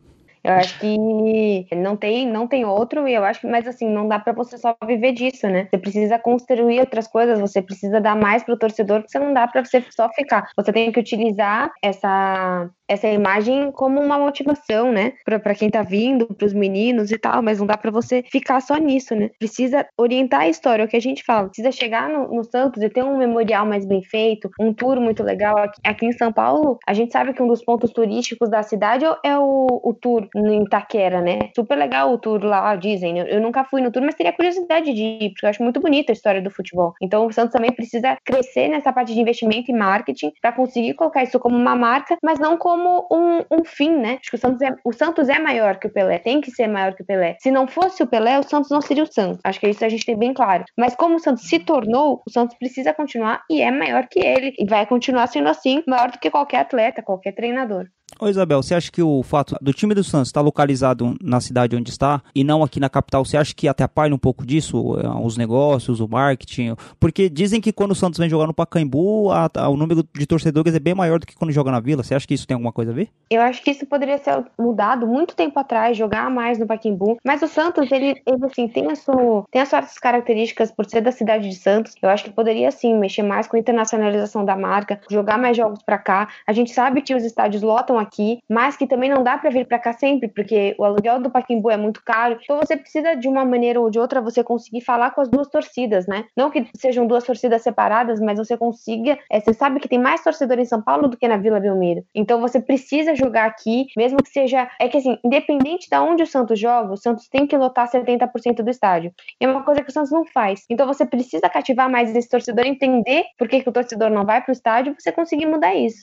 Eu 0.48 0.54
acho 0.54 0.80
que 0.80 1.76
não 1.76 1.98
tem, 1.98 2.26
não 2.26 2.48
tem 2.48 2.64
outro, 2.64 3.06
e 3.08 3.14
eu 3.14 3.24
acho 3.24 3.42
que, 3.42 3.48
mas 3.48 3.68
assim, 3.68 3.90
não 3.90 4.08
dá 4.08 4.18
para 4.18 4.32
você 4.32 4.58
só 4.58 4.76
viver 4.86 5.12
disso, 5.12 5.48
né? 5.48 5.68
Você 5.70 5.78
precisa 5.78 6.18
construir 6.18 6.80
outras 6.80 7.08
coisas, 7.08 7.40
você 7.40 7.62
precisa 7.62 8.00
dar 8.00 8.16
mais 8.16 8.44
pro 8.44 8.58
torcedor, 8.58 9.02
porque 9.02 9.12
você 9.12 9.20
não 9.20 9.34
dá 9.34 9.46
para 9.46 9.66
você 9.66 9.84
só 9.90 10.10
ficar. 10.10 10.50
Você 10.56 10.72
tem 10.72 10.92
que 10.92 11.00
utilizar 11.00 11.72
essa 11.84 12.70
essa 12.88 13.08
imagem 13.08 13.72
como 13.72 14.00
uma 14.00 14.18
motivação, 14.18 14.92
né? 14.92 15.14
Para 15.26 15.54
quem 15.54 15.70
tá 15.70 15.84
vindo, 15.84 16.28
para 16.28 16.46
os 16.46 16.54
meninos 16.54 17.12
e 17.12 17.18
tal, 17.18 17.42
mas 17.42 17.60
não 17.60 17.68
dá 17.68 17.78
para 17.78 17.92
você 17.92 18.24
ficar 18.32 18.62
só 18.62 18.78
nisso, 18.78 19.14
né? 19.16 19.30
Precisa 19.38 19.86
orientar 19.98 20.42
a 20.42 20.48
história, 20.48 20.84
é 20.84 20.86
o 20.86 20.88
que 20.88 20.96
a 20.96 21.02
gente 21.02 21.24
fala. 21.24 21.48
Precisa 21.48 21.72
chegar 21.72 22.10
no, 22.10 22.34
no 22.34 22.44
Santos 22.44 22.82
e 22.82 22.90
ter 22.90 23.04
um 23.04 23.18
memorial 23.18 23.66
mais 23.66 23.86
bem 23.86 24.02
feito, 24.04 24.50
um 24.60 24.74
tour 24.74 25.00
muito 25.02 25.22
legal. 25.22 25.58
Aqui, 25.58 25.82
aqui, 25.86 26.06
em 26.06 26.12
São 26.14 26.32
Paulo, 26.32 26.80
a 26.88 26.94
gente 26.94 27.12
sabe 27.12 27.34
que 27.34 27.44
um 27.44 27.48
dos 27.48 27.64
pontos 27.64 27.92
turísticos 27.92 28.50
da 28.50 28.64
cidade 28.64 29.04
é 29.24 29.38
o, 29.38 29.68
o 29.84 29.94
tour 29.94 30.28
em 30.38 30.64
Itaquera, 30.64 31.22
né? 31.22 31.50
Super 31.56 31.78
legal 31.78 32.12
o 32.14 32.18
tour 32.18 32.44
lá, 32.44 32.76
dizem. 32.76 33.20
Eu, 33.20 33.26
eu 33.26 33.42
nunca 33.42 33.64
fui 33.64 33.82
no 33.82 33.92
tour, 33.92 34.04
mas 34.04 34.16
teria 34.16 34.34
curiosidade 34.34 34.94
de 34.94 35.04
ir, 35.04 35.30
porque 35.32 35.46
eu 35.46 35.50
acho 35.50 35.64
muito 35.64 35.80
bonita 35.80 36.12
a 36.12 36.14
história 36.14 36.42
do 36.42 36.52
futebol. 36.52 36.94
Então 37.02 37.26
o 37.26 37.34
Santos 37.34 37.54
também 37.54 37.72
precisa 37.72 38.18
crescer 38.24 38.68
nessa 38.68 38.94
parte 38.94 39.14
de 39.14 39.20
investimento 39.20 39.72
e 39.72 39.74
marketing 39.74 40.32
para 40.42 40.52
conseguir 40.52 40.94
colocar 40.94 41.24
isso 41.24 41.40
como 41.40 41.56
uma 41.56 41.76
marca, 41.76 42.18
mas 42.24 42.40
não 42.40 42.58
como 42.58 43.08
um, 43.12 43.40
um 43.52 43.66
fim, 43.66 43.96
né? 43.96 44.18
Acho 44.22 44.30
que 44.30 44.36
o 44.36 44.40
Santos, 44.40 44.62
é, 44.62 44.76
o 44.84 44.94
Santos 44.94 45.30
é 45.30 45.40
maior 45.40 45.78
que 45.78 45.88
o 45.88 45.94
Pelé, 45.94 46.20
tem 46.20 46.42
que 46.42 46.52
ser 46.52 46.68
maior 46.68 46.94
que 46.94 47.04
o 47.04 47.06
Pelé. 47.06 47.36
Se 47.40 47.52
não 47.52 47.68
fosse 47.68 48.04
o 48.04 48.08
Pelé, 48.08 48.40
o 48.40 48.44
Santos 48.44 48.70
não 48.70 48.82
seria 48.82 49.04
o 49.04 49.12
Santos. 49.12 49.40
Acho 49.44 49.60
que 49.60 49.68
isso 49.68 49.84
a 49.84 49.90
gente 49.90 50.06
tem 50.06 50.18
bem 50.18 50.34
claro. 50.34 50.64
Mas 50.78 50.96
como 50.96 51.16
o 51.16 51.20
Santos 51.20 51.48
se 51.48 51.60
tornou, 51.60 52.22
o 52.28 52.32
Santos 52.32 52.58
precisa 52.58 52.94
continuar 52.94 53.44
e 53.50 53.62
é 53.62 53.72
maior 53.72 54.08
que 54.08 54.20
ele. 54.20 54.54
E 54.58 54.66
vai 54.66 54.86
continuar 54.86 55.28
sendo 55.28 55.50
assim, 55.50 55.84
maior 55.88 56.12
do 56.12 56.20
que 56.20 56.30
qualquer 56.30 56.60
atleta, 56.60 57.02
qualquer 57.02 57.34
treinador. 57.34 57.88
Ô 58.20 58.28
Isabel, 58.28 58.64
você 58.64 58.74
acha 58.74 58.92
que 58.92 59.02
o 59.02 59.22
fato 59.22 59.56
do 59.62 59.74
time 59.74 59.94
do 59.94 60.04
Santos 60.04 60.30
estar 60.30 60.42
localizado 60.42 61.16
na 61.22 61.40
cidade 61.40 61.76
onde 61.76 61.90
está 61.90 62.22
e 62.34 62.44
não 62.44 62.64
aqui 62.64 62.80
na 62.80 62.90
capital, 62.90 63.24
você 63.24 63.38
acha 63.38 63.54
que 63.54 63.68
atrapalha 63.68 64.16
um 64.16 64.18
pouco 64.18 64.46
disso, 64.46 64.98
eh, 65.00 65.08
os 65.24 65.38
negócios, 65.38 66.00
o 66.00 66.08
marketing? 66.08 66.76
Porque 67.00 67.30
dizem 67.30 67.62
que 67.62 67.72
quando 67.72 67.92
o 67.92 67.96
Santos 67.96 68.18
vem 68.18 68.30
jogar 68.30 68.48
no 68.48 68.54
Pacaembu, 68.54 69.30
a, 69.32 69.50
a, 69.56 69.70
o 69.70 69.78
número 69.78 70.04
de 70.16 70.26
torcedores 70.26 70.74
é 70.74 70.80
bem 70.80 70.96
maior 70.96 71.20
do 71.20 71.28
que 71.28 71.36
quando 71.36 71.52
joga 71.52 71.70
na 71.70 71.80
Vila. 71.80 72.02
Você 72.02 72.16
acha 72.16 72.26
que 72.26 72.34
isso 72.34 72.48
tem 72.48 72.56
alguma 72.56 72.72
coisa 72.72 72.92
a 72.92 72.96
ver? 72.96 73.10
Eu 73.30 73.42
acho 73.42 73.62
que 73.62 73.72
isso 73.72 73.86
poderia 73.86 74.18
ser 74.18 74.44
mudado 74.58 75.06
muito 75.06 75.36
tempo 75.36 75.60
atrás, 75.60 75.96
jogar 75.96 76.32
mais 76.32 76.58
no 76.58 76.66
Pacaembu. 76.66 77.18
Mas 77.24 77.42
o 77.44 77.48
Santos, 77.48 77.92
ele, 77.92 78.20
ele 78.26 78.46
assim, 78.46 78.68
tem, 78.68 78.90
a 78.90 78.96
sua, 78.96 79.44
tem 79.52 79.62
as 79.62 79.70
suas 79.70 80.00
características 80.00 80.72
por 80.72 80.86
ser 80.86 81.02
da 81.02 81.12
cidade 81.12 81.48
de 81.48 81.56
Santos. 81.56 81.94
Eu 82.02 82.10
acho 82.10 82.24
que 82.24 82.32
poderia 82.32 82.72
sim 82.72 82.98
mexer 82.98 83.22
mais 83.22 83.48
com 83.48 83.58
a 83.58 83.60
internacionalização 83.60 84.44
da 84.44 84.56
marca, 84.56 85.00
jogar 85.12 85.38
mais 85.38 85.56
jogos 85.56 85.84
para 85.84 85.98
cá. 85.98 86.30
A 86.48 86.54
gente 86.54 86.72
sabe 86.72 87.02
que 87.02 87.14
os 87.14 87.24
estádios 87.24 87.62
lotam 87.62 87.97
aqui, 88.00 88.40
mas 88.50 88.78
que 88.78 88.88
também 88.88 89.10
não 89.10 89.24
dá 89.24 89.38
para 89.38 89.50
vir 89.50 89.68
para 89.68 89.80
cá 89.80 89.94
sempre, 89.94 90.28
porque 90.28 90.76
o 90.78 90.84
aluguel 90.84 91.22
do 91.22 91.30
Paquimbu 91.30 91.70
é 91.70 91.78
muito 91.78 92.02
caro. 92.04 92.40
Então 92.44 92.58
você 92.58 92.76
precisa 92.76 93.16
de 93.16 93.28
uma 93.28 93.46
maneira 93.46 93.80
ou 93.80 93.90
de 93.90 94.00
outra 94.00 94.22
você 94.22 94.44
conseguir 94.44 94.82
falar 94.82 95.12
com 95.12 95.22
as 95.22 95.30
duas 95.30 95.48
torcidas, 95.48 96.08
né? 96.08 96.26
Não 96.36 96.50
que 96.50 96.68
sejam 96.76 97.08
duas 97.08 97.24
torcidas 97.24 97.62
separadas, 97.62 98.20
mas 98.20 98.38
você 98.38 98.58
consiga, 98.58 99.18
é, 99.32 99.40
você 99.40 99.54
sabe 99.54 99.80
que 99.80 99.88
tem 99.88 100.00
mais 100.00 100.24
torcedor 100.24 100.60
em 100.60 100.66
São 100.66 100.82
Paulo 100.82 101.08
do 101.08 101.18
que 101.18 101.28
na 101.28 101.38
Vila 101.38 101.60
Belmiro. 101.60 102.04
Então 102.14 102.40
você 102.42 102.60
precisa 102.60 103.16
jogar 103.16 103.46
aqui, 103.46 103.88
mesmo 103.98 104.22
que 104.22 104.30
seja, 104.30 104.70
é 104.80 104.88
que 104.88 104.98
assim, 104.98 105.18
independente 105.24 105.90
de 105.90 105.98
onde 105.98 106.24
o 106.24 106.28
Santos 106.28 106.60
joga, 106.60 106.94
o 106.94 106.98
Santos 106.98 107.28
tem 107.28 107.46
que 107.46 107.58
lotar 107.58 107.90
70% 107.90 108.64
do 108.64 108.70
estádio. 108.70 109.14
E 109.40 109.46
é 109.46 109.48
uma 109.48 109.64
coisa 109.64 109.82
que 109.82 109.90
o 109.90 109.94
Santos 109.94 110.12
não 110.12 110.26
faz. 110.26 110.64
Então 110.70 110.88
você 110.88 111.06
precisa 111.06 111.50
cativar 111.50 111.90
mais 111.90 112.16
esse 112.16 112.30
torcedor, 112.30 112.66
entender 112.66 113.26
por 113.38 113.48
que, 113.48 113.62
que 113.62 113.70
o 113.70 113.72
torcedor 113.72 114.10
não 114.10 114.26
vai 114.26 114.42
para 114.42 114.52
o 114.52 114.54
estádio, 114.54 114.96
você 114.98 115.12
conseguir 115.12 115.46
mudar 115.46 115.76
isso. 115.76 116.00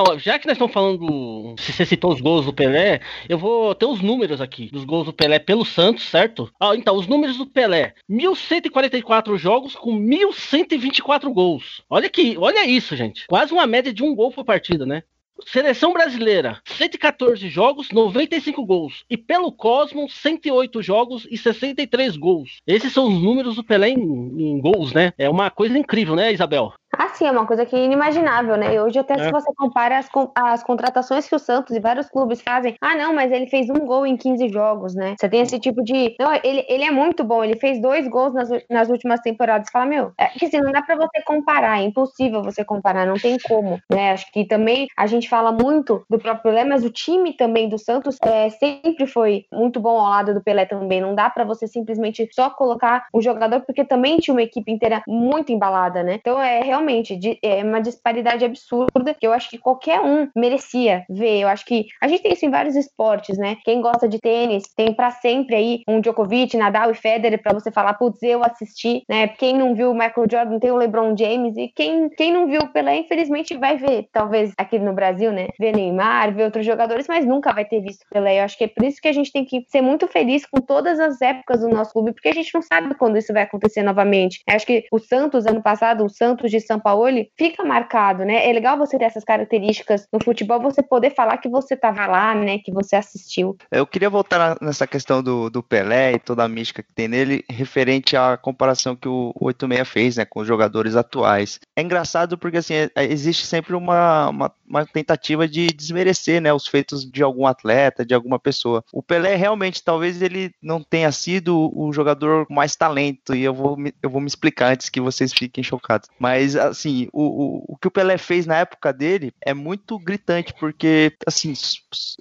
Então, 0.00 0.16
já 0.16 0.38
que 0.38 0.46
nós 0.46 0.54
estamos 0.54 0.72
falando, 0.72 1.56
se 1.58 1.72
você 1.72 1.84
citou 1.84 2.12
os 2.12 2.20
gols 2.20 2.46
do 2.46 2.52
Pelé, 2.52 3.00
eu 3.28 3.36
vou 3.36 3.74
ter 3.74 3.84
os 3.86 4.00
números 4.00 4.40
aqui 4.40 4.70
dos 4.70 4.84
gols 4.84 5.06
do 5.06 5.12
Pelé 5.12 5.40
pelo 5.40 5.64
Santos, 5.64 6.04
certo? 6.04 6.48
Ah, 6.60 6.76
então, 6.76 6.94
os 6.94 7.08
números 7.08 7.36
do 7.36 7.44
Pelé: 7.44 7.94
1144 8.08 9.36
jogos 9.36 9.74
com 9.74 9.92
1124 9.92 11.32
gols. 11.32 11.82
Olha 11.90 12.08
que, 12.08 12.38
olha 12.38 12.64
isso, 12.64 12.94
gente. 12.94 13.26
Quase 13.26 13.52
uma 13.52 13.66
média 13.66 13.92
de 13.92 14.04
um 14.04 14.14
gol 14.14 14.30
por 14.30 14.44
partida, 14.44 14.86
né? 14.86 15.02
Seleção 15.46 15.92
brasileira, 15.92 16.60
114 16.64 17.48
jogos, 17.48 17.90
95 17.90 18.64
gols. 18.64 19.04
E 19.10 19.16
pelo 19.16 19.50
Cosmos, 19.50 20.14
108 20.14 20.80
jogos 20.80 21.26
e 21.28 21.36
63 21.36 22.16
gols. 22.16 22.60
Esses 22.64 22.92
são 22.92 23.08
os 23.08 23.20
números 23.20 23.56
do 23.56 23.64
Pelé 23.64 23.90
em, 23.90 23.98
em 23.98 24.60
gols, 24.60 24.92
né? 24.92 25.12
É 25.18 25.28
uma 25.28 25.50
coisa 25.50 25.76
incrível, 25.76 26.14
né, 26.14 26.32
Isabel? 26.32 26.72
Ah, 26.98 27.10
sim, 27.10 27.26
é 27.26 27.30
uma 27.30 27.46
coisa 27.46 27.64
que 27.64 27.76
é 27.76 27.84
inimaginável, 27.84 28.56
né? 28.56 28.74
E 28.74 28.80
hoje 28.80 28.98
até 28.98 29.14
é. 29.14 29.24
se 29.24 29.30
você 29.30 29.54
compara 29.54 29.98
as, 29.98 30.08
as 30.34 30.64
contratações 30.64 31.28
que 31.28 31.36
o 31.36 31.38
Santos 31.38 31.76
e 31.76 31.78
vários 31.78 32.08
clubes 32.10 32.42
fazem, 32.42 32.74
ah, 32.80 32.96
não, 32.96 33.14
mas 33.14 33.30
ele 33.30 33.46
fez 33.46 33.70
um 33.70 33.86
gol 33.86 34.04
em 34.04 34.16
15 34.16 34.48
jogos, 34.48 34.96
né? 34.96 35.14
Você 35.16 35.28
tem 35.28 35.40
esse 35.40 35.60
tipo 35.60 35.82
de. 35.84 36.16
Não, 36.18 36.34
ele, 36.42 36.66
ele 36.68 36.82
é 36.82 36.90
muito 36.90 37.22
bom, 37.22 37.44
ele 37.44 37.54
fez 37.54 37.80
dois 37.80 38.08
gols 38.08 38.34
nas, 38.34 38.48
nas 38.68 38.88
últimas 38.88 39.20
temporadas. 39.20 39.68
Fala, 39.70 39.86
meu, 39.86 40.12
é 40.18 40.26
que 40.26 40.46
assim, 40.46 40.58
não 40.60 40.72
dá 40.72 40.82
pra 40.82 40.96
você 40.96 41.22
comparar, 41.24 41.80
é 41.80 41.84
impossível 41.84 42.42
você 42.42 42.64
comparar, 42.64 43.06
não 43.06 43.14
tem 43.14 43.38
como, 43.46 43.80
né? 43.88 44.10
Acho 44.10 44.32
que 44.32 44.44
também 44.44 44.88
a 44.96 45.06
gente 45.06 45.28
fala 45.28 45.52
muito 45.52 46.04
do 46.10 46.18
próprio 46.18 46.42
Pelé, 46.42 46.64
mas 46.64 46.84
o 46.84 46.90
time 46.90 47.32
também 47.32 47.68
do 47.68 47.78
Santos 47.78 48.18
é, 48.24 48.50
sempre 48.50 49.06
foi 49.06 49.44
muito 49.52 49.78
bom 49.78 50.00
ao 50.00 50.10
lado 50.10 50.34
do 50.34 50.42
Pelé 50.42 50.66
também. 50.66 51.00
Não 51.00 51.14
dá 51.14 51.30
para 51.30 51.44
você 51.44 51.68
simplesmente 51.68 52.28
só 52.32 52.50
colocar 52.50 53.06
o 53.12 53.20
jogador, 53.20 53.60
porque 53.60 53.84
também 53.84 54.18
tinha 54.18 54.34
uma 54.34 54.42
equipe 54.42 54.72
inteira 54.72 55.00
muito 55.06 55.52
embalada, 55.52 56.02
né? 56.02 56.14
Então 56.14 56.42
é 56.42 56.60
realmente 56.60 56.87
de, 57.18 57.38
é 57.42 57.62
uma 57.62 57.80
disparidade 57.80 58.44
absurda 58.44 59.14
que 59.14 59.26
eu 59.26 59.32
acho 59.32 59.50
que 59.50 59.58
qualquer 59.58 60.00
um 60.00 60.28
merecia 60.34 61.04
ver. 61.08 61.40
Eu 61.40 61.48
acho 61.48 61.64
que 61.64 61.86
a 62.00 62.08
gente 62.08 62.22
tem 62.22 62.32
isso 62.32 62.46
em 62.46 62.50
vários 62.50 62.74
esportes, 62.74 63.38
né? 63.38 63.56
Quem 63.64 63.80
gosta 63.80 64.08
de 64.08 64.18
tênis 64.18 64.64
tem 64.74 64.92
para 64.92 65.10
sempre 65.10 65.54
aí 65.54 65.82
um 65.86 66.00
Djokovic, 66.00 66.56
Nadal 66.56 66.90
e 66.90 66.94
Federer 66.94 67.40
para 67.42 67.52
você 67.52 67.70
falar, 67.70 67.94
putz, 67.94 68.22
eu 68.22 68.42
assisti, 68.42 69.02
né? 69.08 69.28
Quem 69.28 69.56
não 69.56 69.74
viu 69.74 69.90
o 69.90 69.94
Michael 69.94 70.26
Jordan 70.30 70.58
tem 70.58 70.70
o 70.70 70.76
LeBron 70.76 71.14
James 71.16 71.56
e 71.56 71.68
quem, 71.68 72.08
quem 72.10 72.32
não 72.32 72.46
viu 72.46 72.62
o 72.62 72.68
Pelé, 72.72 72.98
infelizmente 72.98 73.56
vai 73.56 73.76
ver, 73.76 74.08
talvez 74.12 74.52
aqui 74.56 74.78
no 74.78 74.92
Brasil, 74.92 75.32
né? 75.32 75.48
Ver 75.58 75.74
Neymar, 75.74 76.34
ver 76.34 76.44
outros 76.44 76.64
jogadores, 76.64 77.06
mas 77.08 77.24
nunca 77.26 77.52
vai 77.52 77.64
ter 77.64 77.80
visto 77.80 78.06
Pelé. 78.10 78.40
Eu 78.40 78.44
acho 78.44 78.56
que 78.56 78.64
é 78.64 78.68
por 78.68 78.84
isso 78.84 79.00
que 79.00 79.08
a 79.08 79.12
gente 79.12 79.32
tem 79.32 79.44
que 79.44 79.64
ser 79.68 79.82
muito 79.82 80.06
feliz 80.06 80.46
com 80.46 80.60
todas 80.60 80.98
as 80.98 81.20
épocas 81.20 81.60
do 81.60 81.68
nosso 81.68 81.92
clube, 81.92 82.12
porque 82.12 82.28
a 82.28 82.34
gente 82.34 82.52
não 82.54 82.62
sabe 82.62 82.94
quando 82.94 83.18
isso 83.18 83.32
vai 83.32 83.42
acontecer 83.42 83.82
novamente. 83.82 84.42
Eu 84.48 84.56
acho 84.56 84.66
que 84.66 84.84
o 84.92 84.98
Santos, 84.98 85.46
ano 85.46 85.62
passado, 85.62 86.04
o 86.04 86.08
Santos 86.08 86.50
de 86.50 86.60
São 86.60 86.77
Paulo, 86.80 87.08
fica 87.36 87.64
marcado, 87.64 88.24
né? 88.24 88.48
É 88.48 88.52
legal 88.52 88.78
você 88.78 88.98
ter 88.98 89.04
essas 89.04 89.24
características 89.24 90.06
no 90.12 90.22
futebol, 90.22 90.60
você 90.60 90.82
poder 90.82 91.14
falar 91.14 91.38
que 91.38 91.48
você 91.48 91.74
estava 91.74 92.06
lá, 92.06 92.34
né? 92.34 92.58
Que 92.58 92.72
você 92.72 92.96
assistiu. 92.96 93.56
Eu 93.70 93.86
queria 93.86 94.10
voltar 94.10 94.56
nessa 94.60 94.86
questão 94.86 95.22
do, 95.22 95.50
do 95.50 95.62
Pelé 95.62 96.12
e 96.12 96.18
toda 96.18 96.44
a 96.44 96.48
mística 96.48 96.82
que 96.82 96.92
tem 96.94 97.08
nele, 97.08 97.44
referente 97.50 98.16
à 98.16 98.36
comparação 98.36 98.96
que 98.96 99.08
o 99.08 99.32
86 99.40 99.98
fez, 99.98 100.16
né? 100.16 100.24
Com 100.24 100.40
os 100.40 100.46
jogadores 100.46 100.94
atuais. 100.94 101.58
É 101.74 101.82
engraçado 101.82 102.38
porque, 102.38 102.58
assim, 102.58 102.74
é, 102.74 102.90
existe 103.04 103.46
sempre 103.46 103.74
uma, 103.74 104.28
uma, 104.28 104.52
uma 104.66 104.86
tentativa 104.86 105.48
de 105.48 105.66
desmerecer, 105.68 106.40
né? 106.40 106.52
Os 106.52 106.66
feitos 106.66 107.04
de 107.04 107.22
algum 107.22 107.46
atleta, 107.46 108.04
de 108.04 108.14
alguma 108.14 108.38
pessoa. 108.38 108.84
O 108.92 109.02
Pelé 109.02 109.34
realmente, 109.34 109.82
talvez 109.82 110.22
ele 110.22 110.52
não 110.62 110.82
tenha 110.82 111.10
sido 111.10 111.70
o 111.76 111.92
jogador 111.92 112.46
com 112.46 112.54
mais 112.54 112.76
talento, 112.76 113.34
e 113.34 113.42
eu 113.42 113.54
vou, 113.54 113.76
eu 114.02 114.10
vou 114.10 114.20
me 114.20 114.26
explicar 114.26 114.72
antes 114.72 114.88
que 114.88 115.00
vocês 115.00 115.32
fiquem 115.32 115.64
chocados. 115.64 116.08
Mas, 116.18 116.54
assim, 116.68 117.08
o, 117.12 117.22
o, 117.22 117.64
o 117.68 117.76
que 117.76 117.88
o 117.88 117.90
Pelé 117.90 118.18
fez 118.18 118.46
na 118.46 118.56
época 118.56 118.92
dele 118.92 119.32
é 119.40 119.52
muito 119.54 119.98
gritante, 119.98 120.54
porque, 120.58 121.12
assim, 121.26 121.52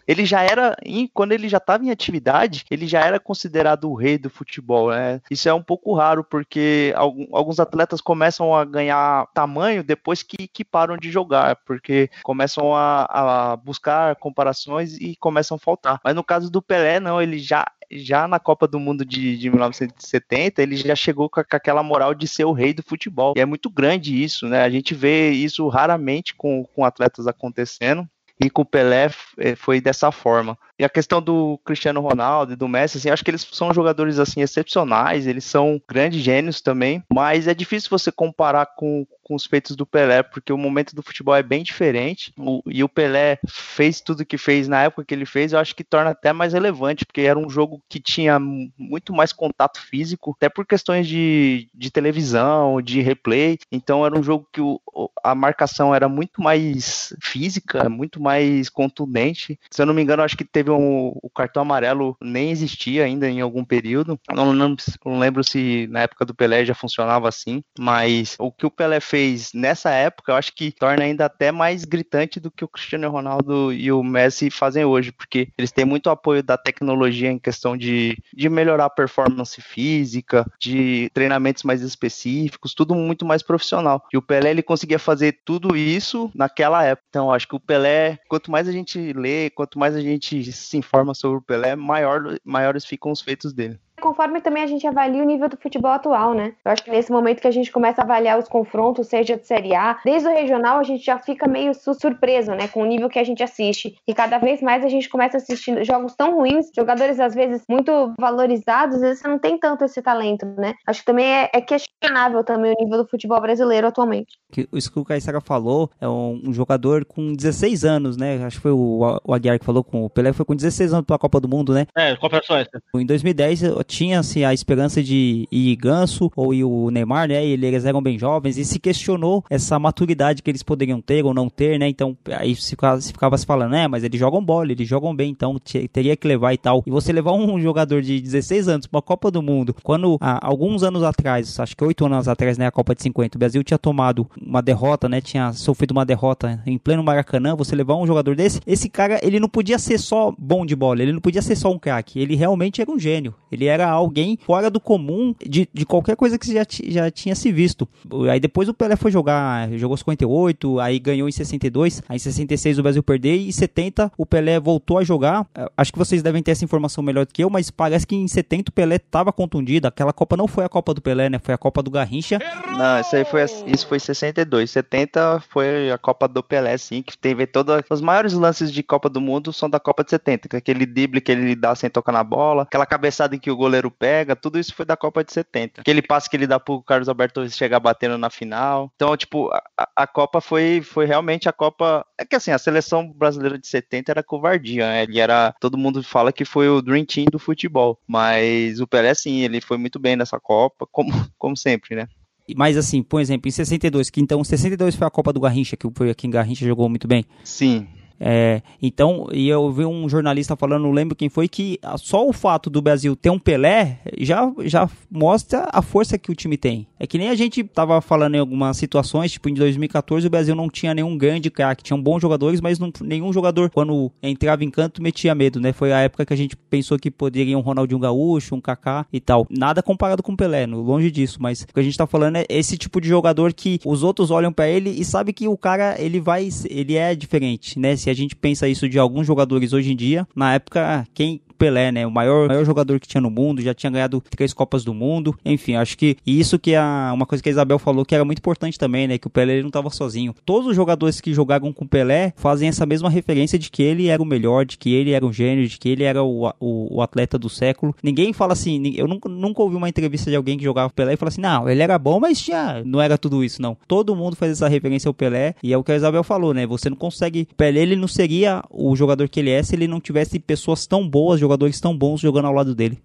ele 0.07 0.25
já 0.25 0.41
era, 0.41 0.75
quando 1.13 1.31
ele 1.31 1.49
já 1.49 1.57
estava 1.57 1.83
em 1.83 1.91
atividade, 1.91 2.65
ele 2.69 2.88
já 2.88 3.01
era 3.01 3.19
considerado 3.19 3.89
o 3.89 3.95
rei 3.95 4.17
do 4.17 4.29
futebol, 4.29 4.89
né? 4.91 5.21
Isso 5.29 5.47
é 5.47 5.53
um 5.53 5.63
pouco 5.63 5.93
raro, 5.93 6.23
porque 6.23 6.93
alguns 6.95 7.60
atletas 7.60 8.01
começam 8.01 8.55
a 8.55 8.65
ganhar 8.65 9.27
tamanho 9.33 9.83
depois 9.83 10.23
que, 10.23 10.47
que 10.47 10.63
param 10.63 10.97
de 10.97 11.12
jogar, 11.12 11.57
porque 11.65 12.10
começam 12.23 12.75
a, 12.75 13.51
a 13.51 13.55
buscar 13.55 14.15
comparações 14.15 14.97
e 14.97 15.15
começam 15.15 15.55
a 15.55 15.60
faltar. 15.60 15.99
Mas 16.03 16.15
no 16.15 16.23
caso 16.23 16.49
do 16.49 16.62
Pelé, 16.62 16.99
não, 16.99 17.21
ele 17.21 17.39
já 17.39 17.65
já 17.91 18.28
na 18.28 18.39
Copa 18.39 18.67
do 18.67 18.80
Mundo 18.80 19.06
de, 19.06 19.38
de 19.38 19.50
1970, 19.50 20.62
ele 20.62 20.76
já 20.76 20.95
chegou 20.95 21.30
com, 21.30 21.39
aquela 21.39 21.82
moral 21.82 22.13
de 22.13 22.28
ser 22.28 22.45
o 22.45 22.52
rei 22.52 22.73
do 22.73 22.84
futebol. 22.84 23.34
E 23.36 23.41
é 23.41 23.45
muito 23.45 23.69
grande 23.69 24.21
isso, 24.21 24.47
né? 24.47 24.62
A 24.63 24.69
gente 24.69 24.93
vê 24.93 25.32
isso 25.32 25.67
raramente 25.67 26.36
com, 26.36 26.63
com 26.65 26.84
atletas 26.84 27.28
acontecendo. 27.28 28.08
E 28.39 28.52
com 28.52 28.62
o 28.62 28.65
Pelé 28.65 29.10
eh, 29.39 29.56
foi 29.56 29.82
dessa 29.82 30.12
forma. 30.12 30.58
E 30.79 30.85
a 30.85 30.89
questão 30.89 31.21
do 31.21 31.59
Cristiano 31.65 32.01
Ronaldo 32.01 32.53
e 32.53 32.55
do 32.55 32.67
Messi, 32.67 32.97
assim, 32.97 33.09
acho 33.09 33.23
que 33.23 33.31
eles 33.31 33.47
são 33.51 33.73
jogadores 33.73 34.19
assim 34.19 34.41
excepcionais, 34.41 35.25
eles 35.25 35.43
são 35.43 35.81
grandes 35.89 36.21
gênios 36.21 36.61
também, 36.61 37.03
mas 37.11 37.47
é 37.47 37.53
difícil 37.53 37.89
você 37.89 38.11
comparar 38.11 38.67
com, 38.77 39.05
com 39.23 39.35
os 39.35 39.45
feitos 39.45 39.75
do 39.75 39.85
Pelé, 39.85 40.21
porque 40.21 40.53
o 40.53 40.57
momento 40.57 40.95
do 40.95 41.01
futebol 41.01 41.35
é 41.35 41.43
bem 41.43 41.63
diferente. 41.63 42.31
O, 42.37 42.61
e 42.67 42.83
o 42.83 42.89
Pelé 42.89 43.39
fez 43.47 43.99
tudo 43.99 44.25
que 44.25 44.37
fez 44.37 44.67
na 44.67 44.83
época 44.83 45.03
que 45.03 45.13
ele 45.13 45.25
fez, 45.25 45.51
eu 45.51 45.59
acho 45.59 45.75
que 45.75 45.83
torna 45.83 46.11
até 46.11 46.32
mais 46.32 46.53
relevante, 46.53 47.05
porque 47.05 47.21
era 47.21 47.38
um 47.38 47.49
jogo 47.49 47.82
que 47.89 47.99
tinha 47.99 48.39
muito 48.39 49.13
mais 49.13 49.34
contato 49.34 49.82
físico, 49.82 50.36
até 50.38 50.47
por 50.47 50.65
questões 50.65 51.07
de, 51.07 51.67
de 51.73 51.89
televisão, 51.89 52.82
de 52.82 53.01
replay. 53.01 53.57
Então 53.71 54.05
era 54.05 54.17
um 54.17 54.23
jogo 54.23 54.47
que 54.51 54.61
o, 54.61 54.80
a 55.23 55.36
marcação 55.36 55.93
era 55.93 56.07
muito 56.07 56.41
mais 56.41 57.13
física, 57.21 57.89
muito 57.89 58.21
mais 58.21 58.69
contundente. 58.69 59.59
Se 59.71 59.82
eu 59.82 59.86
não 59.86 59.93
me 59.93 60.01
engano, 60.01 60.23
acho 60.23 60.38
que 60.38 60.45
teve 60.45 60.66
um, 60.70 61.13
o 61.22 61.30
cartão 61.30 61.61
amarelo 61.61 62.15
nem 62.22 62.51
existia 62.51 63.03
ainda 63.03 63.30
em 63.30 63.41
algum 63.41 63.63
período. 63.63 64.20
Não, 64.34 64.53
não, 64.53 64.76
não 65.05 65.20
lembro 65.20 65.43
se 65.43 65.88
na 65.89 66.01
época 66.01 66.26
do 66.26 66.36
Pelé 66.36 66.65
já 66.65 66.74
funcionava 66.74 67.28
assim, 67.28 67.63
mas 67.78 68.36
o 68.39 68.51
que 68.51 68.65
o 68.65 68.72
Pelé 68.72 68.99
fez 68.99 69.18
fez 69.18 69.51
nessa 69.53 69.89
época, 69.89 70.32
eu 70.32 70.36
acho 70.36 70.53
que 70.53 70.72
torna 70.72 71.03
ainda 71.03 71.26
até 71.26 71.51
mais 71.51 71.84
gritante 71.84 72.39
do 72.39 72.51
que 72.51 72.63
o 72.63 72.68
Cristiano 72.68 73.09
Ronaldo 73.09 73.74
e 73.74 73.91
o 73.91 74.03
Messi 74.03 74.49
fazem 74.49 74.86
hoje, 74.86 75.11
porque 75.11 75.49
eles 75.57 75.72
têm 75.72 75.86
muito 75.86 76.09
apoio 76.09 76.43
da 76.43 76.57
tecnologia 76.57 77.32
em 77.32 77.39
questão 77.39 77.76
de, 77.76 78.18
de 78.34 78.49
melhorar 78.49 78.86
a 78.86 78.89
performance 78.89 79.59
física, 79.61 80.45
de 80.59 81.09
treinamentos 81.13 81.63
mais 81.63 81.82
específicos, 81.82 82.74
tudo 82.74 82.95
muito 82.95 83.26
mais 83.26 83.41
profissional. 83.41 84.03
E 84.13 84.18
o 84.18 84.22
Pelé 84.22 84.51
ele 84.51 84.63
conseguia 84.63 84.99
fazer 84.99 85.39
tudo 85.43 85.76
isso 85.76 86.32
naquela 86.34 86.84
época. 86.84 87.07
Então, 87.09 87.32
acho 87.32 87.47
que 87.47 87.55
o 87.55 87.59
Pelé, 87.59 88.20
quanto 88.30 88.51
mais 88.51 88.68
a 88.68 88.72
gente 88.72 89.13
lê, 89.13 89.49
quanto 89.49 89.80
mais 89.80 89.95
a 89.95 90.01
gente 90.01 90.38
se 90.58 90.78
informa 90.78 91.14
sobre 91.14 91.38
o 91.38 91.41
Pelé, 91.41 91.76
maior, 91.76 92.39
maiores 92.43 92.86
ficam 92.86 93.12
os 93.12 93.22
feitos 93.22 93.53
dele 93.53 93.80
conforme 94.00 94.41
também 94.41 94.64
a 94.64 94.68
gente 94.68 94.86
avalia 94.86 95.22
o 95.22 95.26
nível 95.26 95.50
do 95.50 95.58
futebol 95.58 95.91
atual, 95.91 96.34
né? 96.34 96.54
Eu 96.64 96.72
acho 96.72 96.84
que 96.84 96.91
nesse 96.91 97.12
momento 97.12 97.41
que 97.41 97.48
a 97.48 97.52
gente 97.52 97.72
começa 97.72 98.02
a 98.02 98.04
avaliar 98.04 98.38
os 98.38 98.48
confrontos, 98.48 99.08
seja 99.08 99.38
de 99.38 99.45
Série 99.45 99.76
A, 99.76 100.00
desde 100.06 100.28
o 100.28 100.34
regional, 100.34 100.80
a 100.80 100.84
gente 100.84 101.04
já 101.04 101.18
fica 101.18 101.48
meio 101.48 101.74
surpreso, 101.74 102.52
né, 102.52 102.68
com 102.68 102.82
o 102.82 102.86
nível 102.86 103.10
que 103.10 103.20
a 103.20 103.24
gente 103.24 103.43
assiste. 103.43 103.95
E 104.08 104.14
cada 104.14 104.38
vez 104.38 104.62
mais 104.62 104.84
a 104.84 104.89
gente 104.89 105.10
começa 105.10 105.38
a 105.38 105.39
assistir 105.39 105.84
jogos 105.84 106.16
tão 106.16 106.36
ruins, 106.36 106.68
jogadores 106.76 107.20
às 107.20 107.34
vezes 107.34 107.64
muito 107.70 108.14
valorizados, 108.20 108.95
às 108.95 109.02
vezes 109.02 109.20
você 109.20 109.28
não 109.28 109.39
tem 109.39 109.58
tanto 109.58 109.84
esse 109.84 110.02
talento, 110.02 110.45
né? 110.58 110.74
Acho 110.86 111.02
que 111.02 111.06
também 111.06 111.26
é, 111.26 111.50
é 111.54 111.62
questionável 111.62 112.43
também 112.43 112.74
o 112.78 112.84
nível 112.84 113.04
do 113.04 113.10
futebol 113.10 113.41
brasileiro 113.41 113.88
atualmente. 113.88 114.38
Isso 114.72 114.91
que 114.91 115.00
o 115.00 115.06
Caissara 115.06 115.41
falou 115.41 115.89
é 116.00 116.08
um, 116.08 116.41
um, 116.48 116.54
jogador 116.54 117.04
com 117.06 117.34
16 117.34 117.84
anos, 117.84 118.18
né? 118.18 118.43
Acho 118.45 118.58
que 118.58 118.64
foi 118.64 118.72
o, 118.72 119.20
o 119.24 119.34
Aguiar 119.34 119.60
que 119.60 119.66
falou 119.66 119.84
com 119.84 120.06
o 120.06 120.10
Pelé, 120.10 120.34
foi 120.34 120.45
com 120.45 120.56
16 120.56 120.93
anos 120.93 121.06
pra 121.06 121.18
Copa 121.18 121.39
do 121.39 121.48
Mundo, 121.48 121.74
né? 121.74 121.88
É, 121.95 122.16
Copa 122.16 122.41
Suécia. 122.43 122.82
Em 122.95 123.06
2010 123.06 123.64
tinha-se 123.88 124.43
a 124.43 124.53
esperança 124.53 125.01
de 125.01 125.47
ir 125.51 125.75
Ganso 125.75 126.31
ou 126.35 126.53
ir 126.53 126.63
o 126.63 126.91
Neymar, 126.91 127.27
né? 127.29 127.45
E 127.45 127.51
eles 127.53 127.85
eram 127.85 128.01
bem 128.01 128.19
jovens 128.19 128.57
e 128.57 128.65
se 128.65 128.79
questionou 128.79 129.43
essa 129.49 129.79
maturidade 129.79 130.43
que 130.43 130.51
eles 130.51 130.63
poderiam 130.63 131.01
ter 131.01 131.23
ou 131.25 131.33
não 131.33 131.49
ter, 131.49 131.79
né? 131.79 131.88
Então 131.88 132.15
aí 132.31 132.55
se 132.55 132.71
ficava 132.71 133.01
se, 133.01 133.11
ficava 133.11 133.38
se 133.38 133.45
falando, 133.45 133.71
né? 133.71 133.88
Mas 133.88 134.03
eles 134.03 134.19
jogam 134.19 134.43
bola, 134.43 134.71
eles 134.71 134.88
jogam 134.88 135.15
bem, 135.15 135.31
então 135.31 135.57
teria 135.91 136.15
que 136.15 136.27
levar 136.27 136.53
e 136.53 136.57
tal. 136.57 136.83
E 136.85 136.91
você 136.91 137.13
levar 137.13 137.31
um 137.31 137.59
jogador 137.61 138.01
de 138.01 138.19
16 138.19 138.67
anos 138.67 138.88
para 138.88 138.99
a 138.99 139.01
Copa 139.01 139.31
do 139.31 139.41
Mundo, 139.41 139.75
quando 139.83 140.17
há 140.19 140.45
alguns 140.45 140.83
anos 140.83 141.03
atrás, 141.03 141.59
acho 141.59 141.75
que 141.75 141.83
oito 141.83 142.05
anos 142.05 142.27
atrás, 142.27 142.57
né? 142.57 142.67
A 142.67 142.71
Copa 142.71 142.93
de 142.93 143.01
50, 143.03 143.38
o 143.38 143.39
Brasil 143.39 143.63
tinha 143.63 143.77
tomado 143.77 144.29
uma 144.41 144.61
derrota, 144.61 145.07
né? 145.07 145.21
Tinha 145.21 145.53
sofrido 145.53 145.91
uma 145.91 146.05
derrota 146.05 146.61
em 146.65 146.77
pleno 146.77 147.03
Maracanã. 147.03 147.55
Você 147.55 147.75
levar 147.75 147.95
um 147.95 148.05
jogador 148.05 148.35
desse, 148.35 148.59
esse 148.67 148.89
cara, 148.89 149.19
ele 149.23 149.39
não 149.39 149.49
podia 149.49 149.79
ser 149.79 149.97
só 149.97 150.33
bom 150.38 150.65
de 150.65 150.75
bola, 150.75 151.01
ele 151.01 151.13
não 151.13 151.21
podia 151.21 151.41
ser 151.41 151.55
só 151.55 151.71
um 151.71 151.79
craque, 151.79 152.19
ele 152.19 152.35
realmente 152.35 152.81
era 152.81 152.91
um 152.91 152.99
gênio. 152.99 153.33
Ele 153.51 153.65
era 153.65 153.76
alguém 153.86 154.17
alguém 154.17 154.39
fora 154.43 154.69
do 154.69 154.80
comum 154.80 155.34
de, 155.45 155.69
de 155.71 155.86
qualquer 155.86 156.15
coisa 156.15 156.38
que 156.38 156.51
já, 156.51 156.65
já 156.88 157.11
tinha 157.11 157.36
se 157.36 157.51
visto. 157.51 157.88
Aí 158.32 158.39
depois 158.39 158.67
o 158.67 158.73
Pelé 158.73 158.95
foi 158.95 159.11
jogar, 159.11 159.69
jogou 159.73 159.95
58, 159.95 160.80
aí 160.80 160.99
ganhou 160.99 161.30
em 161.30 161.32
62, 161.32 162.01
aí 162.09 162.15
em 162.15 162.19
66 162.19 162.80
o 162.80 162.84
Brasil 162.84 163.03
perdeu 163.03 163.36
e 163.36 163.49
em 163.49 163.51
70 163.51 164.11
o 164.17 164.25
Pelé 164.25 164.59
voltou 164.59 164.97
a 164.97 165.03
jogar. 165.03 165.45
É, 165.53 165.69
acho 165.78 165.91
que 165.91 165.99
vocês 165.99 166.23
devem 166.23 166.41
ter 166.41 166.51
essa 166.51 166.65
informação 166.65 167.03
melhor 167.03 167.25
do 167.25 167.34
que 167.34 167.43
eu, 167.43 167.49
mas 167.49 167.69
parece 167.69 168.07
que 168.07 168.15
em 168.15 168.28
70 168.28 168.69
o 168.69 168.73
Pelé 168.73 168.95
estava 168.95 169.32
contundido. 169.32 169.88
Aquela 169.88 170.11
Copa 170.11 170.36
não 170.36 170.47
foi 170.47 170.65
a 170.65 170.69
Copa 170.69 170.93
do 170.93 171.01
Pelé, 171.01 171.30
né? 171.30 171.39
Foi 171.39 171.53
a 171.53 171.57
Copa 171.57 171.84
do 171.84 171.91
Garrincha. 171.91 172.39
Não, 172.78 172.99
isso 172.99 173.15
aí 173.15 173.25
foi 173.25 173.43
isso 173.67 173.88
foi 173.88 173.99
62. 173.99 174.71
70 174.71 175.43
foi 175.49 175.91
a 175.91 175.97
Copa 175.97 176.28
do 176.28 176.41
Pelé, 176.41 176.78
sim, 176.78 177.01
que 177.01 177.17
teve 177.17 177.45
todos 177.45 177.75
os 177.89 178.01
maiores 178.01 178.34
lances 178.34 178.71
de 178.71 178.82
Copa 178.82 179.09
do 179.09 179.21
Mundo 179.21 179.53
são 179.53 179.69
da 179.69 179.80
Copa 179.80 180.03
de 180.03 180.09
70, 180.11 180.49
que 180.49 180.55
é 180.55 180.59
aquele 180.59 180.86
drible 180.86 181.21
que 181.21 181.32
ele 181.32 181.55
dá 181.55 181.75
sem 181.75 181.89
tocar 181.89 182.11
na 182.11 182.23
bola, 182.23 182.63
aquela 182.63 182.86
cabeçada 182.86 183.36
em 183.36 183.39
que 183.39 183.51
o 183.51 183.55
goleiro 183.68 183.91
pega 183.91 184.36
tudo 184.36 184.57
isso 184.57 184.74
foi 184.74 184.86
da 184.86 184.95
Copa 184.95 185.24
de 185.24 185.34
70. 185.34 185.82
Aquele 185.82 186.01
passe 186.01 186.30
que 186.30 186.36
ele 186.36 186.47
dá 186.47 186.59
pro 186.59 186.82
Carlos 186.82 187.09
Alberto 187.09 187.47
chegar 187.49 187.80
batendo 187.80 188.18
na 188.18 188.30
final. 188.30 188.91
Então, 188.95 189.15
tipo, 189.18 189.49
a, 189.51 189.89
a, 189.95 190.07
Copa 190.07 190.39
foi, 190.39 190.82
foi 190.82 191.05
realmente 191.05 191.49
a 191.49 191.53
Copa. 191.53 192.05
É 192.18 192.26
que 192.26 192.36
assim, 192.36 192.51
a 192.51 192.57
seleção 192.57 193.11
brasileira 193.11 193.59
de 193.59 193.68
70 193.68 194.11
era 194.11 194.24
covardia, 194.24 194.88
né? 194.88 195.03
Ele 195.03 195.20
era. 195.20 195.53
Todo 195.59 195.78
mundo 195.78 196.01
fala 196.01 196.32
que 196.32 196.45
foi 196.45 196.70
o 196.70 196.82
Dream 196.82 197.05
Team 197.05 197.26
do 197.32 197.39
futebol. 197.39 197.99
Mas 198.07 198.80
o 198.80 198.88
Pelé, 198.88 199.13
sim, 199.13 199.41
ele 199.41 199.61
foi 199.61 199.78
muito 199.78 199.99
bem 199.99 200.15
nessa 200.15 200.39
Copa, 200.39 200.88
como, 200.91 201.11
como 201.38 201.57
sempre, 201.57 201.95
né? 201.95 202.07
Mas 202.55 202.78
assim, 202.78 203.03
por 203.03 203.20
exemplo, 203.20 203.49
em 203.49 203.51
62, 203.51 204.09
que 204.09 204.22
então 204.22 204.41
62 204.41 204.95
foi 204.95 205.05
a 205.05 205.11
Copa 205.11 205.34
do 205.34 205.39
Garrincha, 205.41 205.76
que 205.76 205.86
foi 205.93 206.09
aqui 206.09 206.28
em 206.28 206.30
Garrincha 206.30 206.65
jogou 206.65 206.88
muito 206.88 207.07
bem. 207.07 207.26
Sim. 207.43 207.88
É, 208.20 208.61
então, 208.82 209.28
e 209.32 209.47
eu 209.47 209.72
vi 209.72 209.86
um 209.86 210.09
jornalista 210.09 210.55
falando, 210.55 210.84
não 210.84 210.91
lembro 210.91 211.15
quem 211.15 211.30
foi, 211.30 211.47
que 211.47 211.80
só 211.97 212.28
o 212.28 212.34
fato 212.34 212.70
do 212.70 212.82
Brasil 212.82 213.15
ter 213.15 213.30
um 213.30 213.39
Pelé 213.39 213.99
já, 214.20 214.51
já 214.63 214.89
mostra 215.09 215.68
a 215.72 215.82
força 215.82 216.18
que 216.18 216.32
o 216.32 216.36
time 216.36 216.57
tem. 216.57 216.88
É 216.99 217.05
que 217.05 217.18
nem 217.18 217.30
a 217.30 217.36
gente 217.36 217.63
tava 217.63 218.01
falando 218.01 218.36
em 218.36 218.39
algumas 218.39 218.78
situações, 218.78 219.32
tipo 219.32 219.49
em 219.49 219.53
2014 219.53 220.26
o 220.26 220.30
Brasil 220.30 220.55
não 220.55 220.70
tinha 220.70 220.93
nenhum 220.93 221.18
grande 221.18 221.49
craque, 221.49 221.84
tinham 221.84 222.01
bons 222.01 222.22
jogadores, 222.22 222.59
mas 222.61 222.80
não, 222.80 222.91
nenhum 223.01 223.32
jogador, 223.32 223.70
quando 223.70 224.11
entrava 224.22 224.63
em 224.63 224.70
canto, 224.70 225.01
metia 225.01 225.36
medo, 225.36 225.59
né? 225.59 225.72
Foi 225.72 225.91
a 225.91 225.99
época 225.99 226.26
que 226.26 226.34
a 226.34 226.38
gente 226.38 226.55
pensou 226.55 226.97
que 226.97 227.11
poderia 227.11 227.57
um 227.57 227.61
Ronaldinho 227.61 227.99
Gaúcho, 227.99 228.55
um 228.55 228.61
Kaká 228.61 229.05
e 229.11 229.20
tal. 229.20 229.45
Nada 229.49 229.84
comparado 229.84 230.24
com 230.24 230.32
o 230.32 230.38
Pelé, 230.38 230.65
longe 230.65 231.11
disso, 231.11 231.38
mas 231.39 231.61
o 231.61 231.68
que 231.68 231.80
a 231.80 231.84
gente 231.84 231.97
tá 231.97 232.07
falando 232.07 232.38
é 232.38 232.45
esse 232.49 232.78
tipo 232.78 232.99
de 232.99 233.07
jogador 233.07 233.53
que 233.53 233.80
os 233.86 234.03
outros 234.03 234.32
olham 234.32 234.51
para 234.51 234.68
ele 234.68 234.89
e 234.89 235.05
sabe 235.05 235.34
que 235.34 235.47
o 235.47 235.57
cara, 235.57 235.95
ele 235.99 236.20
vai, 236.20 236.47
ele 236.70 236.95
é 236.95 237.13
diferente, 237.15 237.80
né? 237.80 237.95
Se 238.08 238.12
a 238.12 238.14
gente 238.14 238.38
pensa 238.38 238.70
isso 238.70 238.88
de 238.88 238.97
alguns 238.97 239.28
jogadores 239.28 239.74
hoje 239.74 239.91
em 239.91 239.95
dia, 239.97 240.26
na 240.34 240.53
época, 240.53 241.05
quem 241.14 241.41
Pelé, 241.58 241.91
né? 241.91 242.05
O 242.05 242.12
maior, 242.12 242.47
maior 242.47 242.66
jogador 242.66 242.99
que 242.99 243.08
tinha 243.08 243.22
no 243.22 243.30
mundo, 243.30 243.62
já 243.62 243.74
tinha 243.74 243.89
ganhado 243.89 244.24
três 244.30 244.53
Copas 244.53 244.84
do 244.84 244.93
Mundo. 244.93 245.38
Enfim, 245.45 245.76
acho 245.76 245.97
que 245.97 246.18
isso 246.26 246.58
que 246.58 246.74
é 246.74 246.82
uma 247.14 247.26
coisa 247.26 247.43
que 247.43 247.49
a 247.49 247.51
Isabel 247.51 247.80
falou 247.80 248.05
que 248.05 248.16
era 248.16 248.26
muito 248.26 248.39
importante 248.39 248.78
também, 248.78 249.08
né? 249.08 249.18
Que 249.18 249.28
o 249.28 249.30
Pelé 249.30 249.53
ele 249.53 249.62
não 249.62 249.70
estava 249.70 249.89
sozinho. 249.89 250.34
Todos 250.45 250.68
os 250.68 250.76
jogadores 250.76 251.22
que 251.22 251.34
jogavam 251.34 251.72
com 251.74 251.86
o 251.86 251.88
Pelé 251.88 252.34
fazem 252.36 252.70
essa 252.70 252.86
mesma 252.86 253.10
referência 253.10 253.58
de 253.58 253.70
que 253.70 253.84
ele 253.84 254.08
era 254.08 254.22
o 254.22 254.26
melhor, 254.26 254.66
de 254.66 254.78
que 254.78 254.93
ele 254.93 255.12
era 255.12 255.26
um 255.26 255.34
gênio, 255.34 255.68
de 255.68 255.78
que 255.78 255.89
ele 255.89 256.03
era 256.03 256.24
o, 256.24 256.47
o, 256.60 256.97
o 256.97 257.01
atleta 257.01 257.38
do 257.38 257.49
século. 257.49 257.95
Ninguém 258.01 258.34
fala 258.34 258.53
assim, 258.53 258.93
eu 258.95 259.08
nunca, 259.08 259.30
nunca 259.30 259.62
ouvi 259.62 259.76
uma 259.76 259.89
entrevista 259.89 260.30
de 260.30 260.36
alguém 260.36 260.58
que 260.58 260.64
jogava 260.64 260.89
Pelé 260.89 261.14
e 261.14 261.18
fala 261.18 261.30
assim, 261.30 261.41
não, 261.41 261.70
ele 261.70 261.82
era 261.82 261.97
bom, 261.97 262.20
mas 262.20 262.39
tinha, 262.39 262.84
não 262.86 263.01
era 263.01 263.18
tudo 263.18 263.43
isso, 263.43 263.62
não. 263.62 263.78
Todo 263.88 264.16
mundo 264.16 264.36
faz 264.36 264.51
essa 264.51 264.68
referência 264.68 265.08
ao 265.08 265.14
Pelé 265.14 265.55
e 265.62 265.74
é 265.74 265.78
o 265.78 265.84
que 265.84 265.91
a 265.91 265.95
Isabel 265.95 266.24
falou, 266.24 266.53
né? 266.53 266.66
Você 266.66 266.89
não 266.89 266.97
consegue. 266.97 267.47
Pelé 267.58 267.82
ele 267.82 267.95
não 267.95 268.08
seria 268.08 268.64
o 268.70 268.95
jogador 268.95 269.30
que 269.30 269.39
ele 269.39 269.49
é 269.49 269.62
se 269.64 269.76
ele 269.76 269.88
não 269.88 269.99
tivesse 269.99 270.39
pessoas 270.39 270.86
tão 270.86 271.08
boas, 271.08 271.39
jogadores 271.48 271.80
tão 271.80 271.98
bons 271.98 272.20
jogando 272.20 272.45
ao 272.45 272.54
lado 272.54 272.76
dele. 272.76 273.02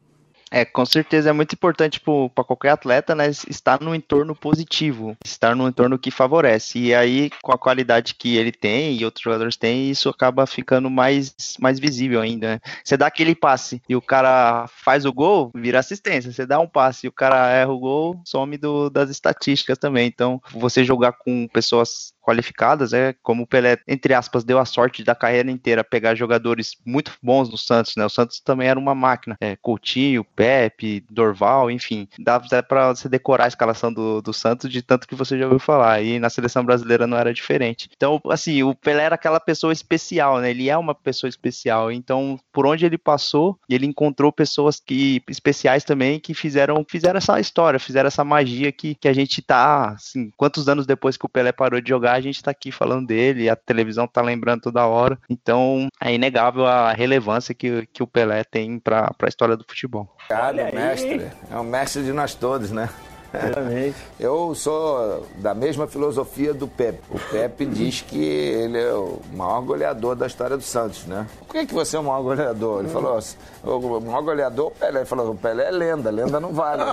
É, 0.55 0.67
com 0.67 0.85
certeza 0.85 1.31
é 1.31 1.33
muito 1.33 1.55
importante 1.55 1.99
para 1.99 2.45
qualquer 2.45 2.69
atleta, 2.69 3.15
né, 3.15 3.31
estar 3.49 3.81
no 3.81 3.95
entorno 3.95 4.37
positivo, 4.37 5.17
estar 5.25 5.57
no 5.57 5.67
entorno 5.67 5.99
que 5.99 6.11
favorece. 6.11 6.79
E 6.79 6.95
aí, 6.95 7.31
com 7.41 7.53
a 7.53 7.59
qualidade 7.59 8.15
que 8.15 8.37
ele 8.37 8.53
tem 8.53 8.95
e 8.95 9.03
outros 9.03 9.25
jogadores 9.25 9.57
têm, 9.57 9.91
isso 9.91 10.11
acaba 10.11 10.47
ficando 10.47 10.91
mais, 10.91 11.35
mais 11.59 11.81
visível 11.81 12.21
ainda. 12.21 12.55
Né? 12.55 12.61
Você 12.85 12.99
dá 12.99 13.07
aquele 13.07 13.35
passe 13.35 13.81
e 13.89 13.97
o 13.97 14.03
cara 14.03 14.67
faz 14.69 15.07
o 15.07 15.13
gol, 15.13 15.51
vira 15.55 15.79
assistência. 15.79 16.31
Você 16.31 16.45
dá 16.45 16.61
um 16.61 16.69
passe 16.69 17.07
e 17.07 17.09
o 17.09 17.13
cara 17.13 17.49
erra 17.49 17.73
o 17.73 17.79
gol, 17.79 18.21
some 18.23 18.59
do, 18.59 18.91
das 18.91 19.09
estatísticas 19.09 19.79
também. 19.79 20.07
Então, 20.07 20.39
você 20.53 20.85
jogar 20.85 21.13
com 21.13 21.49
pessoas 21.49 22.13
qualificadas, 22.23 22.93
é 22.93 23.15
como 23.23 23.43
o 23.43 23.47
Pelé, 23.47 23.79
entre 23.87 24.15
aspas, 24.15 24.45
deu 24.45 24.59
a 24.59 24.65
sorte 24.65 25.05
da 25.05 25.15
carreira 25.15 25.51
inteira 25.51 25.85
pegar 25.85 26.15
jogadores 26.15 26.73
muito 26.87 27.13
bons 27.23 27.51
no 27.51 27.59
Santos, 27.59 27.95
né? 27.97 28.05
O 28.05 28.11
Santos 28.11 28.41
também 28.41 28.69
era 28.69 28.79
uma 28.79 28.95
máquina. 28.95 29.37
É, 29.41 29.57
Coutinho, 29.57 30.25
Pepe, 30.25 31.05
Dorval, 31.11 31.71
enfim. 31.71 32.09
Dava 32.19 32.47
até 32.47 32.63
pra 32.63 32.95
você 32.95 33.09
decorar 33.09 33.45
a 33.45 33.49
escalação 33.49 33.93
do, 33.93 34.23
do 34.23 34.33
Santos 34.33 34.71
de 34.71 34.83
tanto 34.83 35.07
que 35.07 35.15
você 35.15 35.39
já 35.39 35.45
ouviu 35.45 35.59
falar. 35.59 36.03
E 36.03 36.19
na 36.19 36.31
seleção 36.31 36.65
brasileira 36.65 37.07
não 37.07 37.19
era 37.19 37.35
diferente. 37.35 37.89
Então, 37.95 38.21
assim, 38.31 38.63
o 38.63 38.75
Pelé 38.75 39.05
era 39.05 39.15
aquela 39.17 39.41
pessoa 39.41 39.73
especial, 39.73 40.41
né? 40.41 40.51
Ele 40.51 40.71
é 40.71 40.77
uma 40.77 40.95
pessoa 40.95 41.29
especial. 41.29 41.91
Então, 41.91 42.39
por 42.53 42.67
onde 42.67 42.87
ele 42.87 42.99
passou, 42.99 43.59
ele 43.69 43.87
encontrou 43.87 44.33
pessoas 44.33 44.81
que 44.81 45.23
especiais 45.29 45.85
também 45.85 46.21
que 46.21 46.35
fizeram, 46.35 46.85
fizeram 46.89 47.19
essa 47.19 47.41
história, 47.41 47.81
fizeram 47.81 48.07
essa 48.07 48.25
magia 48.25 48.71
que, 48.71 48.95
que 48.95 49.09
a 49.09 49.13
gente 49.13 49.43
tá, 49.43 49.91
assim, 49.91 50.31
quantos 50.37 50.69
anos 50.69 50.87
depois 50.87 51.17
que 51.17 51.27
o 51.27 51.29
Pelé 51.29 51.53
parou 51.53 51.81
de 51.81 51.89
jogar 51.89 52.12
lembrar, 52.13 52.15
a 52.15 52.21
gente 52.21 52.43
tá 52.43 52.51
aqui 52.51 52.71
falando 52.71 53.07
dele, 53.07 53.49
a 53.49 53.57
televisão 53.57 54.07
tá 54.07 54.21
lembrando 54.21 54.63
toda 54.63 54.87
hora. 54.87 55.19
Então, 55.29 55.89
é 56.01 56.15
inegável 56.15 56.67
a 56.67 56.93
relevância 56.93 57.55
que, 57.55 57.87
que 57.93 58.03
o 58.03 58.07
Pelé 58.07 58.45
tem 58.45 58.79
para 58.79 59.15
a 59.19 59.29
história 59.29 59.57
do 59.57 59.65
futebol. 59.65 60.09
Olha, 60.31 60.71
mestre, 60.73 61.31
é 61.51 61.57
o 61.57 61.65
mestre 61.65 62.03
de 62.03 62.13
nós 62.13 62.35
todos, 62.35 62.71
né? 62.71 62.89
Eu 64.21 64.55
sou 64.55 65.27
da 65.37 65.55
mesma 65.55 65.87
filosofia 65.87 66.53
do 66.53 66.69
Pepe. 66.69 67.01
O 67.09 67.19
Pepe 67.19 67.65
diz 67.65 68.03
que 68.03 68.23
ele 68.23 68.79
é 68.79 68.93
o 68.93 69.23
maior 69.33 69.63
goleador 69.63 70.15
da 70.15 70.27
história 70.27 70.55
do 70.55 70.63
Santos, 70.63 71.07
né? 71.07 71.27
Por 71.39 71.55
que, 71.55 71.65
que 71.65 71.73
você 71.73 71.97
é 71.97 72.01
o 72.01 72.05
maior 72.05 72.21
goleador? 72.21 72.81
Ele 72.81 72.91
falou, 72.91 73.19
o 73.65 74.01
maior 74.01 74.23
goleador, 74.23 74.67
o 74.67 74.71
Pelé. 74.73 74.99
Ele 74.99 75.07
falou, 75.07 75.31
o 75.31 75.35
Pelé 75.35 75.65
é 75.65 75.71
lenda, 75.71 76.11
lenda 76.11 76.39
não 76.39 76.53
vale. 76.53 76.83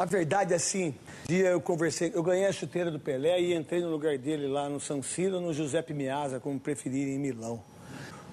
A 0.00 0.06
verdade 0.06 0.54
é 0.54 0.56
assim, 0.56 0.94
dia 1.28 1.48
eu 1.48 1.60
conversei, 1.60 2.10
eu 2.14 2.22
ganhei 2.22 2.46
a 2.46 2.52
chuteira 2.52 2.90
do 2.90 2.98
Pelé 2.98 3.38
e 3.38 3.54
entrei 3.54 3.82
no 3.82 3.90
lugar 3.90 4.16
dele 4.16 4.48
lá 4.48 4.66
no 4.66 4.80
San 4.80 5.02
Siro, 5.02 5.42
no 5.42 5.52
Giuseppe 5.52 5.92
Meazza, 5.92 6.40
como 6.40 6.58
preferirem, 6.58 7.16
em 7.16 7.18
Milão. 7.18 7.62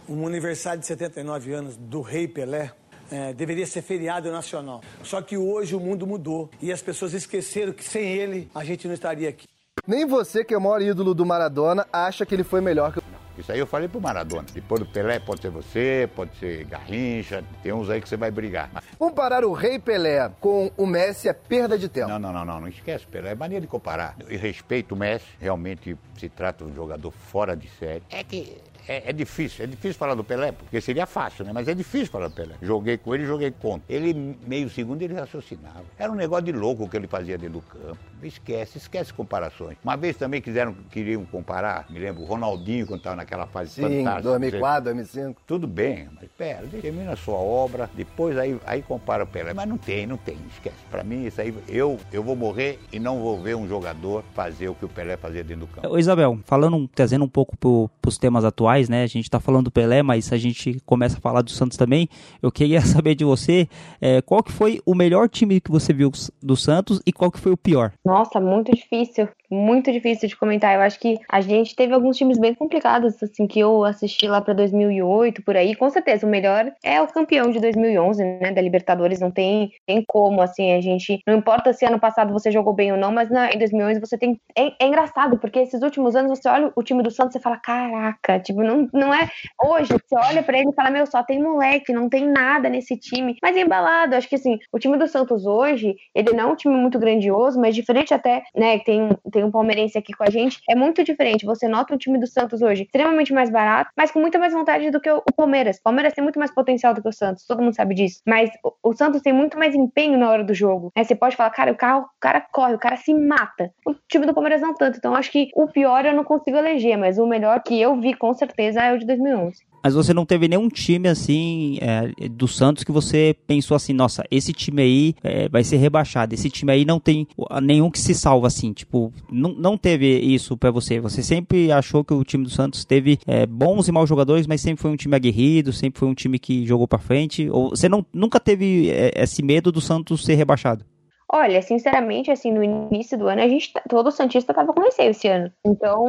Um 0.08 0.26
aniversário 0.26 0.80
de 0.80 0.86
79 0.86 1.52
anos 1.52 1.76
do 1.76 2.00
rei 2.00 2.26
Pelé, 2.26 2.72
é, 3.12 3.34
deveria 3.34 3.68
ser 3.68 3.82
feriado 3.82 4.32
nacional. 4.32 4.82
Só 5.04 5.22
que 5.22 5.36
hoje 5.36 5.76
o 5.76 5.80
mundo 5.82 6.08
mudou 6.08 6.50
e 6.62 6.72
as 6.72 6.82
pessoas 6.82 7.14
esqueceram 7.14 7.74
que 7.74 7.84
sem 7.84 8.14
ele 8.14 8.50
a 8.56 8.64
gente 8.64 8.88
não 8.88 8.94
estaria 8.94 9.28
aqui. 9.28 9.46
Nem 9.86 10.06
você, 10.06 10.46
que 10.46 10.54
é 10.54 10.58
o 10.58 10.62
maior 10.62 10.82
ídolo 10.82 11.14
do 11.14 11.26
Maradona, 11.26 11.86
acha 11.92 12.26
que 12.26 12.34
ele 12.34 12.46
foi 12.46 12.62
melhor 12.62 12.94
que. 12.94 13.02
Isso 13.48 13.54
aí 13.54 13.60
eu 13.60 13.66
falei 13.66 13.88
pro 13.88 14.02
Maradona. 14.02 14.46
Depois 14.54 14.82
do 14.82 14.86
Pelé, 14.86 15.20
pode 15.20 15.42
ser 15.42 15.50
você, 15.50 16.10
pode 16.14 16.36
ser 16.36 16.66
Garrincha, 16.66 17.42
tem 17.64 17.72
uns 17.72 17.90
aí 17.90 18.02
que 18.02 18.10
você 18.10 18.18
vai 18.18 18.30
brigar. 18.30 18.70
Mas- 18.74 18.84
Comparar 19.00 19.46
o 19.46 19.54
Rei 19.54 19.80
Pelé 19.80 20.30
com 20.42 20.70
o 20.76 20.86
Messi 20.86 21.30
é 21.30 21.34
perda 21.34 21.78
de 21.78 21.88
tempo. 21.88 22.10
Não, 22.10 22.20
não, 22.20 22.34
não, 22.34 22.44
não, 22.44 22.60
não 22.60 22.68
esquece, 22.68 23.08
Pelé. 23.08 23.32
É 23.32 23.36
maneira 23.36 23.62
de 23.62 23.68
comparar. 23.68 24.18
Eu 24.28 24.38
respeito 24.38 24.96
o 24.96 24.98
Messi, 24.98 25.24
realmente 25.40 25.98
se 26.18 26.28
trata 26.28 26.66
de 26.66 26.72
um 26.72 26.76
jogador 26.76 27.10
fora 27.10 27.56
de 27.56 27.70
série. 27.80 28.04
É 28.10 28.22
que 28.22 28.58
é, 28.88 29.10
é 29.10 29.14
difícil, 29.14 29.66
é 29.66 29.68
difícil 29.68 29.98
falar 29.98 30.16
do 30.16 30.24
Pelé, 30.24 30.52
porque 30.52 30.80
seria 30.80 31.06
fácil, 31.06 31.44
né? 31.44 31.52
Mas 31.54 31.68
é 31.68 31.74
difícil 31.74 32.08
falar 32.08 32.30
do 32.30 32.34
Pelé. 32.34 32.56
Joguei 32.62 32.98
com 32.98 33.14
ele, 33.14 33.26
joguei 33.26 33.52
contra. 33.52 33.84
Ele, 33.94 34.38
meio 34.46 34.70
segundo, 34.70 35.02
ele 35.02 35.14
raciocinava. 35.14 35.84
Era 35.98 36.12
um 36.12 36.16
negócio 36.16 36.46
de 36.46 36.52
louco 36.52 36.84
o 36.84 36.90
que 36.90 36.96
ele 36.96 37.08
fazia 37.08 37.38
dentro 37.38 37.60
do 37.60 37.62
campo. 37.62 37.98
Esquece, 38.24 38.78
esquece 38.78 39.14
comparações. 39.14 39.78
Uma 39.84 39.96
vez 39.98 40.16
também 40.16 40.42
quiseram, 40.42 40.74
queriam 40.90 41.26
comparar, 41.26 41.86
me 41.90 42.00
lembro, 42.00 42.24
o 42.24 42.26
Ronaldinho, 42.26 42.88
quando 42.88 43.00
estava 43.00 43.16
naquela 43.16 43.46
fase 43.46 43.72
Sim, 43.72 43.82
fantástica. 43.82 44.22
2004, 44.22 44.84
2005. 44.86 45.42
Tudo 45.46 45.68
bem, 45.68 46.10
mas 46.16 46.30
pera, 46.38 46.66
termina 46.82 47.12
a 47.12 47.16
sua 47.16 47.36
obra, 47.36 47.90
depois 47.94 48.38
aí, 48.38 48.58
aí 48.66 48.82
compara 48.82 49.24
o 49.24 49.28
Pelé. 49.28 49.54
Mas 49.54 49.68
não 49.68 49.78
tem, 49.78 50.08
não 50.08 50.18
tem, 50.18 50.38
esquece. 50.54 50.78
Pra 50.90 51.04
mim, 51.04 51.26
isso 51.26 51.42
aí, 51.42 51.54
eu, 51.68 52.00
eu 52.12 52.24
vou 52.24 52.36
morrer 52.36 52.80
e 52.92 53.00
não 53.00 53.20
vou 53.20 53.42
ver 53.42 53.56
um 53.56 53.68
jogador 53.68 54.24
fazer 54.34 54.70
o 54.70 54.76
que 54.76 54.86
o 54.86 54.90
Pelé 54.90 55.18
fazia 55.18 55.44
dentro 55.44 55.66
do 55.66 55.68
campo. 55.68 55.88
Ô 55.88 55.98
Isabel, 55.98 56.40
falando, 56.46 56.88
trazendo 56.88 57.26
um 57.26 57.30
pouco 57.30 57.58
pro, 57.58 57.90
pros 58.02 58.18
temas 58.18 58.46
atuais, 58.46 58.77
né? 58.88 59.04
A 59.04 59.08
gente 59.08 59.30
tá 59.30 59.40
falando 59.40 59.66
do 59.66 59.72
Pelé, 59.72 60.04
mas 60.04 60.32
a 60.32 60.38
gente 60.38 60.80
começa 60.86 61.18
a 61.18 61.22
falar 61.22 61.42
do 61.42 61.50
Santos 61.50 61.78
também. 61.78 62.08
Eu 62.42 62.52
queria 62.52 62.82
saber 62.86 63.16
de 63.16 63.26
você, 63.26 63.68
é, 64.00 64.22
qual 64.22 64.44
que 64.44 64.52
foi 64.52 64.80
o 64.86 64.94
melhor 64.94 65.28
time 65.28 65.60
que 65.60 65.72
você 65.72 65.92
viu 65.92 66.12
do 66.42 66.56
Santos 66.56 67.02
e 67.06 67.12
qual 67.12 67.32
que 67.32 67.40
foi 67.40 67.52
o 67.52 67.58
pior? 67.58 67.94
Nossa, 68.06 68.40
muito 68.40 68.72
difícil, 68.72 69.28
muito 69.50 69.92
difícil 69.92 70.28
de 70.28 70.36
comentar. 70.36 70.76
Eu 70.76 70.82
acho 70.82 71.00
que 71.00 71.20
a 71.30 71.42
gente 71.42 71.76
teve 71.76 71.94
alguns 71.94 72.18
times 72.18 72.38
bem 72.38 72.54
complicados, 72.54 73.22
assim, 73.22 73.48
que 73.48 73.60
eu 73.60 73.84
assisti 73.84 74.28
lá 74.28 74.42
pra 74.42 74.54
2008, 74.54 75.44
por 75.44 75.56
aí. 75.56 75.76
Com 75.76 75.90
certeza, 75.90 76.26
o 76.26 76.30
melhor 76.30 76.72
é 76.84 77.02
o 77.02 77.08
campeão 77.08 77.50
de 77.50 77.60
2011, 77.60 78.24
né, 78.24 78.52
da 78.52 78.62
Libertadores. 78.62 79.20
Não 79.20 79.32
tem, 79.32 79.72
tem 79.86 80.04
como, 80.06 80.42
assim, 80.42 80.74
a 80.74 80.82
gente... 80.82 81.22
Não 81.26 81.36
importa 81.36 81.74
se 81.74 81.86
ano 81.86 82.00
passado 82.00 82.34
você 82.34 82.52
jogou 82.52 82.74
bem 82.74 82.92
ou 82.92 82.98
não, 82.98 83.12
mas 83.12 83.30
na, 83.30 83.52
em 83.52 83.58
2011 83.58 84.00
você 84.00 84.18
tem... 84.18 84.40
É, 84.58 84.72
é 84.80 84.88
engraçado, 84.88 85.38
porque 85.38 85.60
esses 85.60 85.82
últimos 85.82 86.16
anos 86.16 86.38
você 86.38 86.50
olha 86.50 86.72
o 86.76 86.84
time 86.84 87.02
do 87.02 87.12
Santos 87.12 87.36
e 87.36 87.40
fala, 87.40 87.58
caraca, 87.58 88.40
tipo, 88.40 88.64
não, 88.64 88.90
não 88.94 89.14
é... 89.14 89.30
Hoje, 89.64 89.90
você 89.94 90.16
olha 90.16 90.44
pra 90.44 90.58
ele 90.58 90.70
e 90.70 90.76
fala, 90.76 90.90
meu, 90.90 91.06
só 91.06 91.24
tem 91.24 91.42
moleque, 91.42 91.94
não 91.94 92.10
tem 92.10 92.26
nada 92.26 92.70
nesse 92.70 92.98
time. 92.98 93.38
Mas 93.42 93.56
é 93.56 93.62
embalado, 93.62 94.16
acho 94.16 94.28
que, 94.28 94.36
assim, 94.36 94.58
o 94.72 94.80
time 94.80 94.98
do 94.98 95.08
Santos 95.08 95.46
hoje, 95.46 95.96
ele 96.14 96.32
não 96.34 96.50
é 96.50 96.52
um 96.54 96.56
time 96.56 96.76
muito 96.76 97.00
grandioso, 97.00 97.60
mas 97.60 97.76
diferente 97.76 98.14
até, 98.14 98.44
né, 98.56 98.80
tem, 98.80 99.10
tem 99.32 99.37
um 99.44 99.52
palmeirense 99.52 99.98
aqui 99.98 100.14
com 100.14 100.24
a 100.24 100.30
gente, 100.30 100.60
é 100.70 100.76
muito 100.76 101.04
diferente. 101.04 101.46
Você 101.46 101.68
nota 101.68 101.94
o 101.94 101.98
time 101.98 102.20
do 102.20 102.28
Santos 102.28 102.62
hoje 102.62 102.84
extremamente 102.84 103.34
mais 103.34 103.50
barato, 103.50 103.92
mas 103.96 104.12
com 104.12 104.20
muita 104.20 104.40
mais 104.40 104.54
vontade 104.54 104.90
do 104.92 105.00
que 105.00 105.10
o, 105.10 105.22
Palmeiras. 105.36 105.78
O 105.78 105.84
Palmeiras 105.84 106.14
tem 106.14 106.24
muito 106.24 106.40
mais 106.40 106.54
potencial 106.54 106.94
do 106.94 107.02
que 107.02 107.10
o 107.10 107.14
Santos, 107.14 107.46
todo 107.46 107.62
mundo 107.62 107.76
sabe 107.76 107.96
disso. 107.96 108.22
Mas 108.26 108.50
o, 108.84 108.94
Santos 108.94 109.22
tem 109.22 109.34
muito 109.34 109.58
mais 109.58 109.76
empenho 109.76 110.18
na 110.18 110.30
hora 110.30 110.44
do 110.44 110.54
jogo. 110.54 110.92
né? 110.96 111.04
Você 111.04 111.16
pode 111.16 111.36
falar, 111.36 111.50
cara, 111.52 111.72
o 111.72 111.76
cara, 111.76 112.00
o 112.00 112.08
cara 112.20 112.42
corre, 112.42 112.74
o 112.76 112.80
cara 112.80 112.98
se 112.98 113.14
mata. 113.14 113.72
O 113.86 113.94
time 114.08 114.26
do 114.26 114.34
Palmeiras 114.34 114.62
não 114.62 114.74
tanto. 114.74 114.98
Então 114.98 115.16
acho 115.16 115.32
que 115.32 115.50
o 115.56 115.68
pior 115.68 116.06
eu 116.06 116.14
não 116.14 116.24
consigo 116.24 116.58
eleger, 116.58 116.98
mas 116.98 117.18
o 117.18 117.28
melhor 117.28 117.62
que 117.62 117.80
eu 117.80 118.00
vi 118.00 118.14
com 118.14 118.34
certeza 118.34 118.82
é 118.82 118.94
o 118.94 118.98
de 118.98 119.06
2011. 119.06 119.68
Mas 119.88 119.96
você 119.96 120.14
não 120.14 120.26
teve 120.26 120.50
nenhum 120.50 120.68
time 120.68 121.08
assim 121.08 121.80
é, 121.80 122.28
do 122.28 122.46
Santos 122.46 122.84
que 122.84 122.92
você 122.92 123.34
pensou 123.48 123.74
assim, 123.74 123.94
nossa, 123.94 124.22
esse 124.30 124.52
time 124.52 124.82
aí 124.82 125.16
é, 125.24 125.48
vai 125.48 125.64
ser 125.64 125.78
rebaixado, 125.78 126.34
esse 126.34 126.50
time 126.50 126.74
aí 126.74 126.84
não 126.84 127.00
tem 127.00 127.26
nenhum 127.64 127.90
que 127.90 127.98
se 127.98 128.14
salva 128.14 128.48
assim, 128.48 128.74
tipo, 128.74 129.14
não, 129.32 129.54
não 129.54 129.78
teve 129.78 130.20
isso 130.20 130.58
pra 130.58 130.72
você. 130.72 131.00
Você 131.00 131.24
sempre 131.24 131.72
achou 131.72 132.04
que 132.04 132.14
o 132.14 132.22
time 132.26 132.44
do 132.44 132.50
Santos 132.50 132.84
teve 132.84 133.18
é, 133.26 133.46
bons 133.46 133.88
e 133.88 133.92
maus 133.94 134.10
jogadores, 134.10 134.46
mas 134.46 134.60
sempre 134.60 134.82
foi 134.82 134.92
um 134.92 134.98
time 134.98 135.16
aguerrido, 135.16 135.72
sempre 135.72 136.02
foi 136.02 136.10
um 136.10 136.14
time 136.14 136.38
que 136.38 136.66
jogou 136.66 136.86
pra 136.86 137.00
frente. 137.00 137.50
Ou 137.50 137.70
você 137.70 137.88
não, 137.88 138.06
nunca 138.12 138.42
teve 138.42 138.90
é, 138.90 139.14
esse 139.24 139.42
medo 139.42 139.72
do 139.72 139.80
Santos 139.80 140.26
ser 140.26 140.36
rebaixado? 140.36 140.84
Olha, 141.32 141.62
sinceramente, 141.62 142.32
assim, 142.32 142.54
no 142.54 142.64
início 142.64 143.18
do 143.18 143.28
ano, 143.28 143.42
a 143.42 143.48
gente, 143.50 143.74
todo 143.90 144.12
Santista 144.12 144.54
tava 144.54 144.74
com 144.74 144.82
receio 144.82 145.12
esse 145.12 145.28
ano. 145.28 145.52
Então, 145.66 146.06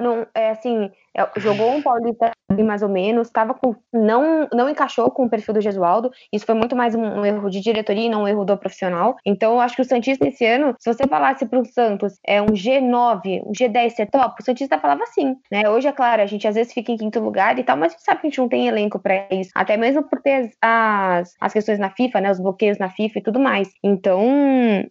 não, 0.00 0.26
é 0.32 0.50
assim, 0.50 0.88
jogou 1.36 1.70
um 1.72 1.82
Paulista 1.82 2.30
mais 2.60 2.82
ou 2.82 2.88
menos, 2.88 3.30
tava 3.30 3.54
com, 3.54 3.74
não, 3.92 4.46
não 4.52 4.68
encaixou 4.68 5.10
com 5.10 5.24
o 5.24 5.30
perfil 5.30 5.54
do 5.54 5.60
Gesualdo, 5.60 6.10
isso 6.30 6.44
foi 6.44 6.54
muito 6.54 6.76
mais 6.76 6.94
um, 6.94 7.24
erro 7.24 7.48
de 7.48 7.60
diretoria 7.60 8.06
e 8.06 8.08
não 8.10 8.24
um 8.24 8.28
erro 8.28 8.44
do 8.44 8.56
profissional. 8.58 9.16
Então, 9.24 9.54
eu 9.54 9.60
acho 9.60 9.76
que 9.76 9.82
o 9.82 9.84
Santista 9.84 10.26
esse 10.28 10.44
ano, 10.44 10.74
se 10.78 10.92
você 10.92 11.06
falasse 11.06 11.46
pro 11.46 11.64
Santos, 11.64 12.18
é 12.26 12.42
um 12.42 12.46
G9, 12.46 13.42
um 13.46 13.52
G10 13.52 13.90
ser 13.90 14.10
top, 14.10 14.36
o 14.40 14.44
Santista 14.44 14.78
falava 14.78 15.06
sim, 15.06 15.36
né? 15.50 15.68
Hoje, 15.68 15.88
é 15.88 15.92
claro, 15.92 16.22
a 16.22 16.26
gente 16.26 16.46
às 16.46 16.54
vezes 16.54 16.72
fica 16.72 16.92
em 16.92 16.96
quinto 16.96 17.20
lugar 17.20 17.58
e 17.58 17.64
tal, 17.64 17.76
mas 17.76 17.92
a 17.92 17.96
gente 17.96 18.04
sabe 18.04 18.20
que 18.20 18.26
a 18.26 18.30
gente 18.30 18.38
não 18.38 18.48
tem 18.48 18.68
elenco 18.68 18.98
pra 18.98 19.26
isso, 19.30 19.50
até 19.54 19.76
mesmo 19.76 20.02
por 20.02 20.20
ter 20.20 20.50
as, 20.60 21.34
as 21.40 21.52
questões 21.52 21.78
na 21.78 21.90
FIFA, 21.90 22.20
né, 22.20 22.30
os 22.30 22.40
bloqueios 22.40 22.78
na 22.78 22.90
FIFA 22.90 23.18
e 23.18 23.22
tudo 23.22 23.40
mais. 23.40 23.70
Então, 23.82 24.22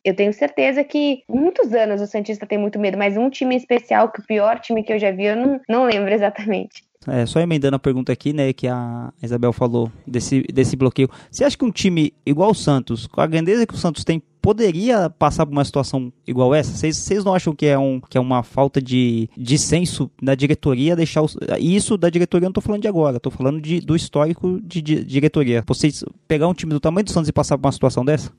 eu 0.04 0.16
tenho 0.16 0.34
certeza 0.34 0.84
que 0.84 1.24
muitos 1.30 1.74
anos 1.74 2.02
o 2.02 2.08
Santista 2.08 2.46
tem 2.46 2.58
muito 2.58 2.80
medo, 2.80 2.98
mas 2.98 3.18
um 3.18 3.30
time 3.30 3.56
especial, 3.56 4.10
que 4.10 4.22
o 4.22 4.26
pior 4.26 4.60
time 4.60 4.84
que 4.84 4.94
eu 4.94 5.00
já 5.00 5.12
vi, 5.12 5.26
eu 5.26 5.36
não, 5.36 5.60
não 5.70 5.84
lembro 5.86 6.11
exatamente. 6.14 6.84
É, 7.08 7.26
só 7.26 7.40
emendando 7.40 7.76
a 7.76 7.80
pergunta 7.80 8.12
aqui, 8.12 8.32
né, 8.32 8.54
que 8.54 8.68
a 8.68 9.12
Isabel 9.22 9.52
falou 9.52 9.92
desse, 10.06 10.42
desse 10.54 10.76
bloqueio. 10.76 11.10
Você 11.32 11.44
acha 11.44 11.58
que 11.58 11.66
um 11.66 11.72
time 11.72 12.14
igual 12.24 12.52
o 12.52 12.56
Santos, 12.56 13.08
com 13.08 13.20
a 13.22 13.28
grandeza 13.28 13.66
que 13.66 13.74
o 13.74 13.78
Santos 13.78 14.04
tem, 14.04 14.22
poderia 14.40 15.10
passar 15.10 15.46
por 15.46 15.52
uma 15.52 15.66
situação 15.66 16.14
igual 16.28 16.54
essa? 16.54 16.72
Vocês, 16.72 17.24
não 17.24 17.34
acham 17.34 17.56
que 17.56 17.66
é, 17.66 17.78
um, 17.78 18.00
que 18.00 18.18
é 18.18 18.22
uma 18.22 18.44
falta 18.44 18.80
de, 18.80 19.30
de 19.36 19.58
senso 19.58 20.12
da 20.22 20.36
diretoria 20.36 20.96
deixar 20.96 21.24
Isso 21.60 21.98
da 21.98 22.10
diretoria 22.10 22.46
eu 22.46 22.50
não 22.50 22.54
tô 22.54 22.62
falando 22.62 22.82
de 22.82 22.88
agora, 22.88 23.20
tô 23.20 23.32
falando 23.32 23.60
de, 23.60 23.80
do 23.80 23.96
histórico 23.96 24.60
de, 24.64 24.82
de 24.82 25.04
diretoria. 25.04 25.64
Vocês 25.66 26.04
pegar 26.28 26.48
um 26.48 26.54
time 26.54 26.72
do 26.72 26.80
tamanho 26.80 27.06
do 27.06 27.12
Santos 27.12 27.30
e 27.30 27.34
passar 27.34 27.58
por 27.58 27.66
uma 27.66 27.72
situação 27.72 28.06
dessa? 28.06 28.32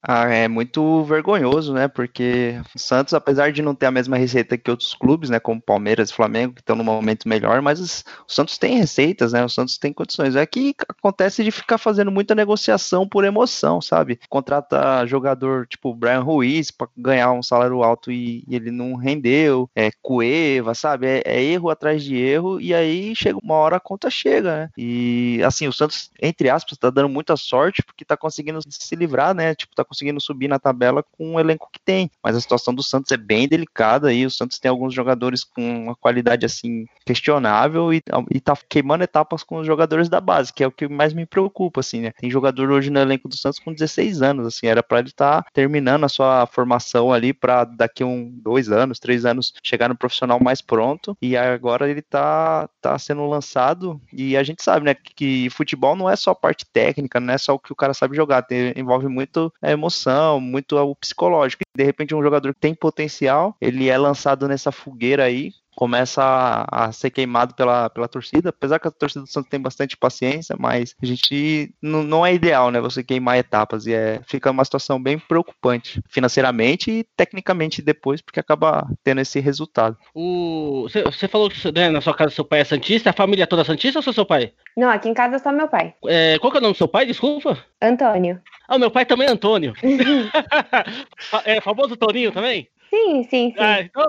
Ah, 0.00 0.28
é 0.28 0.46
muito 0.46 1.02
vergonhoso, 1.04 1.74
né? 1.74 1.88
Porque 1.88 2.60
o 2.74 2.78
Santos, 2.78 3.14
apesar 3.14 3.50
de 3.50 3.62
não 3.62 3.74
ter 3.74 3.86
a 3.86 3.90
mesma 3.90 4.16
receita 4.16 4.56
que 4.56 4.70
outros 4.70 4.94
clubes, 4.94 5.28
né? 5.28 5.40
Como 5.40 5.60
Palmeiras 5.60 6.10
e 6.10 6.14
Flamengo, 6.14 6.54
que 6.54 6.60
estão 6.60 6.76
no 6.76 6.84
momento 6.84 7.28
melhor, 7.28 7.60
mas 7.60 7.80
o 7.80 8.32
Santos 8.32 8.58
tem 8.58 8.78
receitas, 8.78 9.32
né? 9.32 9.44
O 9.44 9.48
Santos 9.48 9.76
tem 9.76 9.92
condições. 9.92 10.36
É 10.36 10.46
que 10.46 10.72
acontece 10.88 11.42
de 11.42 11.50
ficar 11.50 11.78
fazendo 11.78 12.12
muita 12.12 12.34
negociação 12.34 13.08
por 13.08 13.24
emoção, 13.24 13.80
sabe? 13.80 14.20
Contrata 14.28 15.04
jogador 15.06 15.66
tipo 15.66 15.92
Brian 15.94 16.20
Ruiz 16.20 16.70
para 16.70 16.88
ganhar 16.96 17.32
um 17.32 17.42
salário 17.42 17.82
alto 17.82 18.12
e, 18.12 18.44
e, 18.46 18.54
ele 18.54 18.70
não 18.70 18.94
rendeu, 18.94 19.68
é 19.74 19.90
Cueva, 20.00 20.74
sabe? 20.74 21.06
É, 21.08 21.22
é, 21.24 21.42
erro 21.42 21.70
atrás 21.70 22.04
de 22.04 22.16
erro 22.16 22.60
e 22.60 22.72
aí 22.72 23.16
chega 23.16 23.38
uma 23.42 23.54
hora 23.56 23.76
a 23.76 23.80
conta 23.80 24.08
chega, 24.10 24.56
né? 24.56 24.70
E 24.78 25.40
assim, 25.44 25.66
o 25.66 25.72
Santos, 25.72 26.10
entre 26.22 26.48
aspas, 26.48 26.78
tá 26.78 26.88
dando 26.88 27.08
muita 27.08 27.36
sorte 27.36 27.82
porque 27.82 28.04
tá 28.04 28.16
conseguindo 28.16 28.60
se 28.68 28.94
livrar, 28.94 29.34
né? 29.34 29.54
Tipo, 29.56 29.74
tá 29.74 29.87
conseguindo 29.88 30.20
subir 30.20 30.48
na 30.48 30.58
tabela 30.58 31.02
com 31.02 31.34
o 31.34 31.40
elenco 31.40 31.68
que 31.72 31.80
tem. 31.80 32.10
Mas 32.22 32.36
a 32.36 32.40
situação 32.40 32.74
do 32.74 32.82
Santos 32.82 33.10
é 33.12 33.16
bem 33.16 33.48
delicada 33.48 34.08
aí. 34.08 34.26
O 34.26 34.30
Santos 34.30 34.58
tem 34.58 34.68
alguns 34.68 34.94
jogadores 34.94 35.44
com 35.44 35.84
uma 35.84 35.96
qualidade 35.96 36.44
assim 36.44 36.86
questionável 37.04 37.92
e, 37.92 38.02
e 38.30 38.40
tá 38.40 38.56
queimando 38.68 39.04
etapas 39.04 39.42
com 39.42 39.58
os 39.58 39.66
jogadores 39.66 40.08
da 40.08 40.20
base, 40.20 40.52
que 40.52 40.62
é 40.62 40.66
o 40.66 40.72
que 40.72 40.88
mais 40.88 41.12
me 41.12 41.24
preocupa, 41.24 41.80
assim, 41.80 42.00
né? 42.00 42.12
Tem 42.18 42.30
jogador 42.30 42.70
hoje 42.70 42.90
no 42.90 43.00
elenco 43.00 43.28
do 43.28 43.36
Santos 43.36 43.58
com 43.58 43.72
16 43.72 44.22
anos, 44.22 44.46
assim, 44.46 44.66
era 44.66 44.82
para 44.82 44.98
ele 44.98 45.08
estar 45.08 45.42
tá 45.42 45.50
terminando 45.52 46.04
a 46.04 46.08
sua 46.08 46.46
formação 46.46 47.12
ali 47.12 47.32
para 47.32 47.64
daqui 47.64 48.04
um 48.04 48.30
dois 48.42 48.70
anos, 48.70 48.98
três 48.98 49.24
anos 49.24 49.54
chegar 49.62 49.88
no 49.88 49.96
profissional 49.96 50.38
mais 50.42 50.60
pronto. 50.60 51.16
E 51.20 51.36
agora 51.36 51.88
ele 51.88 52.02
tá, 52.02 52.68
tá 52.80 52.98
sendo 52.98 53.26
lançado 53.26 54.00
e 54.12 54.36
a 54.36 54.42
gente 54.42 54.62
sabe, 54.62 54.84
né, 54.84 54.94
que, 54.94 55.14
que 55.14 55.50
futebol 55.50 55.96
não 55.96 56.08
é 56.08 56.16
só 56.16 56.34
parte 56.34 56.66
técnica, 56.66 57.20
não 57.20 57.32
é 57.32 57.38
só 57.38 57.54
o 57.54 57.58
que 57.58 57.72
o 57.72 57.76
cara 57.76 57.94
sabe 57.94 58.16
jogar, 58.16 58.42
tem, 58.42 58.72
envolve 58.76 59.08
muito 59.08 59.52
é, 59.62 59.74
emoção, 59.78 60.40
muito 60.40 60.76
o 60.76 60.94
psicológico. 60.94 61.62
De 61.74 61.84
repente, 61.84 62.14
um 62.14 62.22
jogador 62.22 62.52
que 62.52 62.60
tem 62.60 62.74
potencial, 62.74 63.56
ele 63.60 63.88
é 63.88 63.96
lançado 63.96 64.46
nessa 64.48 64.70
fogueira 64.70 65.24
aí, 65.24 65.52
começa 65.78 66.20
a, 66.24 66.86
a, 66.86 66.92
ser 66.92 67.08
queimado 67.08 67.54
pela, 67.54 67.88
pela 67.88 68.08
torcida, 68.08 68.48
apesar 68.48 68.80
que 68.80 68.88
a 68.88 68.90
torcida 68.90 69.20
do 69.20 69.30
Santos 69.30 69.48
tem 69.48 69.60
bastante 69.60 69.96
paciência, 69.96 70.56
mas 70.58 70.92
a 71.00 71.06
gente 71.06 71.72
não, 71.80 72.02
não 72.02 72.26
é 72.26 72.34
ideal, 72.34 72.72
né? 72.72 72.80
Você 72.80 73.04
queimar 73.04 73.38
etapas 73.38 73.86
e 73.86 73.94
é, 73.94 74.20
fica 74.26 74.50
uma 74.50 74.64
situação 74.64 75.00
bem 75.00 75.20
preocupante 75.20 76.02
financeiramente 76.10 76.90
e 76.90 77.04
tecnicamente 77.16 77.80
depois, 77.80 78.20
porque 78.20 78.40
acaba 78.40 78.88
tendo 79.04 79.20
esse 79.20 79.38
resultado. 79.38 79.96
O, 80.12 80.88
você 81.04 81.28
falou 81.28 81.48
que 81.48 81.70
né, 81.70 81.88
na 81.90 82.00
sua 82.00 82.12
casa 82.12 82.34
seu 82.34 82.44
pai 82.44 82.62
é 82.62 82.64
Santista, 82.64 83.10
a 83.10 83.12
família 83.12 83.44
é 83.44 83.46
toda 83.46 83.62
Santista 83.62 84.00
ou 84.00 84.02
só 84.02 84.12
seu 84.12 84.26
pai? 84.26 84.52
Não, 84.76 84.90
aqui 84.90 85.08
em 85.08 85.14
casa 85.14 85.36
é 85.36 85.38
só 85.38 85.52
meu 85.52 85.68
pai. 85.68 85.94
É, 86.06 86.40
qual 86.40 86.50
que 86.50 86.56
é 86.56 86.60
o 86.60 86.62
nome 86.62 86.74
do 86.74 86.78
seu 86.78 86.88
pai? 86.88 87.06
Desculpa. 87.06 87.56
Antônio. 87.80 88.40
Ah, 88.66 88.78
meu 88.78 88.90
pai 88.90 89.06
também 89.06 89.28
é 89.28 89.30
Antônio. 89.30 89.74
é 91.44 91.60
famoso 91.60 91.96
Toninho 91.96 92.32
também? 92.32 92.68
Sim, 92.90 93.22
sim, 93.24 93.50
sim. 93.50 93.54
Ah, 93.58 93.80
então, 93.80 94.04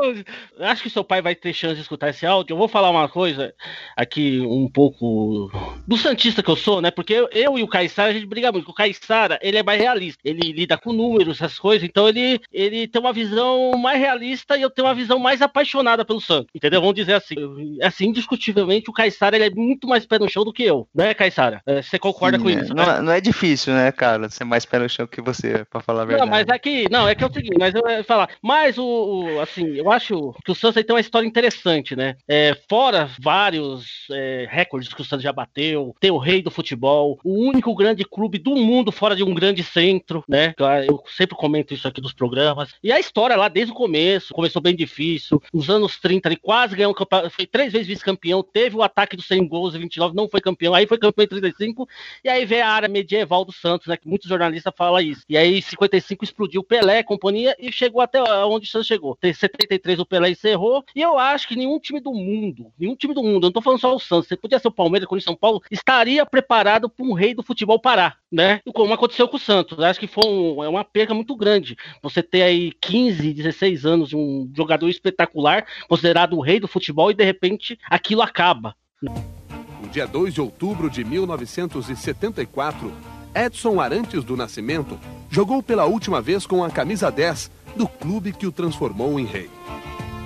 acho 0.60 0.84
que 0.84 0.90
seu 0.90 1.04
pai 1.04 1.22
vai 1.22 1.36
ter 1.36 1.54
chance 1.54 1.76
de 1.76 1.82
escutar 1.82 2.10
esse 2.10 2.26
áudio. 2.26 2.54
Eu 2.54 2.58
vou 2.58 2.68
falar 2.68 2.90
uma 2.90 3.10
coisa 3.10 3.54
aqui, 3.96 4.40
um 4.40 4.70
pouco 4.70 5.52
do 5.86 5.98
Santista 5.98 6.42
que 6.42 6.50
eu 6.50 6.56
sou, 6.56 6.82
né? 6.82 6.90
Porque 6.90 7.14
eu, 7.14 7.30
eu 7.32 7.58
e 7.58 7.64
o 7.64 7.68
Caissara, 7.68 8.10
a 8.10 8.14
gente 8.14 8.26
briga 8.26 8.52
muito. 8.52 8.70
O 8.70 8.74
Caissara, 8.74 9.38
ele 9.42 9.58
é 9.58 9.64
mais 9.64 9.82
realista. 9.82 10.22
Ele 10.24 10.52
lida 10.54 10.78
com 10.78 10.94
números, 10.94 11.38
essas 11.38 11.60
coisas. 11.60 11.88
Então, 11.88 12.08
ele, 12.08 12.40
ele 12.52 12.88
tem 12.88 13.02
uma 13.02 13.12
visão 13.12 13.72
mais 13.78 14.00
realista 14.00 14.58
e 14.58 14.62
eu 14.62 14.70
tenho 14.70 14.88
uma 14.88 14.96
visão 14.96 15.20
mais 15.20 15.42
apaixonada 15.42 16.06
pelo 16.06 16.22
Santos. 16.22 16.50
Entendeu? 16.56 16.80
Vamos 16.80 16.96
dizer 16.96 17.14
assim. 17.14 17.36
Assim, 17.82 18.08
indiscutivelmente, 18.08 18.90
o 18.90 18.94
Caissara, 18.94 19.36
ele 19.36 19.46
é 19.46 19.50
muito 19.50 19.88
mais 19.88 20.06
pé 20.06 20.18
no 20.18 20.30
chão 20.30 20.46
do 20.46 20.54
que 20.54 20.64
eu. 20.64 20.88
Né, 20.96 21.14
Caissara? 21.14 21.62
É, 21.66 21.82
você 21.82 22.00
concorda 22.00 22.38
sim, 22.38 22.44
com 22.44 22.50
é. 22.50 22.54
isso? 22.54 22.74
Não, 22.74 22.86
né? 22.86 23.02
não, 23.02 23.12
é 23.12 23.20
difícil, 23.20 23.74
né, 23.74 23.92
cara? 23.92 24.30
Ser 24.30 24.46
mais 24.46 24.66
pé 24.66 24.80
no 24.80 24.90
chão 24.90 25.06
que 25.06 25.22
você, 25.22 25.66
pra 25.66 25.82
falar 25.82 26.04
a 26.04 26.06
verdade. 26.06 26.30
Não, 26.30 26.32
mas 26.32 26.48
é 26.48 26.60
que, 26.60 26.90
não, 26.90 27.08
é 27.08 27.16
que 27.16 27.24
é 27.24 27.28
o 27.28 27.34
seguinte, 27.34 27.58
mas 27.60 27.76
eu 27.76 27.82
ia 27.90 28.04
falar, 28.04 28.30
mas 28.42 28.69
o, 28.78 28.84
o, 28.84 29.42
assim, 29.42 29.76
eu 29.76 29.92
acho 29.92 30.34
que 30.44 30.52
o 30.52 30.56
Santos 30.56 30.84
tem 30.84 30.94
uma 30.94 31.00
história 31.00 31.28
interessante, 31.28 31.96
né? 31.96 32.16
É, 32.28 32.56
fora 32.70 33.10
vários 33.20 34.08
é, 34.12 34.48
recordes 34.50 34.94
que 34.94 35.02
o 35.02 35.06
Santos 35.06 35.24
já 35.24 35.32
bateu, 35.32 35.96
tem 36.00 36.12
o 36.12 36.18
rei 36.18 36.42
do 36.42 36.52
futebol, 36.52 37.20
o 37.24 37.34
único 37.48 37.74
grande 37.76 38.04
clube 38.04 38.38
do 38.38 38.56
mundo 38.56 38.92
fora 38.92 39.16
de 39.16 39.24
um 39.24 39.34
grande 39.34 39.64
centro, 39.64 40.24
né? 40.28 40.54
Eu 40.88 41.04
sempre 41.16 41.36
comento 41.36 41.74
isso 41.74 41.88
aqui 41.88 42.02
nos 42.02 42.14
programas. 42.14 42.74
E 42.84 42.92
a 42.92 43.00
história 43.00 43.36
lá 43.36 43.48
desde 43.48 43.72
o 43.72 43.76
começo, 43.76 44.34
começou 44.34 44.62
bem 44.62 44.76
difícil, 44.76 45.42
nos 45.54 45.70
anos 45.70 45.98
30 46.00 46.30
ele 46.30 46.36
quase 46.36 46.76
ganhou 46.76 46.96
foi 47.32 47.46
três 47.46 47.72
vezes 47.72 47.88
vice-campeão, 47.88 48.44
teve 48.44 48.76
o 48.76 48.84
ataque 48.84 49.16
dos 49.16 49.28
100 49.28 49.48
gols 49.48 49.76
e 49.76 49.80
29, 49.80 50.16
não 50.16 50.30
foi 50.30 50.42
campeão, 50.42 50.74
aí 50.74 50.86
foi 50.86 50.98
campeão 50.98 51.24
em 51.24 51.28
35, 51.28 51.88
e 52.24 52.30
aí 52.30 52.46
veio 52.46 52.64
a 52.64 52.68
área 52.68 52.90
medieval 52.90 53.46
do 53.46 53.52
Santos, 53.52 53.88
né? 53.88 53.98
Que 53.98 54.08
muitos 54.08 54.28
jornalistas 54.28 54.74
falam 54.76 55.00
isso. 55.00 55.24
E 55.30 55.38
aí 55.38 55.58
em 55.58 55.62
55 55.62 56.24
explodiu 56.24 56.64
Pelé, 56.64 57.04
companhia, 57.04 57.56
e 57.60 57.72
chegou 57.72 58.02
até 58.02 58.22
onde 58.46 58.59
o 58.66 58.70
Santos 58.70 58.88
chegou. 58.88 59.16
Tem 59.16 59.34
73 59.34 60.00
o 60.00 60.06
Pelé 60.06 60.32
encerrou. 60.32 60.84
E 60.96 61.02
eu 61.02 61.18
acho 61.18 61.48
que 61.48 61.56
nenhum 61.56 61.80
time 61.80 62.00
do 62.00 62.14
mundo, 62.14 62.72
nenhum 62.78 62.96
time 62.96 63.14
do 63.14 63.24
mundo, 63.24 63.46
eu 63.46 63.48
não 63.48 63.52
tô 63.52 63.62
falando 63.62 63.80
só 63.80 63.96
o 63.96 64.00
Santos, 64.00 64.28
você 64.28 64.38
podia 64.38 64.60
ser 64.60 64.68
o 64.68 64.72
Palmeiras, 64.72 65.08
o 65.10 65.22
São 65.22 65.36
Paulo, 65.36 65.62
estaria 65.72 66.26
preparado 66.26 66.90
para 66.90 67.06
um 67.06 67.14
rei 67.14 67.34
do 67.34 67.44
futebol 67.44 67.80
parar, 67.80 68.18
né? 68.32 68.62
Como 68.74 68.94
aconteceu 68.94 69.28
com 69.28 69.38
o 69.38 69.40
Santos. 69.40 69.78
Eu 69.78 69.86
acho 69.86 70.00
que 70.00 70.08
foi 70.08 70.26
um, 70.26 70.64
é 70.64 70.70
uma 70.70 70.84
perca 70.84 71.14
muito 71.14 71.36
grande. 71.36 71.76
Você 72.02 72.22
ter 72.22 72.44
aí 72.44 72.72
15, 72.82 73.34
16 73.34 73.86
anos 73.86 74.10
de 74.10 74.16
um 74.16 74.52
jogador 74.56 74.90
espetacular, 74.90 75.66
considerado 75.88 76.36
o 76.36 76.42
rei 76.42 76.60
do 76.60 76.68
futebol, 76.68 77.12
e 77.12 77.16
de 77.16 77.24
repente 77.24 77.78
aquilo 77.90 78.22
acaba. 78.22 78.76
No 79.02 79.88
dia 79.90 80.06
2 80.06 80.34
de 80.34 80.42
outubro 80.42 80.90
de 80.90 81.04
1974, 81.04 82.94
Edson 83.34 83.80
Arantes 83.80 84.24
do 84.24 84.36
Nascimento 84.36 85.00
jogou 85.30 85.62
pela 85.62 85.86
última 85.86 86.22
vez 86.22 86.46
com 86.46 86.64
a 86.64 86.70
camisa 86.70 87.12
10 87.12 87.52
do 87.76 87.88
clube 87.88 88.34
que 88.34 88.48
o 88.48 88.52
transformou 88.52 89.20
em 89.20 89.26
rei. 89.26 89.50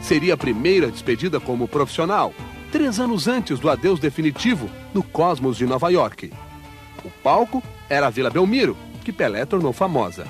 Seria 0.01 0.33
a 0.33 0.37
primeira 0.37 0.89
despedida 0.89 1.39
como 1.39 1.67
profissional, 1.67 2.33
três 2.71 2.99
anos 2.99 3.27
antes 3.27 3.59
do 3.59 3.69
adeus 3.69 3.99
definitivo 3.99 4.69
no 4.93 5.03
Cosmos 5.03 5.57
de 5.57 5.65
Nova 5.65 5.89
York. 5.89 6.31
O 7.03 7.09
palco 7.21 7.61
era 7.89 8.07
a 8.07 8.09
Vila 8.09 8.29
Belmiro, 8.29 8.77
que 9.03 9.11
Pelé 9.11 9.45
tornou 9.45 9.73
famosa. 9.73 10.25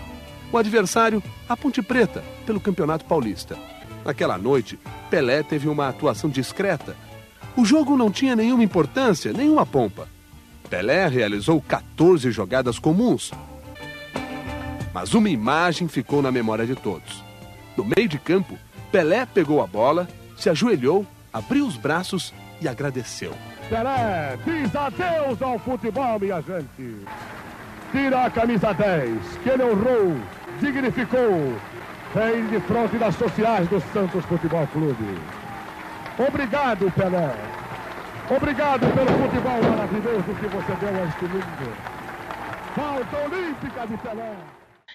O 0.52 0.58
adversário, 0.58 1.22
a 1.48 1.56
Ponte 1.56 1.82
Preta, 1.82 2.24
pelo 2.46 2.60
Campeonato 2.60 3.06
Paulista. 3.06 3.58
Naquela 4.04 4.38
noite, 4.38 4.80
Pelé 5.10 5.44
teve 5.44 5.70
uma 5.70 5.88
atuação 5.88 6.30
discreta. 6.30 6.96
O 7.56 7.64
jogo 7.64 7.96
não 7.96 8.12
tinha 8.12 8.36
nenhuma 8.36 8.64
importância, 8.64 9.32
nenhuma 9.32 9.66
pompa. 9.66 10.08
Pelé 10.74 11.08
realizou 11.08 11.62
14 11.62 12.32
jogadas 12.32 12.80
comuns, 12.80 13.32
mas 14.92 15.14
uma 15.14 15.30
imagem 15.30 15.88
ficou 15.88 16.20
na 16.20 16.32
memória 16.32 16.66
de 16.66 16.76
todos. 16.76 17.24
No 17.78 17.86
meio 17.86 18.10
de 18.10 18.18
campo, 18.18 18.58
Pelé 18.92 19.24
pegou 19.28 19.62
a 19.62 19.68
bola, 19.68 20.08
se 20.36 20.50
ajoelhou, 20.50 21.06
abriu 21.32 21.68
os 21.68 21.78
braços 21.78 22.34
e 22.60 22.68
agradeceu. 22.68 23.34
Pelé 23.70 24.36
diz 24.44 24.76
adeus 24.76 25.40
ao 25.44 25.60
futebol, 25.60 26.20
minha 26.20 26.42
gente. 26.42 27.06
Tira 27.92 28.26
a 28.26 28.32
camisa 28.32 28.74
10, 28.74 29.20
que 29.44 29.50
ele 29.50 29.64
honrou, 29.64 30.18
dignificou, 30.60 31.54
vem 32.16 32.48
de 32.48 32.60
fronte 32.62 32.98
das 32.98 33.14
sociais 33.14 33.68
do 33.68 33.80
Santos 33.94 34.26
Futebol 34.26 34.66
Clube. 34.74 35.20
Obrigado, 36.18 36.92
Pelé. 36.96 37.63
Obrigado 38.30 38.80
pelo 38.80 39.08
futebol 39.08 39.64
maravilhoso 39.70 40.24
que 40.24 40.48
você 40.48 40.74
deu 40.80 40.96
a 40.96 41.08
este 41.08 41.26
mundo. 41.26 42.04
Falta 42.74 43.18
olímpica 43.18 43.86
de 43.86 43.98
Pelé. 43.98 44.36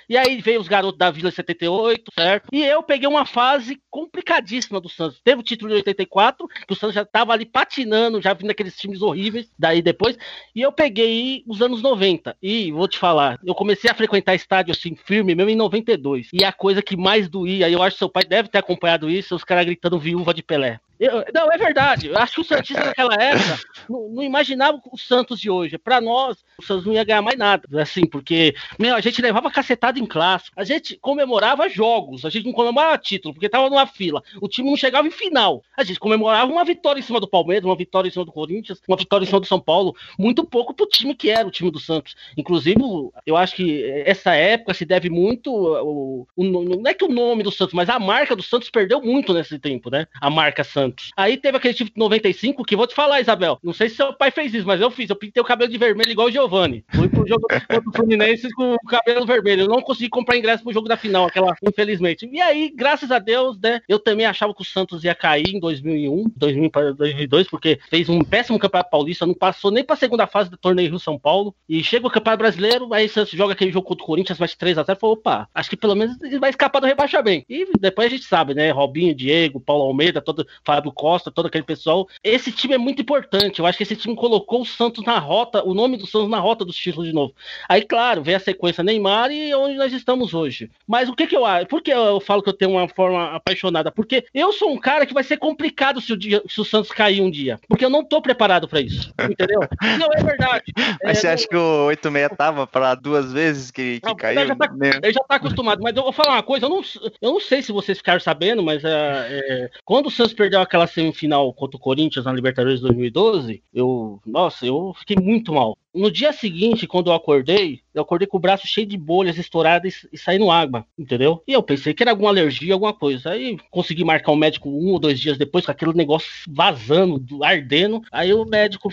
E 0.08 0.16
aí 0.16 0.40
veio 0.40 0.58
os 0.58 0.66
garotos 0.66 0.98
da 0.98 1.10
Vila 1.10 1.30
78, 1.30 2.10
certo? 2.18 2.48
E 2.50 2.64
eu 2.64 2.82
peguei 2.82 3.06
uma 3.06 3.26
fase 3.26 3.78
complicadíssima 3.90 4.80
do 4.80 4.88
Santos. 4.88 5.20
Teve 5.22 5.40
o 5.42 5.44
título 5.44 5.70
de 5.70 5.76
84, 5.76 6.48
que 6.48 6.72
o 6.72 6.74
Santos 6.74 6.94
já 6.94 7.04
tava 7.04 7.34
ali 7.34 7.44
patinando, 7.44 8.22
já 8.22 8.32
vindo 8.32 8.50
aqueles 8.50 8.74
times 8.74 9.02
horríveis, 9.02 9.52
daí 9.58 9.82
depois. 9.82 10.16
E 10.54 10.62
eu 10.62 10.72
peguei 10.72 11.44
os 11.46 11.60
anos 11.60 11.82
90. 11.82 12.34
E 12.42 12.72
vou 12.72 12.88
te 12.88 12.98
falar, 12.98 13.38
eu 13.44 13.54
comecei 13.54 13.90
a 13.90 13.94
frequentar 13.94 14.34
estádio 14.34 14.72
assim, 14.72 14.96
firme 14.96 15.34
mesmo 15.34 15.50
em 15.50 15.56
92. 15.56 16.30
E 16.32 16.42
a 16.42 16.52
coisa 16.52 16.80
que 16.80 16.96
mais 16.96 17.28
doía, 17.28 17.68
eu 17.68 17.82
acho 17.82 17.96
que 17.96 17.98
seu 17.98 18.08
pai 18.08 18.24
deve 18.24 18.48
ter 18.48 18.58
acompanhado 18.58 19.10
isso, 19.10 19.36
os 19.36 19.44
caras 19.44 19.66
gritando 19.66 19.98
viúva 19.98 20.32
de 20.32 20.42
Pelé. 20.42 20.80
Eu, 20.98 21.24
não, 21.32 21.50
é 21.52 21.56
verdade. 21.56 22.08
Eu 22.08 22.18
acho 22.18 22.34
que 22.34 22.40
o 22.40 22.44
Santista 22.44 22.84
naquela 22.86 23.14
época 23.14 23.60
não, 23.88 24.08
não, 24.08 24.22
imaginava 24.22 24.80
o 24.90 24.98
Santos 24.98 25.40
de 25.40 25.48
hoje. 25.48 25.78
Para 25.78 26.00
nós, 26.00 26.44
o 26.58 26.64
Santos 26.64 26.84
não 26.86 26.92
ia 26.92 27.04
ganhar 27.04 27.22
mais 27.22 27.38
nada. 27.38 27.66
Assim, 27.80 28.04
porque, 28.06 28.54
meu, 28.78 28.94
a 28.94 29.00
gente 29.00 29.22
levava 29.22 29.50
cacetada 29.50 29.98
em 29.98 30.06
clássico. 30.06 30.58
A 30.58 30.64
gente 30.64 30.96
comemorava 30.96 31.68
jogos. 31.68 32.24
A 32.24 32.30
gente 32.30 32.46
não 32.46 32.52
comemorava 32.52 32.98
título, 32.98 33.34
porque 33.34 33.48
tava 33.48 33.70
numa 33.70 33.86
fila. 33.86 34.22
O 34.40 34.48
time 34.48 34.68
não 34.68 34.76
chegava 34.76 35.06
em 35.06 35.10
final. 35.10 35.62
A 35.76 35.84
gente 35.84 36.00
comemorava 36.00 36.50
uma 36.50 36.64
vitória 36.64 36.98
em 36.98 37.02
cima 37.02 37.20
do 37.20 37.28
Palmeiras, 37.28 37.64
uma 37.64 37.76
vitória 37.76 38.08
em 38.08 38.12
cima 38.12 38.24
do 38.24 38.32
Corinthians, 38.32 38.80
uma 38.88 38.96
vitória 38.96 39.24
em 39.24 39.26
cima 39.26 39.40
do 39.40 39.46
São 39.46 39.60
Paulo. 39.60 39.94
Muito 40.18 40.44
pouco 40.44 40.74
pro 40.74 40.86
time 40.86 41.14
que 41.14 41.30
era 41.30 41.46
o 41.46 41.50
time 41.50 41.70
do 41.70 41.78
Santos. 41.78 42.16
Inclusive, 42.36 42.80
eu 43.24 43.36
acho 43.36 43.54
que 43.54 43.84
essa 44.04 44.34
época 44.34 44.74
se 44.74 44.84
deve 44.84 45.08
muito. 45.08 45.52
O, 45.52 46.26
o, 46.36 46.44
não 46.44 46.90
é 46.90 46.94
que 46.94 47.04
o 47.04 47.08
nome 47.08 47.42
do 47.42 47.52
Santos, 47.52 47.74
mas 47.74 47.88
a 47.88 47.98
marca 47.98 48.34
do 48.34 48.42
Santos 48.42 48.70
perdeu 48.70 49.00
muito 49.00 49.32
nesse 49.32 49.58
tempo, 49.58 49.90
né? 49.90 50.06
A 50.20 50.30
marca 50.30 50.64
Santos. 50.64 50.87
Aí 51.16 51.36
teve 51.36 51.56
aquele 51.56 51.74
tipo 51.74 51.90
de 51.90 51.98
95 51.98 52.64
que 52.64 52.76
vou 52.76 52.86
te 52.86 52.94
falar, 52.94 53.20
Isabel. 53.20 53.58
Não 53.62 53.72
sei 53.72 53.88
se 53.88 53.96
seu 53.96 54.12
pai 54.12 54.30
fez 54.30 54.52
isso, 54.54 54.66
mas 54.66 54.80
eu 54.80 54.90
fiz. 54.90 55.10
Eu 55.10 55.16
pintei 55.16 55.42
o 55.42 55.46
cabelo 55.46 55.70
de 55.70 55.78
vermelho 55.78 56.10
igual 56.10 56.28
o 56.28 56.32
Giovanni. 56.32 56.84
Fui 56.94 57.08
jogo 57.28 57.46
contra 57.68 57.88
o 57.88 57.92
Fluminense 57.92 58.50
com 58.52 58.74
o 58.74 58.78
cabelo 58.86 59.26
vermelho. 59.26 59.62
Eu 59.62 59.68
não 59.68 59.80
consegui 59.80 60.08
comprar 60.08 60.36
ingresso 60.36 60.62
pro 60.62 60.72
jogo 60.72 60.88
da 60.88 60.96
final, 60.96 61.26
aquela, 61.26 61.54
infelizmente. 61.62 62.28
E 62.30 62.40
aí, 62.40 62.72
graças 62.74 63.10
a 63.10 63.18
Deus, 63.18 63.58
né? 63.58 63.80
Eu 63.88 63.98
também 63.98 64.26
achava 64.26 64.54
que 64.54 64.62
o 64.62 64.64
Santos 64.64 65.04
ia 65.04 65.14
cair 65.14 65.54
em 65.54 65.60
2001, 65.60 66.24
2000 66.36 66.70
para 66.70 66.92
2002, 66.92 67.48
porque 67.48 67.78
fez 67.88 68.08
um 68.08 68.20
péssimo 68.20 68.58
campeonato 68.58 68.90
paulista, 68.90 69.26
não 69.26 69.34
passou 69.34 69.70
nem 69.70 69.84
pra 69.84 69.96
segunda 69.96 70.26
fase 70.26 70.50
do 70.50 70.56
torneio 70.56 70.90
Rio 70.90 70.98
São 70.98 71.18
Paulo. 71.18 71.54
E 71.68 71.82
chega 71.82 72.06
o 72.06 72.10
campeonato 72.10 72.42
brasileiro, 72.42 72.92
aí 72.92 73.06
o 73.06 73.10
Santos 73.10 73.32
joga 73.32 73.52
aquele 73.52 73.70
jogo 73.70 73.86
contra 73.86 74.02
o 74.02 74.06
Corinthians, 74.06 74.38
vai 74.38 74.48
3x0. 74.48 74.98
Falou, 74.98 75.16
opa, 75.16 75.48
acho 75.54 75.70
que 75.70 75.76
pelo 75.76 75.94
menos 75.94 76.20
ele 76.22 76.38
vai 76.38 76.50
escapar 76.50 76.80
do 76.80 76.86
rebaixamento. 76.86 77.46
E 77.48 77.66
depois 77.78 78.06
a 78.06 78.10
gente 78.10 78.24
sabe, 78.24 78.54
né? 78.54 78.70
Robinho, 78.70 79.14
Diego, 79.14 79.60
Paulo 79.60 79.84
Almeida, 79.84 80.20
todo, 80.20 80.46
Fábio 80.64 80.92
Costa, 80.92 81.30
todo 81.30 81.46
aquele 81.46 81.64
pessoal. 81.64 82.08
Esse 82.22 82.50
time 82.50 82.74
é 82.74 82.78
muito 82.78 83.02
importante. 83.02 83.58
Eu 83.60 83.66
acho 83.66 83.76
que 83.76 83.84
esse 83.84 83.96
time 83.96 84.14
colocou 84.16 84.62
o 84.62 84.66
Santos 84.66 85.04
na 85.04 85.18
rota, 85.18 85.62
o 85.64 85.74
nome 85.74 85.96
do 85.96 86.06
Santos 86.06 86.28
na 86.28 86.38
rota 86.38 86.64
dos 86.64 86.76
títulos 86.76 87.06
de 87.06 87.14
novo. 87.18 87.34
Aí, 87.68 87.82
claro, 87.82 88.22
vem 88.22 88.34
a 88.34 88.40
sequência 88.40 88.84
Neymar 88.84 89.30
e 89.30 89.54
onde 89.54 89.76
nós 89.76 89.92
estamos 89.92 90.34
hoje. 90.34 90.70
Mas 90.86 91.08
o 91.08 91.14
que 91.14 91.26
que 91.26 91.36
eu 91.36 91.44
acho? 91.44 91.66
Por 91.66 91.82
que 91.82 91.90
eu 91.90 92.20
falo 92.20 92.42
que 92.42 92.48
eu 92.48 92.54
tenho 92.54 92.72
uma 92.72 92.88
forma 92.88 93.34
apaixonada? 93.34 93.90
Porque 93.90 94.24
eu 94.32 94.52
sou 94.52 94.72
um 94.72 94.78
cara 94.78 95.06
que 95.06 95.14
vai 95.14 95.24
ser 95.24 95.36
complicado 95.36 96.00
se 96.00 96.12
o, 96.12 96.16
dia, 96.16 96.42
se 96.48 96.60
o 96.60 96.64
Santos 96.64 96.90
cair 96.90 97.20
um 97.20 97.30
dia. 97.30 97.58
Porque 97.68 97.84
eu 97.84 97.90
não 97.90 98.04
tô 98.04 98.20
preparado 98.22 98.68
para 98.68 98.80
isso. 98.80 99.12
Entendeu? 99.30 99.60
não, 99.98 100.08
é 100.12 100.22
verdade. 100.22 100.64
Mas 101.02 101.18
é, 101.18 101.20
você 101.20 101.26
não... 101.26 101.34
acha 101.34 101.48
que 101.48 101.56
o 101.56 101.86
86 101.86 102.36
tava 102.36 102.66
para 102.66 102.94
duas 102.94 103.32
vezes 103.32 103.70
que, 103.70 104.00
que 104.00 104.06
não, 104.06 104.16
caiu? 104.16 104.40
Ele 104.40 104.48
já, 104.48 104.56
tá, 104.56 104.70
ele 105.02 105.12
já 105.12 105.20
tá 105.20 105.34
acostumado. 105.36 105.82
Mas 105.82 105.96
eu 105.96 106.02
vou 106.02 106.12
falar 106.12 106.34
uma 106.34 106.42
coisa, 106.42 106.66
eu 106.66 106.70
não, 106.70 106.82
eu 107.20 107.32
não 107.32 107.40
sei 107.40 107.62
se 107.62 107.72
vocês 107.72 107.98
ficaram 107.98 108.20
sabendo, 108.20 108.62
mas 108.62 108.84
é, 108.84 108.90
é, 108.90 109.70
quando 109.84 110.06
o 110.06 110.10
Santos 110.10 110.34
perdeu 110.34 110.60
aquela 110.60 110.86
semifinal 110.86 111.52
contra 111.52 111.76
o 111.76 111.80
Corinthians 111.80 112.24
na 112.24 112.32
Libertadores 112.32 112.80
2012, 112.80 113.62
eu, 113.72 114.20
nossa, 114.26 114.66
eu 114.66 114.94
fiquei 114.98 115.16
muito 115.16 115.52
mal. 115.52 115.76
No 115.98 116.12
dia 116.12 116.32
seguinte, 116.32 116.86
quando 116.86 117.10
eu 117.10 117.12
acordei, 117.12 117.82
Eu 117.98 118.02
acordei 118.02 118.26
com 118.26 118.36
o 118.36 118.40
braço 118.40 118.66
cheio 118.66 118.86
de 118.86 118.96
bolhas 118.96 119.36
estouradas 119.36 120.06
e, 120.12 120.18
saindo 120.18 120.50
água, 120.50 120.86
entendeu? 120.98 121.42
E 121.46 121.52
eu 121.52 121.62
pensei 121.62 121.92
que 121.92 122.02
era 122.02 122.12
alguma 122.12 122.30
alergia, 122.30 122.72
alguma 122.72 122.92
coisa. 122.92 123.30
Aí 123.30 123.58
consegui 123.70 124.04
marcar 124.04 124.32
um 124.32 124.36
médico 124.36 124.68
um 124.68 124.92
ou 124.92 124.98
dois 124.98 125.18
dias 125.18 125.36
depois 125.36 125.64
com 125.64 125.72
aquele 125.72 125.92
negócio 125.92 126.30
vazando, 126.48 127.42
ardendo. 127.42 128.02
Aí 128.12 128.32
o 128.32 128.44
médico 128.44 128.88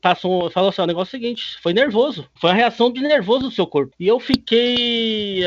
passou, 0.00 0.50
falou 0.50 0.70
assim: 0.70 0.82
o 0.82 0.86
negócio 0.86 1.16
é 1.16 1.18
o 1.18 1.20
seguinte, 1.20 1.58
foi 1.62 1.72
nervoso. 1.72 2.28
Foi 2.34 2.50
uma 2.50 2.56
reação 2.56 2.92
de 2.92 3.00
nervoso 3.00 3.48
do 3.48 3.50
seu 3.50 3.66
corpo. 3.66 3.94
E 3.98 4.06
eu 4.06 4.20
fiquei. 4.20 5.44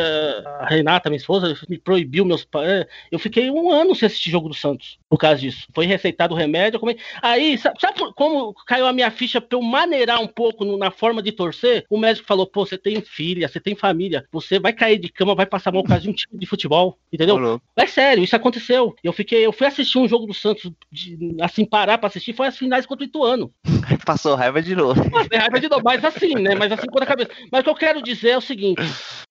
A 0.60 0.68
Renata, 0.68 1.10
minha 1.10 1.18
esposa, 1.18 1.58
me 1.70 1.78
proibiu 1.78 2.26
meus 2.26 2.44
pais. 2.44 2.86
Eu 3.12 3.20
fiquei 3.20 3.50
um 3.50 3.72
ano 3.72 3.96
sem 3.96 4.08
assistir 4.08 4.32
jogo 4.32 4.50
do 4.50 4.56
Santos 4.56 5.00
por 5.10 5.18
causa 5.18 5.40
disso. 5.40 5.68
Foi 5.74 5.86
receitado 5.86 6.34
o 6.34 6.38
remédio. 6.38 6.80
Come... 6.80 6.98
Aí, 7.22 7.58
sabe, 7.58 7.80
sabe, 7.80 8.00
como 8.16 8.54
caiu 8.66 8.86
a 8.86 8.94
minha 8.94 9.10
ficha 9.10 9.40
pra 9.40 9.58
eu 9.58 9.62
maneirar 9.62 10.22
um 10.22 10.28
pouco 10.28 10.66
na 10.78 10.92
forma 10.92 11.22
de 11.22 11.32
torcer? 11.32 11.86
O 11.90 11.98
médico 11.98 12.28
falou: 12.28 12.46
pô, 12.46 12.66
você 12.66 12.78
tem 12.78 12.97
filha, 13.02 13.48
você 13.48 13.60
tem 13.60 13.76
família, 13.76 14.26
você 14.32 14.60
vai 14.60 14.74
cair 14.74 15.00
de 15.00 15.10
cama, 15.10 15.36
vai 15.36 15.46
passar 15.46 15.72
mal 15.72 15.84
por 15.84 15.90
causa 15.90 16.04
de 16.04 16.10
um 16.10 16.14
time 16.14 16.38
de 16.38 16.46
futebol. 16.46 16.98
Entendeu? 17.12 17.62
É 17.76 17.86
sério, 17.86 18.24
isso 18.24 18.36
aconteceu. 18.36 18.96
Eu 19.04 19.14
fiquei, 19.14 19.46
eu 19.46 19.54
fui 19.54 19.68
assistir 19.68 19.98
um 19.98 20.08
jogo 20.08 20.26
do 20.26 20.34
Santos, 20.34 20.72
de, 20.92 21.36
assim, 21.42 21.66
parar 21.66 21.98
pra 21.98 22.08
assistir, 22.08 22.34
foi 22.34 22.48
as 22.48 22.58
finais 22.58 22.86
contra 22.86 23.06
o 23.06 23.08
Ituano. 23.08 23.52
Passou 24.06 24.36
raiva 24.36 24.62
de 24.62 24.76
novo. 24.76 25.10
Passei 25.10 25.38
raiva 25.38 25.60
de 25.60 25.70
novo, 25.70 25.82
mas 25.84 26.04
assim, 26.04 26.36
né? 26.36 26.56
Mas 26.56 26.72
assim, 26.72 26.88
com 26.88 27.02
a 27.02 27.06
cabeça. 27.06 27.32
Mas 27.52 27.62
o 27.62 27.64
que 27.64 27.70
eu 27.70 27.76
quero 27.76 28.02
dizer 28.02 28.30
é 28.30 28.38
o 28.38 28.42
seguinte: 28.42 28.82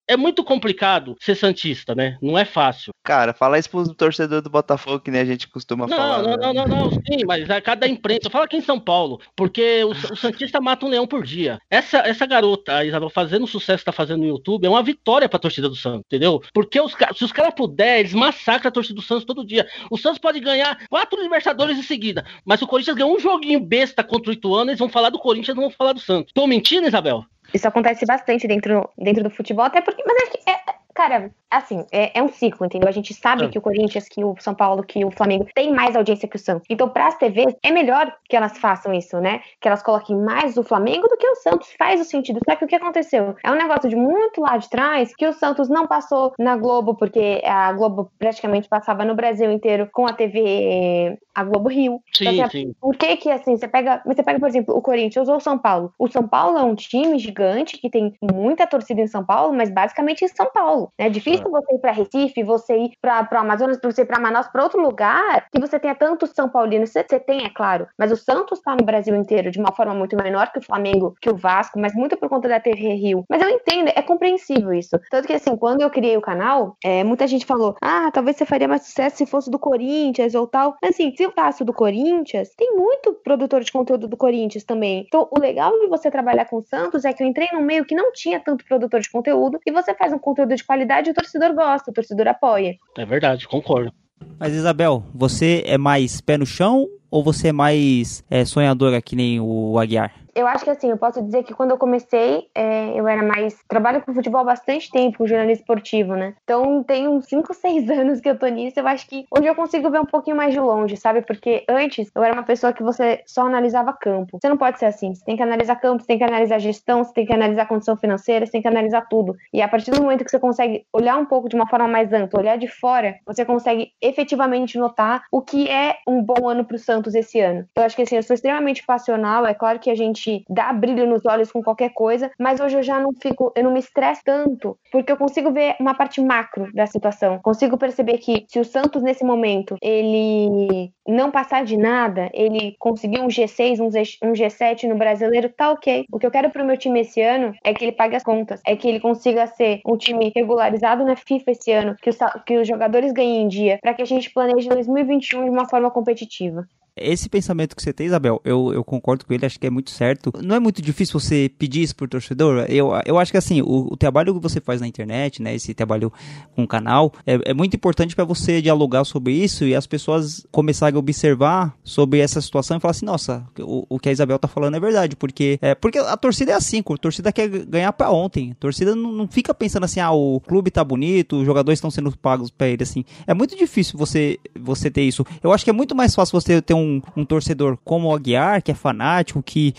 é 0.07 0.15
muito 0.15 0.43
complicado 0.43 1.15
ser 1.19 1.35
Santista, 1.35 1.93
né? 1.93 2.17
Não 2.21 2.37
é 2.37 2.45
fácil. 2.45 2.91
Cara, 3.03 3.33
fala 3.33 3.59
isso 3.59 3.69
pro 3.69 3.93
torcedor 3.93 4.41
do 4.41 4.49
Botafogo, 4.49 4.99
que 4.99 5.11
nem 5.11 5.21
a 5.21 5.25
gente 5.25 5.47
costuma 5.47 5.85
não, 5.87 5.97
falar. 5.97 6.21
Não, 6.21 6.29
né? 6.31 6.37
não, 6.39 6.53
não, 6.53 6.67
não, 6.67 6.91
sim, 6.91 7.25
mas 7.25 7.49
a 7.49 7.61
cada 7.61 7.87
imprensa. 7.87 8.29
Fala 8.29 8.45
aqui 8.45 8.57
em 8.57 8.61
São 8.61 8.79
Paulo, 8.79 9.19
porque 9.35 9.83
o, 9.83 9.89
o 9.89 10.15
Santista 10.15 10.61
mata 10.61 10.85
um 10.85 10.89
leão 10.89 11.05
por 11.05 11.23
dia. 11.23 11.59
Essa, 11.69 11.99
essa 11.99 12.25
garota, 12.25 12.77
a 12.77 12.85
Isabel, 12.85 13.09
fazendo 13.09 13.43
o 13.43 13.47
sucesso 13.47 13.79
que 13.79 13.85
tá 13.85 13.91
fazendo 13.91 14.19
no 14.19 14.27
YouTube, 14.27 14.65
é 14.65 14.69
uma 14.69 14.83
vitória 14.83 15.27
pra 15.27 15.39
torcida 15.39 15.69
do 15.69 15.75
Santos, 15.75 16.03
entendeu? 16.05 16.41
Porque 16.53 16.79
os, 16.79 16.93
se 17.15 17.23
os 17.23 17.31
caras 17.31 17.53
puderem, 17.53 17.99
eles 17.99 18.13
massacram 18.13 18.69
a 18.69 18.71
torcida 18.71 18.95
do 18.95 19.01
Santos 19.01 19.25
todo 19.25 19.45
dia. 19.45 19.67
O 19.89 19.97
Santos 19.97 20.19
pode 20.19 20.39
ganhar 20.39 20.77
quatro 20.89 21.21
Libertadores 21.21 21.77
em 21.77 21.83
seguida, 21.83 22.25
mas 22.45 22.61
o 22.61 22.67
Corinthians 22.67 22.95
ganhou 22.95 23.15
um 23.15 23.19
joguinho 23.19 23.59
besta 23.59 24.03
contra 24.03 24.29
o 24.29 24.33
Ituano, 24.33 24.69
eles 24.69 24.79
vão 24.79 24.89
falar 24.89 25.09
do 25.09 25.19
Corinthians, 25.19 25.55
não 25.55 25.63
vão 25.63 25.71
falar 25.71 25.93
do 25.93 25.99
Santos. 25.99 26.31
Tô 26.33 26.47
mentindo, 26.47 26.87
Isabel? 26.87 27.25
Isso 27.53 27.67
acontece 27.67 28.05
bastante 28.05 28.47
dentro, 28.47 28.89
dentro 28.97 29.23
do 29.23 29.29
futebol, 29.29 29.65
até 29.65 29.81
porque. 29.81 30.03
Mas 30.05 30.17
é. 30.45 30.51
É, 30.51 30.66
cara, 30.97 31.29
assim, 31.49 31.85
é, 31.91 32.17
é, 32.17 32.23
um 32.23 32.27
ciclo, 32.27 32.65
entendeu? 32.65 32.89
A 32.89 32.91
gente 32.91 33.13
sabe 33.13 33.45
é. 33.45 33.47
que 33.49 33.57
o 33.59 33.61
Corinthians, 33.61 34.09
que 34.09 34.23
o 34.23 34.35
São 34.39 34.55
Paulo, 34.55 34.83
que 34.83 35.05
o 35.05 35.11
Flamengo 35.11 35.45
tem 35.53 35.71
mais 35.71 35.95
audiência 35.95 36.27
que 36.27 36.35
o 36.35 36.39
Santos. 36.39 36.65
Então, 36.67 36.89
para 36.89 37.07
as 37.07 37.15
TVs, 37.15 37.55
é 37.63 37.71
melhor 37.71 38.11
que 38.27 38.35
elas 38.35 38.57
façam 38.57 38.91
isso, 38.91 39.19
né? 39.19 39.41
Que 39.61 39.67
elas 39.67 39.83
coloquem 39.83 40.17
mais 40.17 40.57
o 40.57 40.63
Flamengo 40.63 41.07
do 41.07 41.15
que 41.15 41.27
o 41.27 41.35
Santos. 41.35 41.71
Faz 41.77 42.01
o 42.01 42.03
sentido. 42.03 42.39
Só 42.43 42.55
que 42.55 42.65
o 42.65 42.67
que 42.67 42.75
aconteceu? 42.75 43.35
É 43.43 43.51
um 43.51 43.55
negócio 43.55 43.87
de 43.87 43.95
muito 43.95 44.41
lá 44.41 44.57
de 44.57 44.67
trás 44.69 45.13
que 45.15 45.27
o 45.27 45.33
Santos 45.33 45.69
não 45.69 45.85
passou 45.85 46.33
na 46.39 46.57
Globo, 46.57 46.95
porque 46.95 47.41
a 47.45 47.71
Globo 47.73 48.11
praticamente 48.17 48.67
passava 48.67 49.05
no 49.05 49.13
Brasil 49.13 49.51
inteiro 49.51 49.87
com 49.93 50.07
a 50.07 50.13
TV, 50.13 51.15
a 51.35 51.43
Globo 51.43 51.69
Rio. 51.69 52.01
Sim, 52.11 52.29
então, 52.29 52.49
sim. 52.49 52.73
Por 52.81 52.95
que 52.95 53.17
que, 53.17 53.29
assim, 53.29 53.55
você 53.55 53.67
pega, 53.67 54.01
você 54.03 54.23
pega, 54.23 54.39
por 54.39 54.49
exemplo, 54.49 54.75
o 54.75 54.81
Corinthians 54.81 55.29
ou 55.29 55.37
o 55.37 55.39
São 55.39 55.59
Paulo. 55.59 55.93
O 55.99 56.07
São 56.07 56.27
Paulo 56.27 56.57
é 56.57 56.63
um 56.63 56.73
time 56.73 57.19
gigante 57.19 57.77
que 57.77 57.89
tem 57.89 58.15
muita 58.21 58.65
torcida 58.65 59.01
em 59.01 59.07
São 59.07 59.23
Paulo, 59.23 59.53
mas 59.53 59.69
basicamente 59.69 60.25
em 60.25 60.27
São 60.27 60.47
Paulo. 60.51 60.86
É 60.97 61.09
difícil 61.09 61.49
você 61.49 61.75
ir 61.75 61.79
para 61.79 61.91
Recife, 61.91 62.43
você 62.43 62.77
ir 62.77 62.91
para 63.01 63.27
Amazonas, 63.31 63.79
você 63.81 64.01
ir 64.01 64.05
para 64.05 64.19
Manaus, 64.19 64.47
para 64.47 64.63
outro 64.63 64.81
lugar, 64.81 65.47
que 65.51 65.59
você 65.59 65.79
tenha 65.79 65.95
tantos 65.95 66.31
São 66.31 66.49
Paulinos. 66.49 66.89
Você, 66.89 67.05
você 67.07 67.19
tem, 67.19 67.45
é 67.45 67.49
claro, 67.49 67.87
mas 67.97 68.11
o 68.11 68.17
Santos 68.17 68.59
está 68.59 68.75
no 68.75 68.83
Brasil 68.85 69.15
inteiro 69.15 69.51
de 69.51 69.59
uma 69.59 69.71
forma 69.71 69.93
muito 69.93 70.15
menor 70.15 70.51
que 70.51 70.59
o 70.59 70.61
Flamengo, 70.61 71.15
que 71.21 71.29
o 71.29 71.35
Vasco, 71.35 71.79
mas 71.79 71.93
muito 71.93 72.17
por 72.17 72.29
conta 72.29 72.47
da 72.47 72.59
TV 72.59 72.93
Rio. 72.93 73.23
Mas 73.29 73.41
eu 73.41 73.49
entendo, 73.49 73.91
é 73.95 74.01
compreensível 74.01 74.73
isso. 74.73 74.99
Tanto 75.09 75.27
que, 75.27 75.33
assim, 75.33 75.55
quando 75.55 75.81
eu 75.81 75.89
criei 75.89 76.17
o 76.17 76.21
canal, 76.21 76.75
é, 76.83 77.03
muita 77.03 77.27
gente 77.27 77.45
falou: 77.45 77.75
ah, 77.81 78.09
talvez 78.11 78.37
você 78.37 78.45
faria 78.45 78.67
mais 78.67 78.83
sucesso 78.83 79.17
se 79.17 79.25
fosse 79.25 79.49
do 79.49 79.59
Corinthians 79.59 80.35
ou 80.35 80.47
tal. 80.47 80.75
Mas, 80.81 80.91
assim, 80.91 81.13
se 81.15 81.23
eu 81.23 81.31
faço 81.31 81.63
do 81.63 81.73
Corinthians, 81.73 82.49
tem 82.57 82.75
muito 82.75 83.13
produtor 83.23 83.61
de 83.61 83.71
conteúdo 83.71 84.07
do 84.07 84.17
Corinthians 84.17 84.63
também. 84.63 85.05
Então, 85.07 85.27
o 85.31 85.39
legal 85.39 85.71
de 85.79 85.87
você 85.87 86.09
trabalhar 86.09 86.45
com 86.45 86.57
o 86.57 86.63
Santos 86.63 87.05
é 87.05 87.13
que 87.13 87.23
eu 87.23 87.27
entrei 87.27 87.49
num 87.53 87.61
meio 87.61 87.85
que 87.85 87.95
não 87.95 88.11
tinha 88.11 88.39
tanto 88.39 88.65
produtor 88.65 88.99
de 88.99 89.09
conteúdo 89.09 89.59
e 89.65 89.71
você 89.71 89.93
faz 89.93 90.13
um 90.13 90.19
conteúdo 90.19 90.55
de 90.55 90.63
qualidade 90.63 90.76
e 91.07 91.11
o 91.11 91.13
torcedor 91.13 91.53
gosta, 91.53 91.91
o 91.91 91.93
torcedor 91.93 92.27
apoia. 92.27 92.75
É 92.97 93.05
verdade, 93.05 93.47
concordo. 93.47 93.91
Mas 94.39 94.53
Isabel, 94.53 95.03
você 95.13 95.63
é 95.65 95.77
mais 95.77 96.21
pé 96.21 96.37
no 96.37 96.45
chão 96.45 96.87
ou 97.09 97.23
você 97.23 97.49
é 97.49 97.53
mais 97.53 98.23
é, 98.29 98.45
sonhadora 98.45 99.01
que 99.01 99.15
nem 99.15 99.39
o 99.39 99.77
Aguiar? 99.79 100.11
eu 100.37 100.45
acho 100.45 100.63
que 100.63 100.69
assim, 100.69 100.91
eu 100.91 100.97
posso 100.97 101.19
dizer 101.23 101.43
que 101.43 101.53
quando 101.53 101.71
eu 101.71 101.77
comecei, 101.79 102.47
é, 102.53 102.91
eu 102.93 103.07
era 103.07 103.23
mais. 103.23 103.57
Trabalho 103.67 104.03
com 104.03 104.13
futebol 104.13 104.41
há 104.41 104.43
bastante 104.43 104.91
tempo, 104.91 105.17
com 105.17 105.25
jornalismo 105.25 105.61
esportivo, 105.61 106.15
né? 106.15 106.35
Então 106.43 106.83
tem 106.83 107.07
uns 107.07 107.25
5, 107.25 107.55
6 107.55 107.89
anos 107.89 108.21
que 108.21 108.29
eu 108.29 108.37
tô 108.37 108.45
nisso. 108.45 108.79
Eu 108.79 108.87
acho 108.87 109.07
que 109.07 109.25
hoje 109.31 109.47
eu 109.47 109.55
consigo 109.55 109.89
ver 109.89 109.99
um 109.99 110.05
pouquinho 110.05 110.37
mais 110.37 110.53
de 110.53 110.59
longe, 110.59 110.95
sabe? 110.95 111.23
Porque 111.23 111.65
antes 111.67 112.11
eu 112.13 112.23
era 112.23 112.35
uma 112.35 112.43
pessoa 112.43 112.71
que 112.71 112.83
você 112.83 113.23
só 113.25 113.47
analisava 113.47 113.91
campo. 113.93 114.37
Você 114.39 114.47
não 114.47 114.57
pode 114.57 114.77
ser 114.77 114.85
assim. 114.85 115.15
Você 115.15 115.25
tem 115.25 115.35
que 115.35 115.41
analisar 115.41 115.75
campo, 115.77 116.03
você 116.03 116.07
tem 116.07 116.19
que 116.19 116.23
analisar 116.23 116.59
gestão, 116.59 117.03
você 117.03 117.13
tem 117.13 117.25
que 117.25 117.33
analisar 117.33 117.67
condição 117.67 117.97
financeira, 117.97 118.45
você 118.45 118.51
tem 118.51 118.61
que 118.61 118.67
analisar 118.67 119.07
tudo. 119.09 119.35
E 119.51 119.59
a 119.59 119.67
partir 119.67 119.89
do 119.89 120.03
momento 120.03 120.23
que 120.23 120.29
você 120.29 120.39
consegue 120.39 120.85
olhar 120.93 121.17
um 121.17 121.25
pouco 121.25 121.49
de 121.49 121.55
uma 121.55 121.67
forma 121.67 121.87
mais 121.87 122.13
ampla, 122.13 122.39
olhar 122.39 122.59
de 122.59 122.67
fora, 122.67 123.15
você 123.25 123.43
consegue 123.43 123.91
efetivamente 123.99 124.77
notar 124.77 125.23
o 125.31 125.41
que 125.41 125.67
é 125.67 125.95
um 126.07 126.21
bom 126.21 126.47
ano 126.47 126.63
pro 126.63 126.77
Santos 126.77 126.96
esse 127.15 127.39
ano. 127.39 127.65
Eu 127.75 127.83
acho 127.83 127.95
que 127.95 128.01
assim, 128.01 128.15
eu 128.15 128.23
sou 128.23 128.33
extremamente 128.33 128.85
passional. 128.85 129.45
É 129.45 129.53
claro 129.53 129.79
que 129.79 129.89
a 129.89 129.95
gente 129.95 130.43
dá 130.49 130.71
brilho 130.73 131.07
nos 131.07 131.25
olhos 131.25 131.51
com 131.51 131.63
qualquer 131.63 131.89
coisa, 131.89 132.31
mas 132.39 132.59
hoje 132.59 132.77
eu 132.77 132.83
já 132.83 132.99
não 132.99 133.11
fico, 133.13 133.51
eu 133.55 133.63
não 133.63 133.71
me 133.71 133.79
estresso 133.79 134.21
tanto, 134.23 134.77
porque 134.91 135.11
eu 135.11 135.17
consigo 135.17 135.51
ver 135.51 135.75
uma 135.79 135.93
parte 135.93 136.21
macro 136.21 136.71
da 136.73 136.85
situação. 136.85 137.39
Consigo 137.39 137.77
perceber 137.77 138.17
que 138.17 138.45
se 138.47 138.59
o 138.59 138.65
Santos 138.65 139.01
nesse 139.01 139.23
momento 139.23 139.77
ele 139.81 140.91
não 141.07 141.31
passar 141.31 141.63
de 141.63 141.77
nada, 141.77 142.29
ele 142.33 142.75
conseguir 142.77 143.21
um 143.21 143.27
G6, 143.27 143.79
um, 143.79 144.33
G7 144.33 144.83
no 144.83 144.95
brasileiro, 144.95 145.49
tá 145.49 145.71
ok. 145.71 146.05
O 146.11 146.19
que 146.19 146.25
eu 146.25 146.31
quero 146.31 146.49
pro 146.49 146.65
meu 146.65 146.77
time 146.77 147.01
esse 147.01 147.21
ano 147.21 147.53
é 147.63 147.73
que 147.73 147.85
ele 147.85 147.93
pague 147.93 148.15
as 148.15 148.23
contas, 148.23 148.61
é 148.65 148.75
que 148.75 148.87
ele 148.87 148.99
consiga 148.99 149.47
ser 149.47 149.81
um 149.85 149.97
time 149.97 150.31
regularizado 150.35 151.05
na 151.05 151.15
FIFA 151.15 151.51
esse 151.51 151.71
ano, 151.71 151.95
que 152.01 152.09
os, 152.09 152.17
que 152.45 152.57
os 152.57 152.67
jogadores 152.67 153.13
ganhem 153.13 153.43
em 153.43 153.47
dia, 153.47 153.79
para 153.81 153.93
que 153.93 154.01
a 154.01 154.05
gente 154.05 154.31
planeje 154.31 154.67
2021 154.67 155.45
de 155.45 155.49
uma 155.49 155.67
forma 155.67 155.89
competitiva. 155.89 156.67
Esse 156.99 157.29
pensamento 157.29 157.75
que 157.75 157.81
você 157.81 157.93
tem, 157.93 158.07
Isabel, 158.07 158.41
eu, 158.43 158.73
eu 158.73 158.83
concordo 158.83 159.25
com 159.25 159.33
ele, 159.33 159.45
acho 159.45 159.59
que 159.59 159.67
é 159.67 159.69
muito 159.69 159.91
certo. 159.91 160.31
Não 160.43 160.55
é 160.55 160.59
muito 160.59 160.81
difícil 160.81 161.19
você 161.19 161.49
pedir 161.57 161.83
isso 161.83 161.95
pro 161.95 162.07
torcedor? 162.07 162.65
Eu, 162.69 162.91
eu 163.05 163.17
acho 163.17 163.31
que 163.31 163.37
assim, 163.37 163.61
o, 163.61 163.87
o 163.91 163.97
trabalho 163.97 164.33
que 164.33 164.41
você 164.41 164.59
faz 164.59 164.81
na 164.81 164.87
internet, 164.87 165.41
né, 165.41 165.55
esse 165.55 165.73
trabalho 165.73 166.11
com 166.55 166.63
o 166.63 166.67
canal, 166.67 167.13
é, 167.25 167.51
é 167.51 167.53
muito 167.53 167.75
importante 167.75 168.15
para 168.15 168.25
você 168.25 168.61
dialogar 168.61 169.03
sobre 169.03 169.33
isso 169.33 169.65
e 169.65 169.75
as 169.75 169.87
pessoas 169.87 170.45
começarem 170.51 170.95
a 170.95 170.99
observar 170.99 171.75
sobre 171.83 172.19
essa 172.19 172.41
situação 172.41 172.77
e 172.77 172.79
falar 172.79 172.91
assim, 172.91 173.05
nossa, 173.05 173.45
o, 173.59 173.85
o 173.89 173.99
que 173.99 174.09
a 174.09 174.11
Isabel 174.11 174.39
tá 174.39 174.47
falando 174.47 174.75
é 174.75 174.79
verdade, 174.79 175.15
porque 175.15 175.59
é, 175.61 175.75
porque 175.75 175.97
a 175.97 176.17
torcida 176.17 176.51
é 176.51 176.55
assim, 176.55 176.79
a 176.79 176.97
torcida 176.97 177.31
quer 177.31 177.47
ganhar 177.47 177.91
para 177.93 178.11
ontem. 178.11 178.51
A 178.51 178.55
torcida 178.55 178.95
não, 178.95 179.11
não 179.11 179.27
fica 179.27 179.53
pensando 179.53 179.83
assim, 179.83 179.99
ah, 179.99 180.11
o 180.11 180.39
clube 180.39 180.71
tá 180.71 180.83
bonito, 180.83 181.37
os 181.37 181.45
jogadores 181.45 181.77
estão 181.77 181.91
sendo 181.91 182.15
pagos 182.17 182.49
para 182.49 182.67
ele 182.67 182.83
assim. 182.83 183.03
É 183.25 183.33
muito 183.33 183.55
difícil 183.55 183.97
você 183.97 184.39
você 184.59 184.89
ter 184.89 185.03
isso. 185.03 185.25
Eu 185.43 185.51
acho 185.51 185.63
que 185.63 185.69
é 185.69 185.73
muito 185.73 185.95
mais 185.95 186.15
fácil 186.15 186.39
você 186.39 186.61
ter 186.61 186.73
um 186.73 186.86
um, 186.87 187.01
um 187.21 187.25
torcedor 187.25 187.77
como 187.83 188.07
o 188.07 188.13
Aguiar, 188.13 188.61
que 188.61 188.71
é 188.71 188.75
fanático, 188.75 189.43
que, 189.43 189.73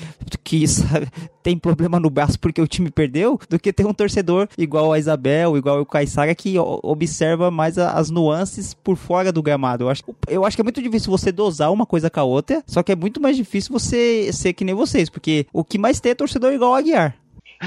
que 0.45 0.67
sabe, 0.69 1.09
tem 1.43 1.57
problema 1.57 1.99
no 1.99 2.11
braço 2.11 2.39
porque 2.39 2.61
o 2.61 2.67
time 2.67 2.91
perdeu, 2.91 3.39
do 3.49 3.59
que 3.59 3.73
ter 3.73 3.87
um 3.87 3.95
torcedor 3.95 4.49
igual 4.57 4.93
a 4.93 4.99
Isabel, 4.99 5.57
igual 5.57 5.81
o 5.81 5.87
Caissara, 5.87 6.35
que 6.35 6.57
observa 6.59 7.51
mais 7.51 7.79
as 7.79 8.11
nuances 8.11 8.75
por 8.75 8.97
fora 8.97 9.33
do 9.33 9.43
gramado. 9.43 9.85
Eu 9.85 9.91
acho, 9.91 10.03
eu 10.29 10.45
acho 10.45 10.57
que 10.57 10.61
é 10.61 10.65
muito 10.65 10.83
difícil 10.83 11.11
você 11.11 11.33
dosar 11.33 11.73
uma 11.73 11.87
coisa 11.87 12.11
com 12.11 12.21
a 12.21 12.25
outra, 12.25 12.63
só 12.67 12.83
que 12.83 12.93
é 12.93 12.97
muito 12.97 13.21
mais 13.21 13.37
difícil 13.37 13.73
você 13.73 14.31
ser 14.33 14.53
que 14.53 14.65
nem 14.65 14.75
vocês, 14.75 15.09
porque 15.09 15.47
o 15.53 15.65
que 15.65 15.79
mais 15.79 16.01
tem 16.01 16.13
é 16.13 16.15
torcedor 16.15 16.53
igual 16.53 16.73
o 16.73 16.75
Aguiar. 16.75 17.17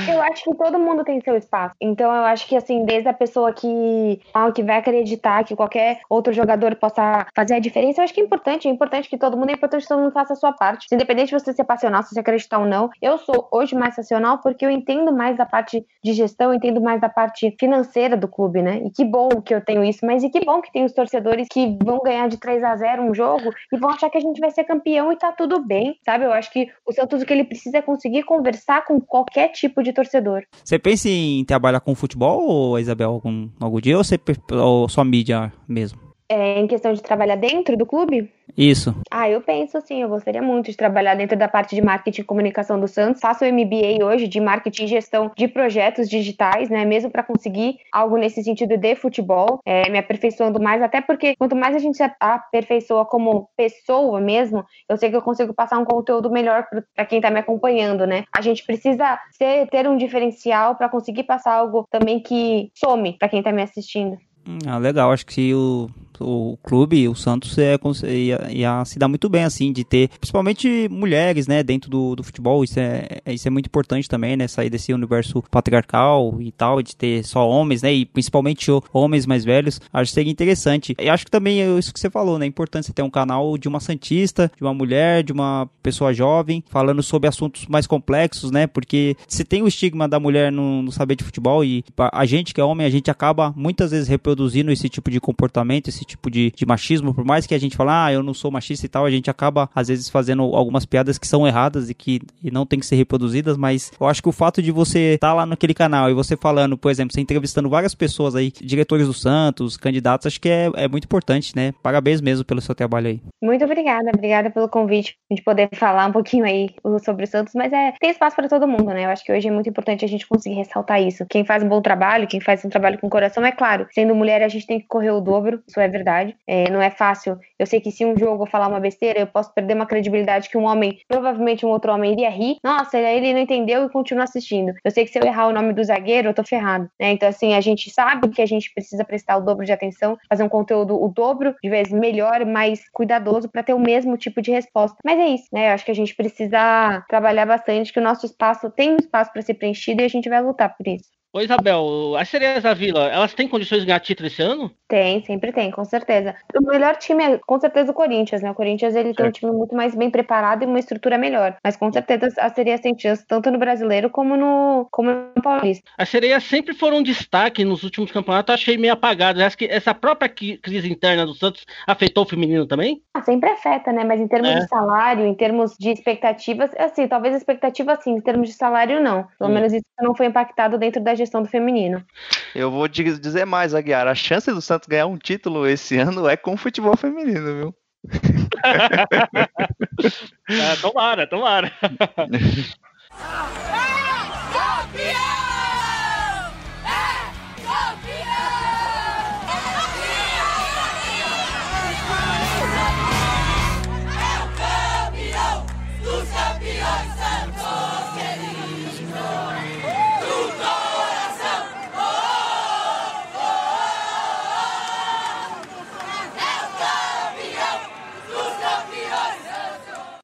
Eu 0.07 0.21
acho 0.21 0.43
que 0.43 0.55
todo 0.55 0.79
mundo 0.79 1.03
tem 1.03 1.21
seu 1.21 1.35
espaço. 1.35 1.75
Então 1.79 2.13
eu 2.13 2.23
acho 2.23 2.47
que 2.47 2.55
assim, 2.55 2.85
desde 2.85 3.09
a 3.09 3.13
pessoa 3.13 3.53
que, 3.53 4.21
ah, 4.33 4.51
que 4.51 4.63
vai 4.63 4.77
acreditar 4.77 5.43
que 5.43 5.55
qualquer 5.55 6.01
outro 6.09 6.31
jogador 6.33 6.75
possa 6.75 7.25
fazer 7.35 7.55
a 7.55 7.59
diferença, 7.59 7.99
eu 7.99 8.03
acho 8.03 8.13
que 8.13 8.21
é 8.21 8.23
importante. 8.23 8.67
É 8.67 8.71
importante 8.71 9.09
que 9.09 9.17
todo 9.17 9.37
mundo, 9.37 9.49
é 9.49 9.53
importante 9.53 9.83
que 9.83 9.87
todo 9.87 10.01
mundo 10.01 10.13
faça 10.13 10.33
a 10.33 10.35
sua 10.35 10.53
parte. 10.53 10.87
Independente 10.91 11.27
de 11.27 11.39
você 11.39 11.53
ser 11.53 11.63
passional, 11.63 12.03
se 12.03 12.13
você 12.13 12.19
acreditar 12.19 12.59
ou 12.59 12.65
não. 12.65 12.89
Eu 13.01 13.17
sou 13.17 13.47
hoje 13.51 13.75
mais 13.75 13.95
passional 13.95 14.39
porque 14.39 14.65
eu 14.65 14.69
entendo 14.69 15.11
mais 15.11 15.37
da 15.37 15.45
parte 15.45 15.85
de 16.03 16.13
gestão, 16.13 16.53
entendo 16.53 16.81
mais 16.81 17.01
da 17.01 17.09
parte 17.09 17.55
financeira 17.59 18.15
do 18.15 18.27
clube, 18.27 18.61
né? 18.61 18.81
E 18.85 18.89
que 18.89 19.03
bom 19.03 19.29
que 19.41 19.53
eu 19.53 19.63
tenho 19.63 19.83
isso, 19.83 20.05
mas 20.05 20.23
e 20.23 20.29
que 20.29 20.43
bom 20.43 20.61
que 20.61 20.71
tem 20.71 20.85
os 20.85 20.93
torcedores 20.93 21.47
que 21.49 21.77
vão 21.83 21.99
ganhar 21.99 22.27
de 22.27 22.37
3 22.37 22.63
a 22.63 22.75
0 22.75 23.03
um 23.03 23.13
jogo 23.13 23.51
e 23.71 23.77
vão 23.77 23.89
achar 23.89 24.09
que 24.09 24.17
a 24.17 24.21
gente 24.21 24.39
vai 24.39 24.51
ser 24.51 24.63
campeão 24.63 25.11
e 25.11 25.15
tá 25.15 25.31
tudo 25.31 25.59
bem, 25.59 25.97
sabe? 26.05 26.25
Eu 26.25 26.33
acho 26.33 26.51
que 26.51 26.69
o 26.85 26.91
Santos 26.91 27.21
o 27.21 27.25
que 27.25 27.33
ele 27.33 27.43
precisa 27.43 27.77
é 27.77 27.81
conseguir 27.81 28.23
conversar 28.23 28.85
com 28.85 28.99
qualquer 28.99 29.49
tipo 29.49 29.80
de 29.81 29.93
torcedor. 29.93 30.43
Você 30.63 30.77
pensa 30.77 31.09
em 31.09 31.43
trabalhar 31.45 31.79
com 31.79 31.95
futebol, 31.95 32.77
Isabel, 32.79 33.09
algum, 33.09 33.49
algum 33.59 33.79
dia, 33.79 33.97
ou, 33.97 34.03
você, 34.03 34.19
ou 34.51 34.87
só 34.89 35.03
mídia 35.03 35.51
mesmo? 35.67 36.10
É, 36.31 36.61
em 36.61 36.65
questão 36.65 36.93
de 36.93 37.01
trabalhar 37.01 37.35
dentro 37.35 37.75
do 37.75 37.85
clube? 37.85 38.31
Isso. 38.57 38.95
Ah, 39.11 39.29
eu 39.29 39.41
penso 39.41 39.81
sim, 39.81 40.01
eu 40.01 40.07
gostaria 40.07 40.41
muito 40.41 40.71
de 40.71 40.77
trabalhar 40.77 41.13
dentro 41.15 41.37
da 41.37 41.49
parte 41.49 41.75
de 41.75 41.81
marketing 41.81 42.21
e 42.21 42.23
comunicação 42.23 42.79
do 42.79 42.87
Santos. 42.87 43.19
Faço 43.19 43.43
o 43.43 43.47
MBA 43.51 44.01
hoje 44.01 44.29
de 44.29 44.39
marketing 44.39 44.85
e 44.85 44.87
gestão 44.87 45.29
de 45.35 45.49
projetos 45.49 46.09
digitais, 46.09 46.69
né? 46.69 46.85
Mesmo 46.85 47.11
para 47.11 47.21
conseguir 47.21 47.79
algo 47.91 48.15
nesse 48.15 48.41
sentido 48.41 48.77
de 48.77 48.95
futebol, 48.95 49.59
é, 49.65 49.89
me 49.89 49.97
aperfeiçoando 49.97 50.61
mais, 50.61 50.81
até 50.81 51.01
porque 51.01 51.35
quanto 51.35 51.53
mais 51.53 51.75
a 51.75 51.79
gente 51.79 51.97
se 51.97 52.11
aperfeiçoa 52.17 53.05
como 53.05 53.49
pessoa 53.57 54.21
mesmo, 54.21 54.63
eu 54.87 54.95
sei 54.95 55.09
que 55.09 55.17
eu 55.17 55.21
consigo 55.21 55.53
passar 55.53 55.79
um 55.79 55.85
conteúdo 55.85 56.31
melhor 56.31 56.65
para 56.95 57.05
quem 57.05 57.19
está 57.19 57.29
me 57.29 57.39
acompanhando, 57.39 58.07
né? 58.07 58.23
A 58.33 58.41
gente 58.41 58.65
precisa 58.65 59.19
ser, 59.31 59.67
ter 59.67 59.85
um 59.85 59.97
diferencial 59.97 60.75
para 60.75 60.87
conseguir 60.87 61.23
passar 61.23 61.55
algo 61.55 61.85
também 61.91 62.21
que 62.21 62.71
some 62.73 63.17
para 63.17 63.27
quem 63.27 63.39
está 63.39 63.51
me 63.51 63.61
assistindo. 63.61 64.17
Ah, 64.65 64.77
legal. 64.77 65.11
Acho 65.11 65.25
que 65.25 65.53
o, 65.53 65.87
o 66.21 66.57
clube, 66.63 67.07
o 67.07 67.15
Santos, 67.15 67.57
é, 67.57 67.77
ia, 68.05 68.47
ia, 68.51 68.85
se 68.85 68.97
dar 68.99 69.07
muito 69.07 69.29
bem, 69.29 69.43
assim, 69.43 69.71
de 69.71 69.83
ter, 69.83 70.09
principalmente 70.19 70.87
mulheres, 70.89 71.47
né, 71.47 71.63
dentro 71.63 71.89
do, 71.89 72.15
do 72.15 72.23
futebol. 72.23 72.63
Isso 72.63 72.79
é, 72.79 73.21
isso 73.27 73.47
é 73.47 73.51
muito 73.51 73.67
importante 73.67 74.07
também, 74.07 74.37
né, 74.37 74.47
sair 74.47 74.69
desse 74.69 74.93
universo 74.93 75.43
patriarcal 75.49 76.37
e 76.41 76.51
tal, 76.51 76.81
de 76.81 76.95
ter 76.95 77.23
só 77.23 77.47
homens, 77.47 77.81
né, 77.81 77.93
e 77.93 78.05
principalmente 78.05 78.69
homens 78.93 79.25
mais 79.25 79.43
velhos. 79.43 79.79
Acho 79.91 80.11
que 80.11 80.15
seria 80.15 80.31
interessante. 80.31 80.95
E 80.99 81.09
acho 81.09 81.25
que 81.25 81.31
também 81.31 81.61
é 81.61 81.77
isso 81.77 81.93
que 81.93 81.99
você 81.99 82.09
falou, 82.09 82.37
né, 82.37 82.45
é 82.45 82.47
importante 82.47 82.87
você 82.87 82.93
ter 82.93 83.03
um 83.03 83.09
canal 83.09 83.57
de 83.57 83.67
uma 83.67 83.79
santista, 83.79 84.51
de 84.55 84.63
uma 84.63 84.73
mulher, 84.73 85.23
de 85.23 85.31
uma 85.31 85.69
pessoa 85.81 86.13
jovem, 86.13 86.63
falando 86.69 87.01
sobre 87.03 87.27
assuntos 87.27 87.65
mais 87.67 87.87
complexos, 87.87 88.51
né, 88.51 88.67
porque 88.67 89.15
você 89.27 89.43
tem 89.43 89.61
o 89.61 89.67
estigma 89.67 90.07
da 90.07 90.19
mulher 90.19 90.51
não 90.51 90.89
saber 90.91 91.15
de 91.15 91.23
futebol 91.23 91.63
e 91.63 91.83
a 92.11 92.25
gente 92.25 92.53
que 92.53 92.61
é 92.61 92.63
homem, 92.63 92.85
a 92.85 92.89
gente 92.89 93.09
acaba 93.09 93.53
muitas 93.55 93.91
vezes 93.91 94.07
reproduzindo 94.07 94.71
esse 94.71 94.89
tipo 94.89 95.09
de 95.09 95.19
comportamento, 95.19 95.87
esse 95.87 96.05
tipo 96.11 96.29
de, 96.29 96.51
de 96.55 96.65
machismo, 96.65 97.13
por 97.13 97.25
mais 97.25 97.45
que 97.45 97.53
a 97.53 97.59
gente 97.59 97.75
fale, 97.75 97.89
ah, 97.91 98.13
eu 98.13 98.23
não 98.23 98.33
sou 98.33 98.51
machista 98.51 98.85
e 98.85 98.89
tal, 98.89 99.05
a 99.05 99.11
gente 99.11 99.29
acaba 99.29 99.69
às 99.73 99.87
vezes 99.87 100.09
fazendo 100.09 100.43
algumas 100.55 100.85
piadas 100.85 101.17
que 101.17 101.27
são 101.27 101.47
erradas 101.47 101.89
e 101.89 101.93
que 101.93 102.21
e 102.43 102.51
não 102.51 102.65
tem 102.65 102.79
que 102.79 102.85
ser 102.85 102.95
reproduzidas, 102.95 103.57
mas 103.57 103.91
eu 103.99 104.07
acho 104.07 104.21
que 104.21 104.29
o 104.29 104.31
fato 104.31 104.61
de 104.61 104.71
você 104.71 105.15
estar 105.15 105.29
tá 105.29 105.33
lá 105.33 105.45
naquele 105.45 105.73
canal 105.73 106.09
e 106.09 106.13
você 106.13 106.35
falando, 106.35 106.77
por 106.77 106.91
exemplo, 106.91 107.13
você 107.13 107.21
entrevistando 107.21 107.69
várias 107.69 107.95
pessoas 107.95 108.35
aí, 108.35 108.51
diretores 108.51 109.07
do 109.07 109.13
Santos, 109.13 109.77
candidatos, 109.77 110.27
acho 110.27 110.41
que 110.41 110.49
é, 110.49 110.69
é 110.75 110.87
muito 110.87 111.05
importante, 111.05 111.55
né? 111.55 111.73
Parabéns 111.81 112.21
mesmo 112.21 112.45
pelo 112.45 112.61
seu 112.61 112.75
trabalho 112.75 113.07
aí. 113.07 113.21
Muito 113.41 113.63
obrigada, 113.65 114.09
obrigada 114.13 114.49
pelo 114.49 114.69
convite, 114.69 115.15
gente 115.29 115.43
poder 115.43 115.69
falar 115.73 116.07
um 116.07 116.11
pouquinho 116.11 116.45
aí 116.45 116.69
sobre 117.03 117.23
o 117.23 117.27
Santos, 117.27 117.53
mas 117.55 117.71
é 117.71 117.93
tem 117.99 118.09
espaço 118.09 118.35
para 118.35 118.47
todo 118.47 118.67
mundo, 118.67 118.85
né? 118.85 119.05
Eu 119.05 119.09
acho 119.09 119.23
que 119.23 119.31
hoje 119.31 119.47
é 119.47 119.51
muito 119.51 119.69
importante 119.69 120.05
a 120.05 120.07
gente 120.07 120.27
conseguir 120.27 120.55
ressaltar 120.55 121.01
isso. 121.01 121.25
Quem 121.29 121.45
faz 121.45 121.63
um 121.63 121.69
bom 121.69 121.81
trabalho, 121.81 122.27
quem 122.27 122.39
faz 122.39 122.63
um 122.65 122.69
trabalho 122.69 122.99
com 122.99 123.09
coração, 123.09 123.45
é 123.45 123.51
claro, 123.51 123.87
sendo 123.91 124.15
mulher 124.15 124.41
a 124.41 124.47
gente 124.47 124.67
tem 124.67 124.79
que 124.79 124.87
correr 124.87 125.11
o 125.11 125.21
dobro, 125.21 125.61
isso 125.67 125.79
é 125.79 125.87
verdade 125.87 126.00
verdade. 126.01 126.35
É, 126.47 126.69
não 126.69 126.81
é 126.81 126.89
fácil. 126.89 127.37
Eu 127.57 127.65
sei 127.65 127.79
que 127.79 127.91
se 127.91 128.05
um 128.05 128.17
jogo 128.17 128.43
eu 128.43 128.47
falar 128.47 128.67
uma 128.67 128.79
besteira, 128.79 129.19
eu 129.19 129.27
posso 129.27 129.53
perder 129.53 129.75
uma 129.75 129.85
credibilidade 129.85 130.49
que 130.49 130.57
um 130.57 130.65
homem, 130.65 130.99
provavelmente 131.07 131.65
um 131.65 131.69
outro 131.69 131.91
homem, 131.91 132.11
iria 132.11 132.29
rir. 132.29 132.57
Nossa, 132.63 132.97
ele 132.97 133.33
não 133.33 133.39
entendeu 133.39 133.85
e 133.85 133.89
continua 133.89 134.23
assistindo. 134.23 134.73
Eu 134.83 134.91
sei 134.91 135.05
que 135.05 135.11
se 135.11 135.19
eu 135.19 135.23
errar 135.23 135.47
o 135.47 135.53
nome 135.53 135.73
do 135.73 135.83
zagueiro, 135.83 136.29
eu 136.29 136.33
tô 136.33 136.43
ferrado. 136.43 136.89
Né? 136.99 137.11
Então, 137.11 137.29
assim, 137.29 137.53
a 137.53 137.61
gente 137.61 137.89
sabe 137.91 138.29
que 138.29 138.41
a 138.41 138.45
gente 138.45 138.73
precisa 138.73 139.05
prestar 139.05 139.37
o 139.37 139.41
dobro 139.41 139.65
de 139.65 139.71
atenção, 139.71 140.17
fazer 140.29 140.43
um 140.43 140.49
conteúdo 140.49 141.01
o 141.01 141.07
dobro 141.07 141.55
de 141.63 141.69
vezes 141.69 141.93
melhor, 141.93 142.45
mais 142.45 142.81
cuidadoso 142.91 143.49
para 143.49 143.63
ter 143.63 143.73
o 143.73 143.79
mesmo 143.79 144.17
tipo 144.17 144.41
de 144.41 144.51
resposta. 144.51 144.97
Mas 145.05 145.19
é 145.19 145.27
isso, 145.27 145.47
né? 145.53 145.69
Eu 145.69 145.73
acho 145.73 145.85
que 145.85 145.91
a 145.91 145.95
gente 145.95 146.15
precisa 146.15 147.03
trabalhar 147.07 147.45
bastante, 147.45 147.93
que 147.93 147.99
o 147.99 148.03
nosso 148.03 148.25
espaço 148.25 148.69
tem 148.69 148.93
um 148.93 148.97
espaço 148.97 149.31
para 149.31 149.41
ser 149.41 149.53
preenchido 149.55 150.01
e 150.01 150.05
a 150.05 150.09
gente 150.09 150.29
vai 150.29 150.41
lutar 150.41 150.75
por 150.75 150.87
isso. 150.87 151.20
Ô 151.33 151.39
Isabel, 151.39 152.17
as 152.17 152.27
sereias 152.27 152.61
da 152.61 152.73
Vila, 152.73 153.07
elas 153.07 153.33
têm 153.33 153.47
condições 153.47 153.79
de 153.79 153.85
ganhar 153.85 154.01
título 154.01 154.27
esse 154.27 154.41
ano? 154.41 154.69
Tem, 154.85 155.23
sempre 155.23 155.53
tem, 155.53 155.71
com 155.71 155.85
certeza. 155.85 156.35
O 156.53 156.67
melhor 156.67 156.97
time 156.97 157.23
é 157.23 157.37
com 157.37 157.57
certeza 157.57 157.91
o 157.91 157.93
Corinthians, 157.93 158.41
né? 158.41 158.51
O 158.51 158.53
Corinthians 158.53 158.93
ele 158.93 159.13
tem 159.13 159.27
um 159.27 159.31
time 159.31 159.49
muito 159.49 159.73
mais 159.73 159.95
bem 159.95 160.09
preparado 160.11 160.63
e 160.63 160.65
uma 160.65 160.77
estrutura 160.77 161.17
melhor. 161.17 161.55
Mas 161.63 161.77
com 161.77 161.89
certeza 161.89 162.27
as 162.37 162.51
sereias 162.51 162.81
têm 162.81 162.99
chance 162.99 163.25
tanto 163.25 163.49
no 163.49 163.57
brasileiro 163.57 164.09
como 164.09 164.35
no, 164.35 164.89
como 164.91 165.09
no 165.09 165.41
paulista. 165.41 165.89
As 165.97 166.09
sereias 166.09 166.43
sempre 166.43 166.73
foram 166.73 166.97
um 166.97 167.03
destaque 167.03 167.63
nos 167.63 167.83
últimos 167.83 168.11
campeonatos, 168.11 168.53
achei 168.53 168.77
meio 168.77 168.91
apagado. 168.91 169.41
Acho 169.41 169.57
que 169.57 169.65
essa 169.65 169.93
própria 169.93 170.27
crise 170.27 170.91
interna 170.91 171.25
do 171.25 171.33
Santos 171.33 171.65
afetou 171.87 172.25
o 172.25 172.27
feminino 172.27 172.67
também? 172.67 173.01
Ah, 173.13 173.21
sempre 173.21 173.51
afeta, 173.51 173.93
né? 173.93 174.03
Mas 174.03 174.19
em 174.19 174.27
termos 174.27 174.49
é. 174.49 174.59
de 174.59 174.67
salário, 174.67 175.25
em 175.25 175.33
termos 175.33 175.77
de 175.79 175.91
expectativas, 175.91 176.71
assim, 176.77 177.07
talvez 177.07 177.33
expectativa 177.33 177.95
sim, 177.95 178.15
em 178.15 178.21
termos 178.21 178.49
de 178.49 178.55
salário 178.55 179.01
não. 179.01 179.25
Pelo 179.39 179.49
hum. 179.49 179.53
menos 179.53 179.71
isso 179.71 179.85
não 180.01 180.13
foi 180.13 180.25
impactado 180.25 180.77
dentro 180.77 181.01
da 181.01 181.20
gestão 181.21 181.41
do 181.41 181.47
feminino. 181.47 182.05
Eu 182.53 182.69
vou 182.69 182.87
dizer 182.87 183.45
mais, 183.45 183.73
Aguiar. 183.73 184.07
A 184.07 184.15
chance 184.15 184.51
do 184.51 184.61
Santos 184.61 184.87
ganhar 184.87 185.07
um 185.07 185.17
título 185.17 185.67
esse 185.67 185.97
ano 185.97 186.27
é 186.27 186.35
com 186.35 186.53
o 186.53 186.57
futebol 186.57 186.97
feminino, 186.97 187.55
viu? 187.55 187.75
é, 190.49 190.75
tomara, 190.81 191.27
tomara. 191.27 191.71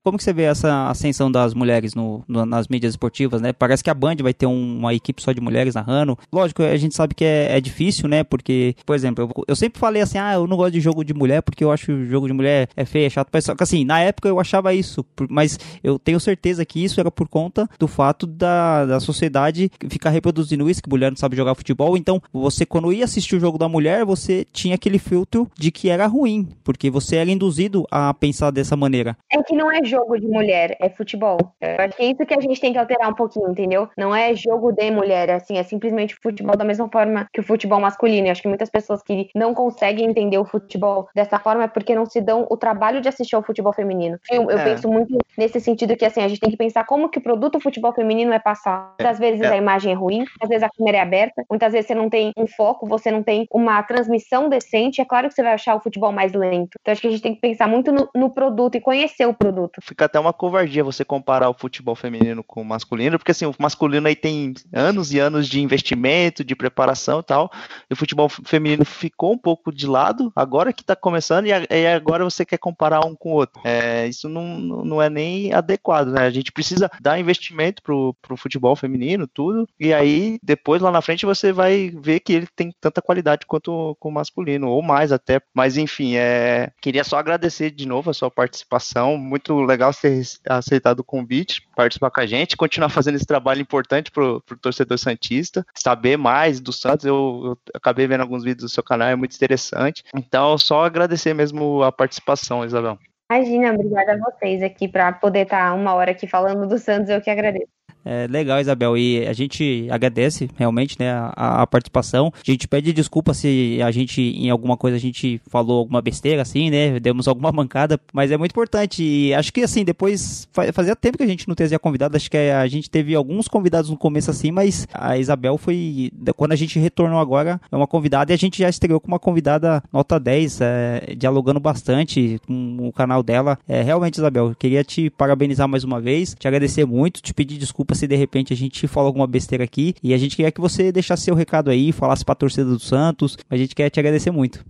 Como 0.08 0.18
que 0.18 0.24
você 0.24 0.32
vê 0.32 0.44
essa 0.44 0.88
ascensão 0.88 1.30
das 1.30 1.54
mulheres 1.54 1.94
no, 1.94 2.24
no, 2.26 2.46
nas 2.46 2.70
mídias 2.70 2.94
esportivas, 2.94 3.42
né? 3.42 3.52
Parece 3.52 3.84
que 3.84 3.90
a 3.90 3.94
Band 3.94 4.16
vai 4.22 4.34
ter 4.34 4.46
um, 4.46 4.78
uma 4.78 4.94
equipe 4.94 5.22
só 5.22 5.34
de 5.34 5.42
mulheres 5.42 5.76
narrando. 5.76 6.18
Lógico, 6.32 6.64
a 6.64 6.78
gente 6.78 6.96
sabe 6.96 7.14
que 7.14 7.26
é, 7.26 7.58
é 7.58 7.60
difícil, 7.60 8.08
né? 8.08 8.24
Porque, 8.24 8.74
por 8.86 8.96
exemplo, 8.96 9.26
eu, 9.26 9.44
eu, 9.50 9.54
sempre 9.54 9.78
falei 9.78 10.02
assim, 10.02 10.18
ah, 10.18 10.36
eu 10.36 10.48
não 10.48 10.56
gosto 10.56 10.72
de 10.72 10.80
jogo 10.80 11.04
de 11.04 11.14
mulher 11.14 11.42
porque 11.42 11.62
eu 11.62 11.74
acho 11.74 11.92
o 11.92 12.06
jogo 12.06 12.26
de 12.26 12.32
mulher 12.32 12.70
é 12.74 12.86
feio, 12.86 13.06
é 13.06 13.10
chato. 13.10 13.30
Só 13.42 13.54
que 13.54 13.64
assim, 13.64 13.84
na 13.84 14.00
época 14.00 14.30
eu 14.30 14.40
achava 14.40 14.74
isso, 14.74 15.06
mas 15.30 15.60
eu 15.84 16.00
tenho 16.00 16.22
certeza 16.22 16.64
que 16.64 16.82
isso 16.82 17.02
era 17.02 17.12
por 17.12 17.28
conta 17.28 17.70
do 17.78 17.86
fato 17.86 18.26
da, 18.26 18.86
da 18.86 19.00
sociedade 19.02 19.70
ficar 19.90 20.12
reproduzindo 20.12 20.70
isso, 20.70 20.82
que 20.82 20.90
mulher 20.90 21.12
não 21.12 21.18
sabe 21.18 21.36
jogar 21.36 21.54
futebol. 21.54 21.98
Então, 21.98 22.22
você 22.32 22.66
quando 22.66 22.94
ia 22.94 23.04
assistir 23.04 23.36
o 23.36 23.42
jogo 23.42 23.58
da 23.58 23.68
mulher, 23.68 24.06
você 24.06 24.46
tinha 24.54 24.76
aquele 24.76 25.00
filtro 25.00 25.52
de 25.54 25.70
que 25.70 25.90
era 25.90 26.08
ruim, 26.08 26.48
porque 26.64 26.90
você 26.90 27.18
era 27.18 27.30
induzido 27.30 27.86
a 27.92 28.14
pensar 28.14 28.52
dessa 28.52 28.78
maneira. 28.78 29.18
É 29.30 29.44
que 29.44 29.54
não 29.54 29.70
é 29.70 29.84
jogo 29.84 29.97
jogo 29.98 30.20
de 30.20 30.28
mulher, 30.28 30.78
é 30.80 30.90
futebol. 30.90 31.38
Eu 31.60 31.86
acho 31.86 31.98
que 31.98 32.04
é 32.04 32.06
isso 32.08 32.26
que 32.26 32.34
a 32.34 32.40
gente 32.40 32.62
tem 32.62 32.72
que 32.72 32.80
alterar 32.80 33.10
um 33.10 33.16
pouquinho, 33.16 33.50
entendeu? 33.50 33.90
Não 33.98 34.16
é 34.16 34.36
jogo 34.36 34.72
de 34.72 34.92
mulher, 34.92 35.30
assim, 35.32 35.58
é 35.58 35.64
simplesmente 35.64 36.16
futebol 36.16 36.56
da 36.56 36.64
mesma 36.64 36.88
forma 36.90 37.28
que 37.34 37.40
o 37.40 37.44
futebol 37.44 37.80
masculino. 37.80 38.28
Eu 38.28 38.32
acho 38.32 38.42
que 38.42 38.48
muitas 38.48 38.70
pessoas 38.70 39.02
que 39.02 39.30
não 39.36 39.54
conseguem 39.54 40.06
entender 40.06 40.38
o 40.38 40.46
futebol 40.46 41.08
dessa 41.16 41.40
forma 41.40 41.64
é 41.64 41.68
porque 41.68 41.96
não 41.96 42.06
se 42.06 42.22
dão 42.22 42.46
o 42.50 42.58
trabalho 42.58 43.02
de 43.02 43.10
assistir 43.10 43.36
ao 43.36 43.44
futebol 43.44 43.74
feminino. 43.74 44.20
Eu, 44.30 44.50
eu 44.50 44.58
é. 44.58 44.64
penso 44.64 44.88
muito 44.88 45.18
nesse 45.38 45.60
sentido 45.60 45.96
que, 45.96 46.06
assim, 46.06 46.22
a 46.22 46.28
gente 46.28 46.40
tem 46.40 46.52
que 46.52 46.58
pensar 46.58 46.86
como 46.86 47.10
que 47.10 47.20
o 47.20 47.22
produto 47.22 47.60
futebol 47.60 47.94
feminino 47.94 48.34
é 48.34 48.40
passado. 48.40 48.96
Muitas 49.00 49.20
vezes 49.20 49.42
é. 49.42 49.48
a 49.48 49.58
imagem 49.58 49.92
é 49.92 49.96
ruim, 49.96 50.26
às 50.42 50.50
vezes 50.50 50.64
a 50.64 50.70
câmera 50.70 50.98
é 50.98 51.02
aberta, 51.02 51.44
muitas 51.50 51.74
vezes 51.74 51.88
você 51.88 51.96
não 51.96 52.10
tem 52.10 52.32
um 52.38 52.48
foco, 52.48 52.88
você 52.88 53.12
não 53.12 53.24
tem 53.24 53.48
uma 53.52 53.82
transmissão 53.84 54.50
decente. 54.50 55.02
É 55.02 55.06
claro 55.06 55.28
que 55.28 55.34
você 55.34 55.44
vai 55.44 55.54
achar 55.54 55.76
o 55.76 55.80
futebol 55.80 56.12
mais 56.12 56.34
lento. 56.34 56.78
Então 56.82 56.92
acho 56.92 57.02
que 57.02 57.08
a 57.08 57.12
gente 57.12 57.24
tem 57.24 57.36
que 57.36 57.42
pensar 57.42 57.68
muito 57.68 57.92
no, 57.92 58.10
no 58.16 58.30
produto 58.30 58.76
e 58.76 58.82
conhecer 58.82 59.26
o 59.26 59.34
produto 59.34 59.82
fica 59.88 60.06
até 60.06 60.20
uma 60.20 60.34
covardia 60.34 60.84
você 60.84 61.06
comparar 61.06 61.50
o 61.50 61.54
futebol 61.54 61.96
feminino 61.96 62.44
com 62.44 62.62
o 62.62 62.66
masculino, 62.66 63.18
porque 63.18 63.32
assim, 63.32 63.46
o 63.46 63.56
masculino 63.58 64.08
aí 64.08 64.16
tem 64.16 64.54
anos 64.74 65.14
e 65.14 65.20
anos 65.20 65.48
de 65.48 65.62
investimento, 65.62 66.44
de 66.44 66.56
preparação 66.56 67.22
e 67.22 67.24
tal, 67.24 67.50
e 67.90 67.94
o 67.94 67.96
futebol 67.96 68.28
feminino 68.28 68.84
ficou 68.84 69.34
um 69.34 69.38
pouco 69.38 69.72
de 69.72 69.88
lado, 69.88 70.32
agora 70.36 70.74
que 70.74 70.84
tá 70.84 70.96
começando, 70.96 71.46
e 71.48 71.88
agora 71.88 72.24
você 72.24 72.46
quer 72.46 72.58
comparar 72.58 73.06
um 73.06 73.16
com 73.16 73.32
o 73.32 73.36
outro. 73.36 73.62
É, 73.64 74.06
isso 74.08 74.28
não, 74.28 74.60
não 74.60 75.02
é 75.02 75.10
nem 75.10 75.54
adequado, 75.54 76.10
né? 76.10 76.24
A 76.26 76.30
gente 76.30 76.52
precisa 76.52 76.92
dar 77.00 77.20
investimento 77.20 77.82
pro, 77.82 78.14
pro 78.22 78.36
futebol 78.36 78.76
feminino, 78.76 79.26
tudo, 79.26 79.68
e 79.80 79.94
aí 79.94 80.38
depois 80.44 80.82
lá 80.82 80.92
na 80.92 81.02
frente 81.02 81.26
você 81.26 81.54
vai 81.54 81.92
ver 81.96 82.20
que 82.20 82.34
ele 82.34 82.48
tem 82.56 82.74
tanta 82.82 83.02
qualidade 83.02 83.46
quanto 83.46 83.98
o 84.00 84.12
masculino, 84.12 84.68
ou 84.68 84.82
mais 84.82 85.12
até. 85.14 85.42
Mas 85.54 85.78
enfim, 85.78 86.16
é, 86.16 86.72
queria 86.82 87.04
só 87.04 87.18
agradecer 87.18 87.72
de 87.72 87.88
novo 87.88 88.10
a 88.10 88.14
sua 88.14 88.30
participação, 88.30 89.18
muito 89.18 89.54
legal 89.62 89.77
ter 89.78 90.22
aceitado 90.48 91.00
o 91.00 91.04
convite, 91.04 91.68
participar 91.76 92.12
com 92.12 92.22
a 92.22 92.26
gente, 92.26 92.58
continuar 92.58 92.90
fazendo 92.90 93.16
esse 93.16 93.26
trabalho 93.26 93.62
importante 93.62 94.12
pro, 94.12 94.42
pro 94.42 94.58
torcedor 94.58 94.98
Santista, 94.98 95.66
saber 95.76 96.18
mais 96.18 96.60
do 96.60 96.74
Santos. 96.74 97.06
Eu, 97.06 97.42
eu, 97.46 97.58
acabei 97.74 98.08
vendo 98.08 98.22
alguns 98.22 98.44
vídeos 98.44 98.64
do 98.64 98.74
seu 98.74 98.84
canal, 98.84 99.10
é 99.10 99.16
muito 99.16 99.36
interessante. 99.36 100.04
Então, 100.16 100.58
só 100.58 100.86
agradecer 100.86 101.34
mesmo 101.34 101.84
a 101.84 101.92
participação, 101.92 102.66
Isabel. 102.66 102.98
Imagina, 103.30 103.74
obrigada 103.74 104.14
a 104.14 104.18
vocês 104.18 104.64
aqui 104.64 104.88
para 104.88 105.12
poder 105.12 105.42
estar 105.42 105.70
tá 105.70 105.74
uma 105.74 105.94
hora 105.94 106.12
aqui 106.12 106.26
falando 106.26 106.68
do 106.68 106.80
Santos, 106.80 107.10
eu 107.10 107.22
que 107.22 107.30
agradeço. 107.30 107.77
É, 108.08 108.26
legal, 108.30 108.62
Isabel. 108.62 108.98
E 108.98 109.28
a 109.28 109.34
gente 109.34 109.86
agradece 109.92 110.50
realmente 110.56 110.96
né, 110.98 111.12
a, 111.12 111.64
a, 111.64 111.68
participação. 111.68 112.32
A 112.36 112.52
gente 112.52 112.66
pede 112.66 112.94
desculpa 112.94 113.34
se 113.34 113.82
a 113.84 113.92
gente, 113.92 114.22
em 114.22 114.50
alguma 114.50 114.78
coisa, 114.78 114.96
a 114.96 115.00
gente 115.00 115.42
falou 115.50 115.80
alguma 115.80 116.02
besteira, 116.02 116.42
assim, 116.42 116.70
né? 116.70 117.02
Demos 117.02 117.28
alguma 117.28 117.52
mancada, 117.52 118.00
mas 118.14 118.32
é 118.32 118.38
muito 118.38 118.52
importante. 118.52 119.04
E 119.04 119.34
acho 119.34 119.52
que, 119.52 119.62
assim, 119.62 119.84
depois, 119.84 120.48
fazia 120.72 120.96
tempo 120.96 121.18
que 121.18 121.24
a 121.24 121.28
gente 121.28 121.50
não 121.50 121.56
trazia 121.56 121.78
convidado. 121.78 122.16
Acho 122.16 122.32
que 122.32 122.38
a 122.38 122.66
gente 122.68 122.90
teve 122.90 123.14
alguns 123.14 123.50
convidados 123.50 123.90
no 123.90 123.98
começo, 123.98 124.32
assim, 124.32 124.52
mas 124.52 124.88
a 124.94 125.18
Isabel 125.18 125.58
foi. 125.58 126.10
Quando 126.38 126.54
a 126.54 126.56
gente 126.56 126.80
retornou 126.80 127.20
agora, 127.20 127.60
é 127.70 127.76
uma 127.76 127.88
convidada 127.88 128.32
e 128.32 128.36
a 128.36 128.38
gente 128.38 128.60
já 128.60 128.70
estreou 128.70 129.02
com 129.02 129.10
uma 129.10 129.20
convidada 129.20 129.84
nota 129.92 130.18
10, 130.18 130.62
é, 130.62 131.16
dialogando 131.18 131.60
bastante 131.60 132.40
com 132.48 132.88
o 132.88 132.94
canal 132.94 133.22
dela. 133.22 133.60
É, 133.68 133.82
realmente, 133.82 134.16
Isabel, 134.16 134.56
queria 134.58 134.84
te 134.84 135.10
parabenizar 135.10 135.68
mais 135.68 135.84
uma 135.84 136.00
vez, 136.00 136.34
te 136.40 136.48
agradecer 136.48 136.86
muito, 136.86 137.22
te 137.22 137.34
pedir 137.34 137.58
desculpa 137.58 137.97
se 137.98 138.08
de 138.08 138.16
repente 138.16 138.54
a 138.54 138.56
gente 138.56 138.88
falou 138.88 139.08
alguma 139.08 139.28
besteira 139.28 139.64
aqui. 139.64 139.94
E 140.04 140.14
a 140.14 140.18
gente 140.18 140.36
queria 140.36 140.52
que 140.52 140.62
você 140.62 140.92
deixasse 140.92 141.24
seu 141.24 141.36
recado 141.36 141.70
aí, 141.70 141.92
falasse 141.92 142.24
pra 142.24 142.36
torcida 142.36 142.66
do 142.66 142.80
Santos. 142.80 143.38
A 143.50 143.58
gente 143.58 143.76
quer 143.76 143.90
te 143.90 144.00
agradecer 144.00 144.32
muito. 144.32 144.66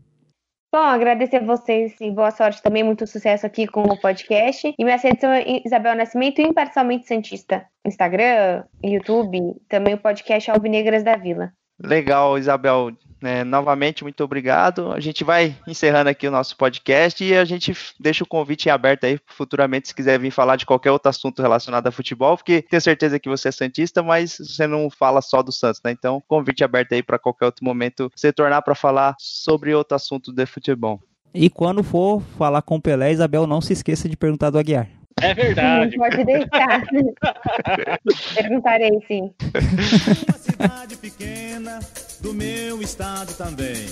Bom, 0.73 0.84
agradecer 0.84 1.38
a 1.38 1.45
vocês 1.45 1.95
e 2.01 2.11
boa 2.11 2.30
sorte 2.30 2.61
também, 2.61 2.84
muito 2.84 3.07
sucesso 3.07 3.45
aqui 3.45 3.65
com 3.65 3.84
o 3.84 3.99
podcast. 3.99 4.75
E 4.78 4.84
minha 4.84 4.97
edição 4.97 5.32
é 5.32 5.61
Isabel 5.65 5.95
Nascimento, 5.95 6.41
imparcialmente 6.41 7.07
Santista. 7.07 7.65
Instagram, 7.86 8.63
YouTube, 8.84 9.39
também 9.69 9.93
o 9.93 9.97
podcast 9.97 10.51
Alvinegras 10.51 11.03
da 11.03 11.15
Vila. 11.15 11.53
Legal, 11.82 12.38
Isabel. 12.38 12.91
É, 13.22 13.43
novamente, 13.43 14.03
muito 14.03 14.24
obrigado. 14.24 14.91
A 14.91 14.99
gente 14.99 15.24
vai 15.24 15.55
encerrando 15.68 16.09
aqui 16.09 16.28
o 16.28 16.32
nosso 16.32 16.55
podcast 16.55 17.24
e 17.24 17.36
a 17.36 17.45
gente 17.45 17.76
deixa 17.99 18.24
o 18.24 18.28
convite 18.28 18.70
aberto 18.70 19.05
aí 19.05 19.20
futuramente 19.26 19.88
se 19.88 19.95
quiser 19.95 20.20
vir 20.20 20.32
falar 20.32 20.55
de 20.55 20.65
qualquer 20.65 20.91
outro 20.91 21.09
assunto 21.09 21.41
relacionado 21.41 21.88
a 21.88 21.91
futebol, 21.91 22.38
porque 22.38 22.61
tenho 22.61 22.82
certeza 22.82 23.20
que 23.20 23.30
você 23.30 23.49
é 23.49 23.51
Santista, 23.51 24.03
mas 24.03 24.38
você 24.38 24.68
não 24.68 24.89
fala 24.89 25.22
só 25.22 25.41
do 25.41 25.51
Santos, 25.51 25.82
né? 25.84 25.91
Então, 25.91 26.22
convite 26.28 26.63
aberto 26.63 26.93
aí 26.93 27.01
para 27.01 27.18
qualquer 27.18 27.45
outro 27.45 27.65
momento 27.65 28.11
você 28.15 28.32
tornar 28.32 28.61
para 28.61 28.76
falar 28.76 29.15
sobre 29.18 29.74
outro 29.74 29.95
assunto 29.95 30.32
de 30.32 30.45
futebol. 30.45 31.01
E 31.34 31.49
quando 31.49 31.84
for 31.84 32.22
falar 32.38 32.61
com 32.61 32.76
o 32.76 32.82
Pelé, 32.82 33.11
Isabel, 33.11 33.45
não 33.45 33.61
se 33.61 33.74
esqueça 33.74 34.07
de 34.07 34.15
perguntar 34.15 34.49
do 34.49 34.57
Aguiar. 34.57 34.88
É 35.22 35.34
verdade. 35.34 35.97
Pode 35.97 36.24
deixar. 36.24 36.84
Perguntarei 38.36 38.91
sim. 39.07 39.34
Cidade 40.58 40.95
pequena 40.95 41.80
do 42.20 42.34
meu 42.34 42.82
estado 42.82 43.32
também. 43.36 43.88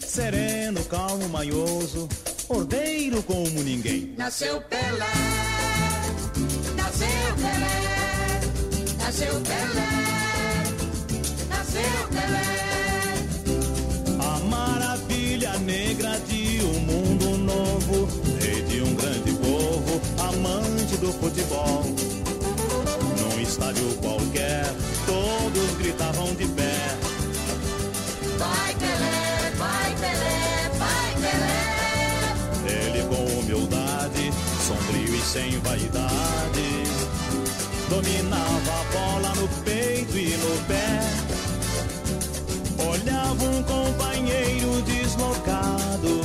Sereno, 0.00 0.84
calmo, 0.84 1.28
manhoso, 1.28 2.08
ordeiro 2.48 3.20
como 3.24 3.50
ninguém. 3.64 4.14
Nasceu 4.16 4.60
Pelé, 4.60 5.12
nasceu 6.76 7.34
Pelé, 7.34 8.40
nasceu 8.96 9.40
Pelé, 9.40 9.90
nasceu 11.48 12.08
Pelé. 12.12 12.54
A 14.20 14.38
maravilha 14.44 15.58
negra 15.58 16.16
de 16.28 16.60
um 16.62 16.78
mundo 16.78 17.38
novo, 17.38 18.08
rei 18.40 18.62
de 18.62 18.82
um 18.82 18.94
grande 18.94 19.32
povo, 19.32 20.00
amante 20.20 20.96
do 20.98 21.12
futebol. 21.14 21.82
Num 23.34 23.40
estádio 23.40 23.92
qualquer, 23.96 24.64
todos 25.06 25.76
gritavam 25.78 26.32
de 26.36 26.46
pé. 26.46 26.96
Vai 28.38 28.74
Pelé, 28.76 29.52
vai 29.58 29.94
Pelé, 29.96 30.70
vai 30.78 31.14
Pelé. 31.20 32.86
Ele 32.86 33.02
com 33.08 33.40
humildade, 33.40 34.32
sombrio 34.64 35.16
e 35.16 35.20
sem 35.20 35.58
vaidade, 35.58 36.84
dominava 37.90 38.70
a 38.70 38.84
bola 38.92 39.34
no 39.34 39.48
peito 39.64 40.16
e 40.16 40.36
no 40.36 40.56
pé. 40.68 41.00
Olhava 42.88 43.44
um 43.44 43.62
companheiro 43.64 44.80
deslocado, 44.82 46.20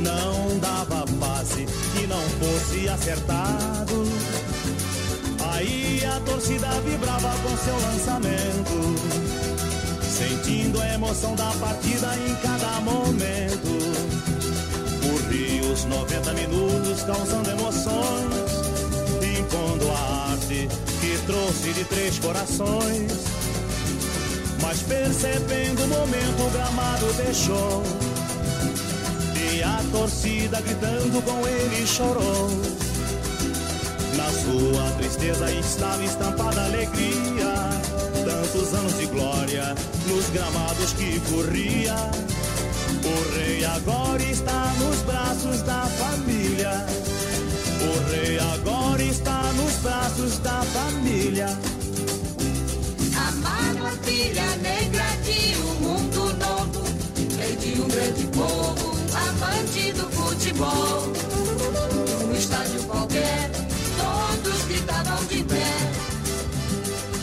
não 0.00 0.58
dava 0.58 1.04
passe 1.20 1.66
que 1.94 2.06
não 2.08 2.22
fosse 2.40 2.88
acertado. 2.88 4.02
Aí 5.62 6.04
a 6.04 6.18
torcida 6.26 6.68
vibrava 6.80 7.30
com 7.40 7.56
seu 7.56 7.76
lançamento, 7.76 8.96
sentindo 10.02 10.80
a 10.80 10.88
emoção 10.94 11.36
da 11.36 11.52
partida 11.52 12.16
em 12.16 12.34
cada 12.42 12.80
momento. 12.80 13.70
Corria 15.00 15.62
os 15.72 15.84
90 15.84 16.32
minutos 16.32 17.02
causando 17.04 17.50
emoções, 17.50 18.50
impondo 19.38 19.88
a 19.92 20.32
arte 20.32 20.68
que 21.00 21.18
trouxe 21.26 21.72
de 21.74 21.84
três 21.84 22.18
corações. 22.18 23.12
Mas 24.60 24.82
percebendo 24.82 25.84
o 25.84 25.86
momento, 25.86 26.42
o 26.44 26.50
gramado 26.50 27.06
deixou. 27.12 27.84
E 29.54 29.62
a 29.62 29.80
torcida 29.92 30.60
gritando 30.60 31.22
com 31.22 31.46
ele 31.46 31.86
chorou. 31.86 32.81
Na 34.22 34.30
sua 34.30 34.88
tristeza 34.98 35.50
estava 35.50 36.04
estampada 36.04 36.64
alegria. 36.64 37.54
Tantos 38.24 38.72
anos 38.72 38.96
de 38.96 39.06
glória 39.06 39.74
nos 40.06 40.30
gramados 40.30 40.92
que 40.92 41.18
corria. 41.28 41.96
O 43.02 43.34
rei 43.34 43.64
agora 43.64 44.22
está 44.22 44.72
nos 44.78 44.98
braços 45.02 45.62
da 45.62 45.82
família. 45.98 46.86
O 47.82 48.10
rei 48.10 48.38
agora 48.38 49.02
está 49.02 49.42
nos 49.54 49.72
braços 49.78 50.38
da 50.38 50.62
família. 50.62 51.48
A 53.16 53.32
maravilha 53.32 54.46
negra 54.62 55.04
de 55.24 55.56
um 55.62 55.74
mundo 55.80 56.32
novo, 56.38 56.84
rei 57.38 57.56
de 57.56 57.80
um 57.80 57.88
grande 57.88 58.26
povo, 58.28 58.96
amante 59.16 59.92
do 59.94 60.08
futebol. 60.12 61.12
No 62.28 62.36
estádio 62.36 62.84
qualquer, 62.84 63.50
de 65.28 65.42
pé. 65.44 65.64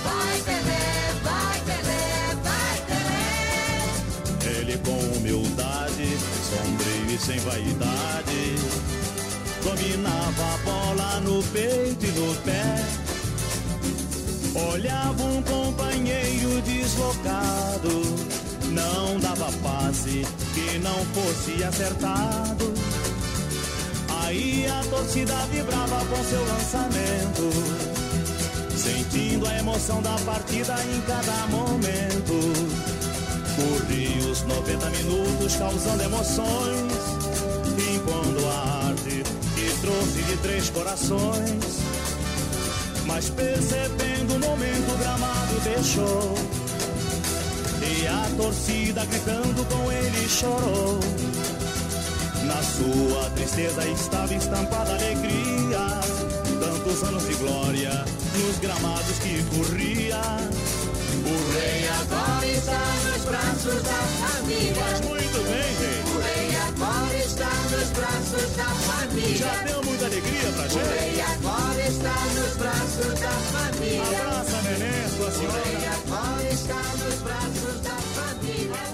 Vai 0.04 0.41
Pelé, 0.41 1.14
vai 1.24 1.60
Pelé, 1.62 2.36
vai 2.43 2.78
Pelé. 2.88 4.60
Ele 4.60 4.78
com 4.80 5.00
humildade, 5.18 6.18
sombrio 6.50 7.16
e 7.16 7.18
sem 7.18 7.39
vaidade, 7.39 8.56
dominava 9.64 10.43
a 10.54 10.58
bola 10.66 11.20
no 11.22 11.43
peito 11.43 12.06
e 12.06 12.12
no 12.12 12.36
pé. 12.41 12.86
Olhava 14.72 15.24
um 15.24 15.41
companheiro 15.43 16.62
deslocado, 16.62 18.02
não 18.72 19.20
dava 19.20 19.52
passe 19.64 20.26
que 20.54 20.80
não 20.80 21.06
fosse 21.14 21.64
acertado. 21.64 22.78
Aí 24.30 24.67
a 24.67 24.84
torcida 24.91 25.34
vibrava 25.51 26.05
com 26.05 26.23
seu 26.23 26.45
lançamento, 26.45 27.49
sentindo 28.77 29.47
a 29.47 29.57
emoção 29.57 30.03
da 30.03 30.13
partida 30.19 30.75
em 30.84 31.01
cada 31.01 31.47
momento. 31.47 32.36
Corria 33.55 34.32
os 34.32 34.43
90 34.43 34.89
minutos 34.91 35.55
causando 35.55 36.03
emoções, 36.03 36.93
impondo 37.95 38.47
a 38.47 38.89
arte 38.89 39.23
que 39.55 39.82
trouxe 39.82 40.21
de 40.21 40.38
três 40.43 40.69
corações. 40.69 41.80
Mas 43.07 43.32
percebendo 43.32 44.36
o 44.36 44.39
momento, 44.47 44.93
o 44.93 44.97
gramado 44.99 45.59
deixou. 45.63 46.36
E 47.82 48.07
a 48.07 48.30
torcida 48.38 49.03
gritando 49.05 49.65
com 49.65 49.91
ele 49.91 50.30
chorou. 50.30 51.28
Na 52.50 52.64
sua 52.64 53.30
tristeza 53.36 53.88
estava 53.88 54.34
estampada 54.34 54.91
alegria. 54.93 55.86
Tantos 56.60 57.04
anos 57.04 57.28
de 57.28 57.36
glória 57.36 57.91
nos 58.34 58.58
gramados 58.58 59.20
que 59.20 59.43
corria. 59.56 60.20
O 61.30 61.54
rei 61.54 61.88
agora 62.02 62.47
está 62.47 62.82
nos 63.06 63.24
braços 63.26 63.84
da 63.84 64.02
família. 64.18 64.74
Faz 64.74 65.02
muito 65.02 65.38
bem, 65.43 65.70
rei. 65.78 66.02
O 66.10 66.20
rei 66.26 66.50
agora 66.68 67.18
está 67.18 67.54
nos 67.70 67.89
braços 67.91 68.56
da 68.58 68.66
família. 68.66 69.38
Já 69.38 69.64
deu 69.66 69.84
muita 69.84 70.06
alegria 70.06 70.52
pra 70.56 70.68
gente. 70.68 70.86
O 70.86 70.89
rei 70.89 71.22
agora 71.22 71.88
está 71.88 72.18
nos 72.34 72.58
braços 72.58 73.20
da 73.20 73.30
família. 73.30 74.02
Abraça, 74.02 74.62
neném, 74.64 75.10
sua 75.16 75.32
senhora. 75.32 75.60
O 75.60 75.64
rei 75.66 75.86
agora 75.86 76.50
está 76.52 76.82
nos 76.97 77.16
braços 77.22 77.82
da 77.84 77.97
família. 78.18 78.88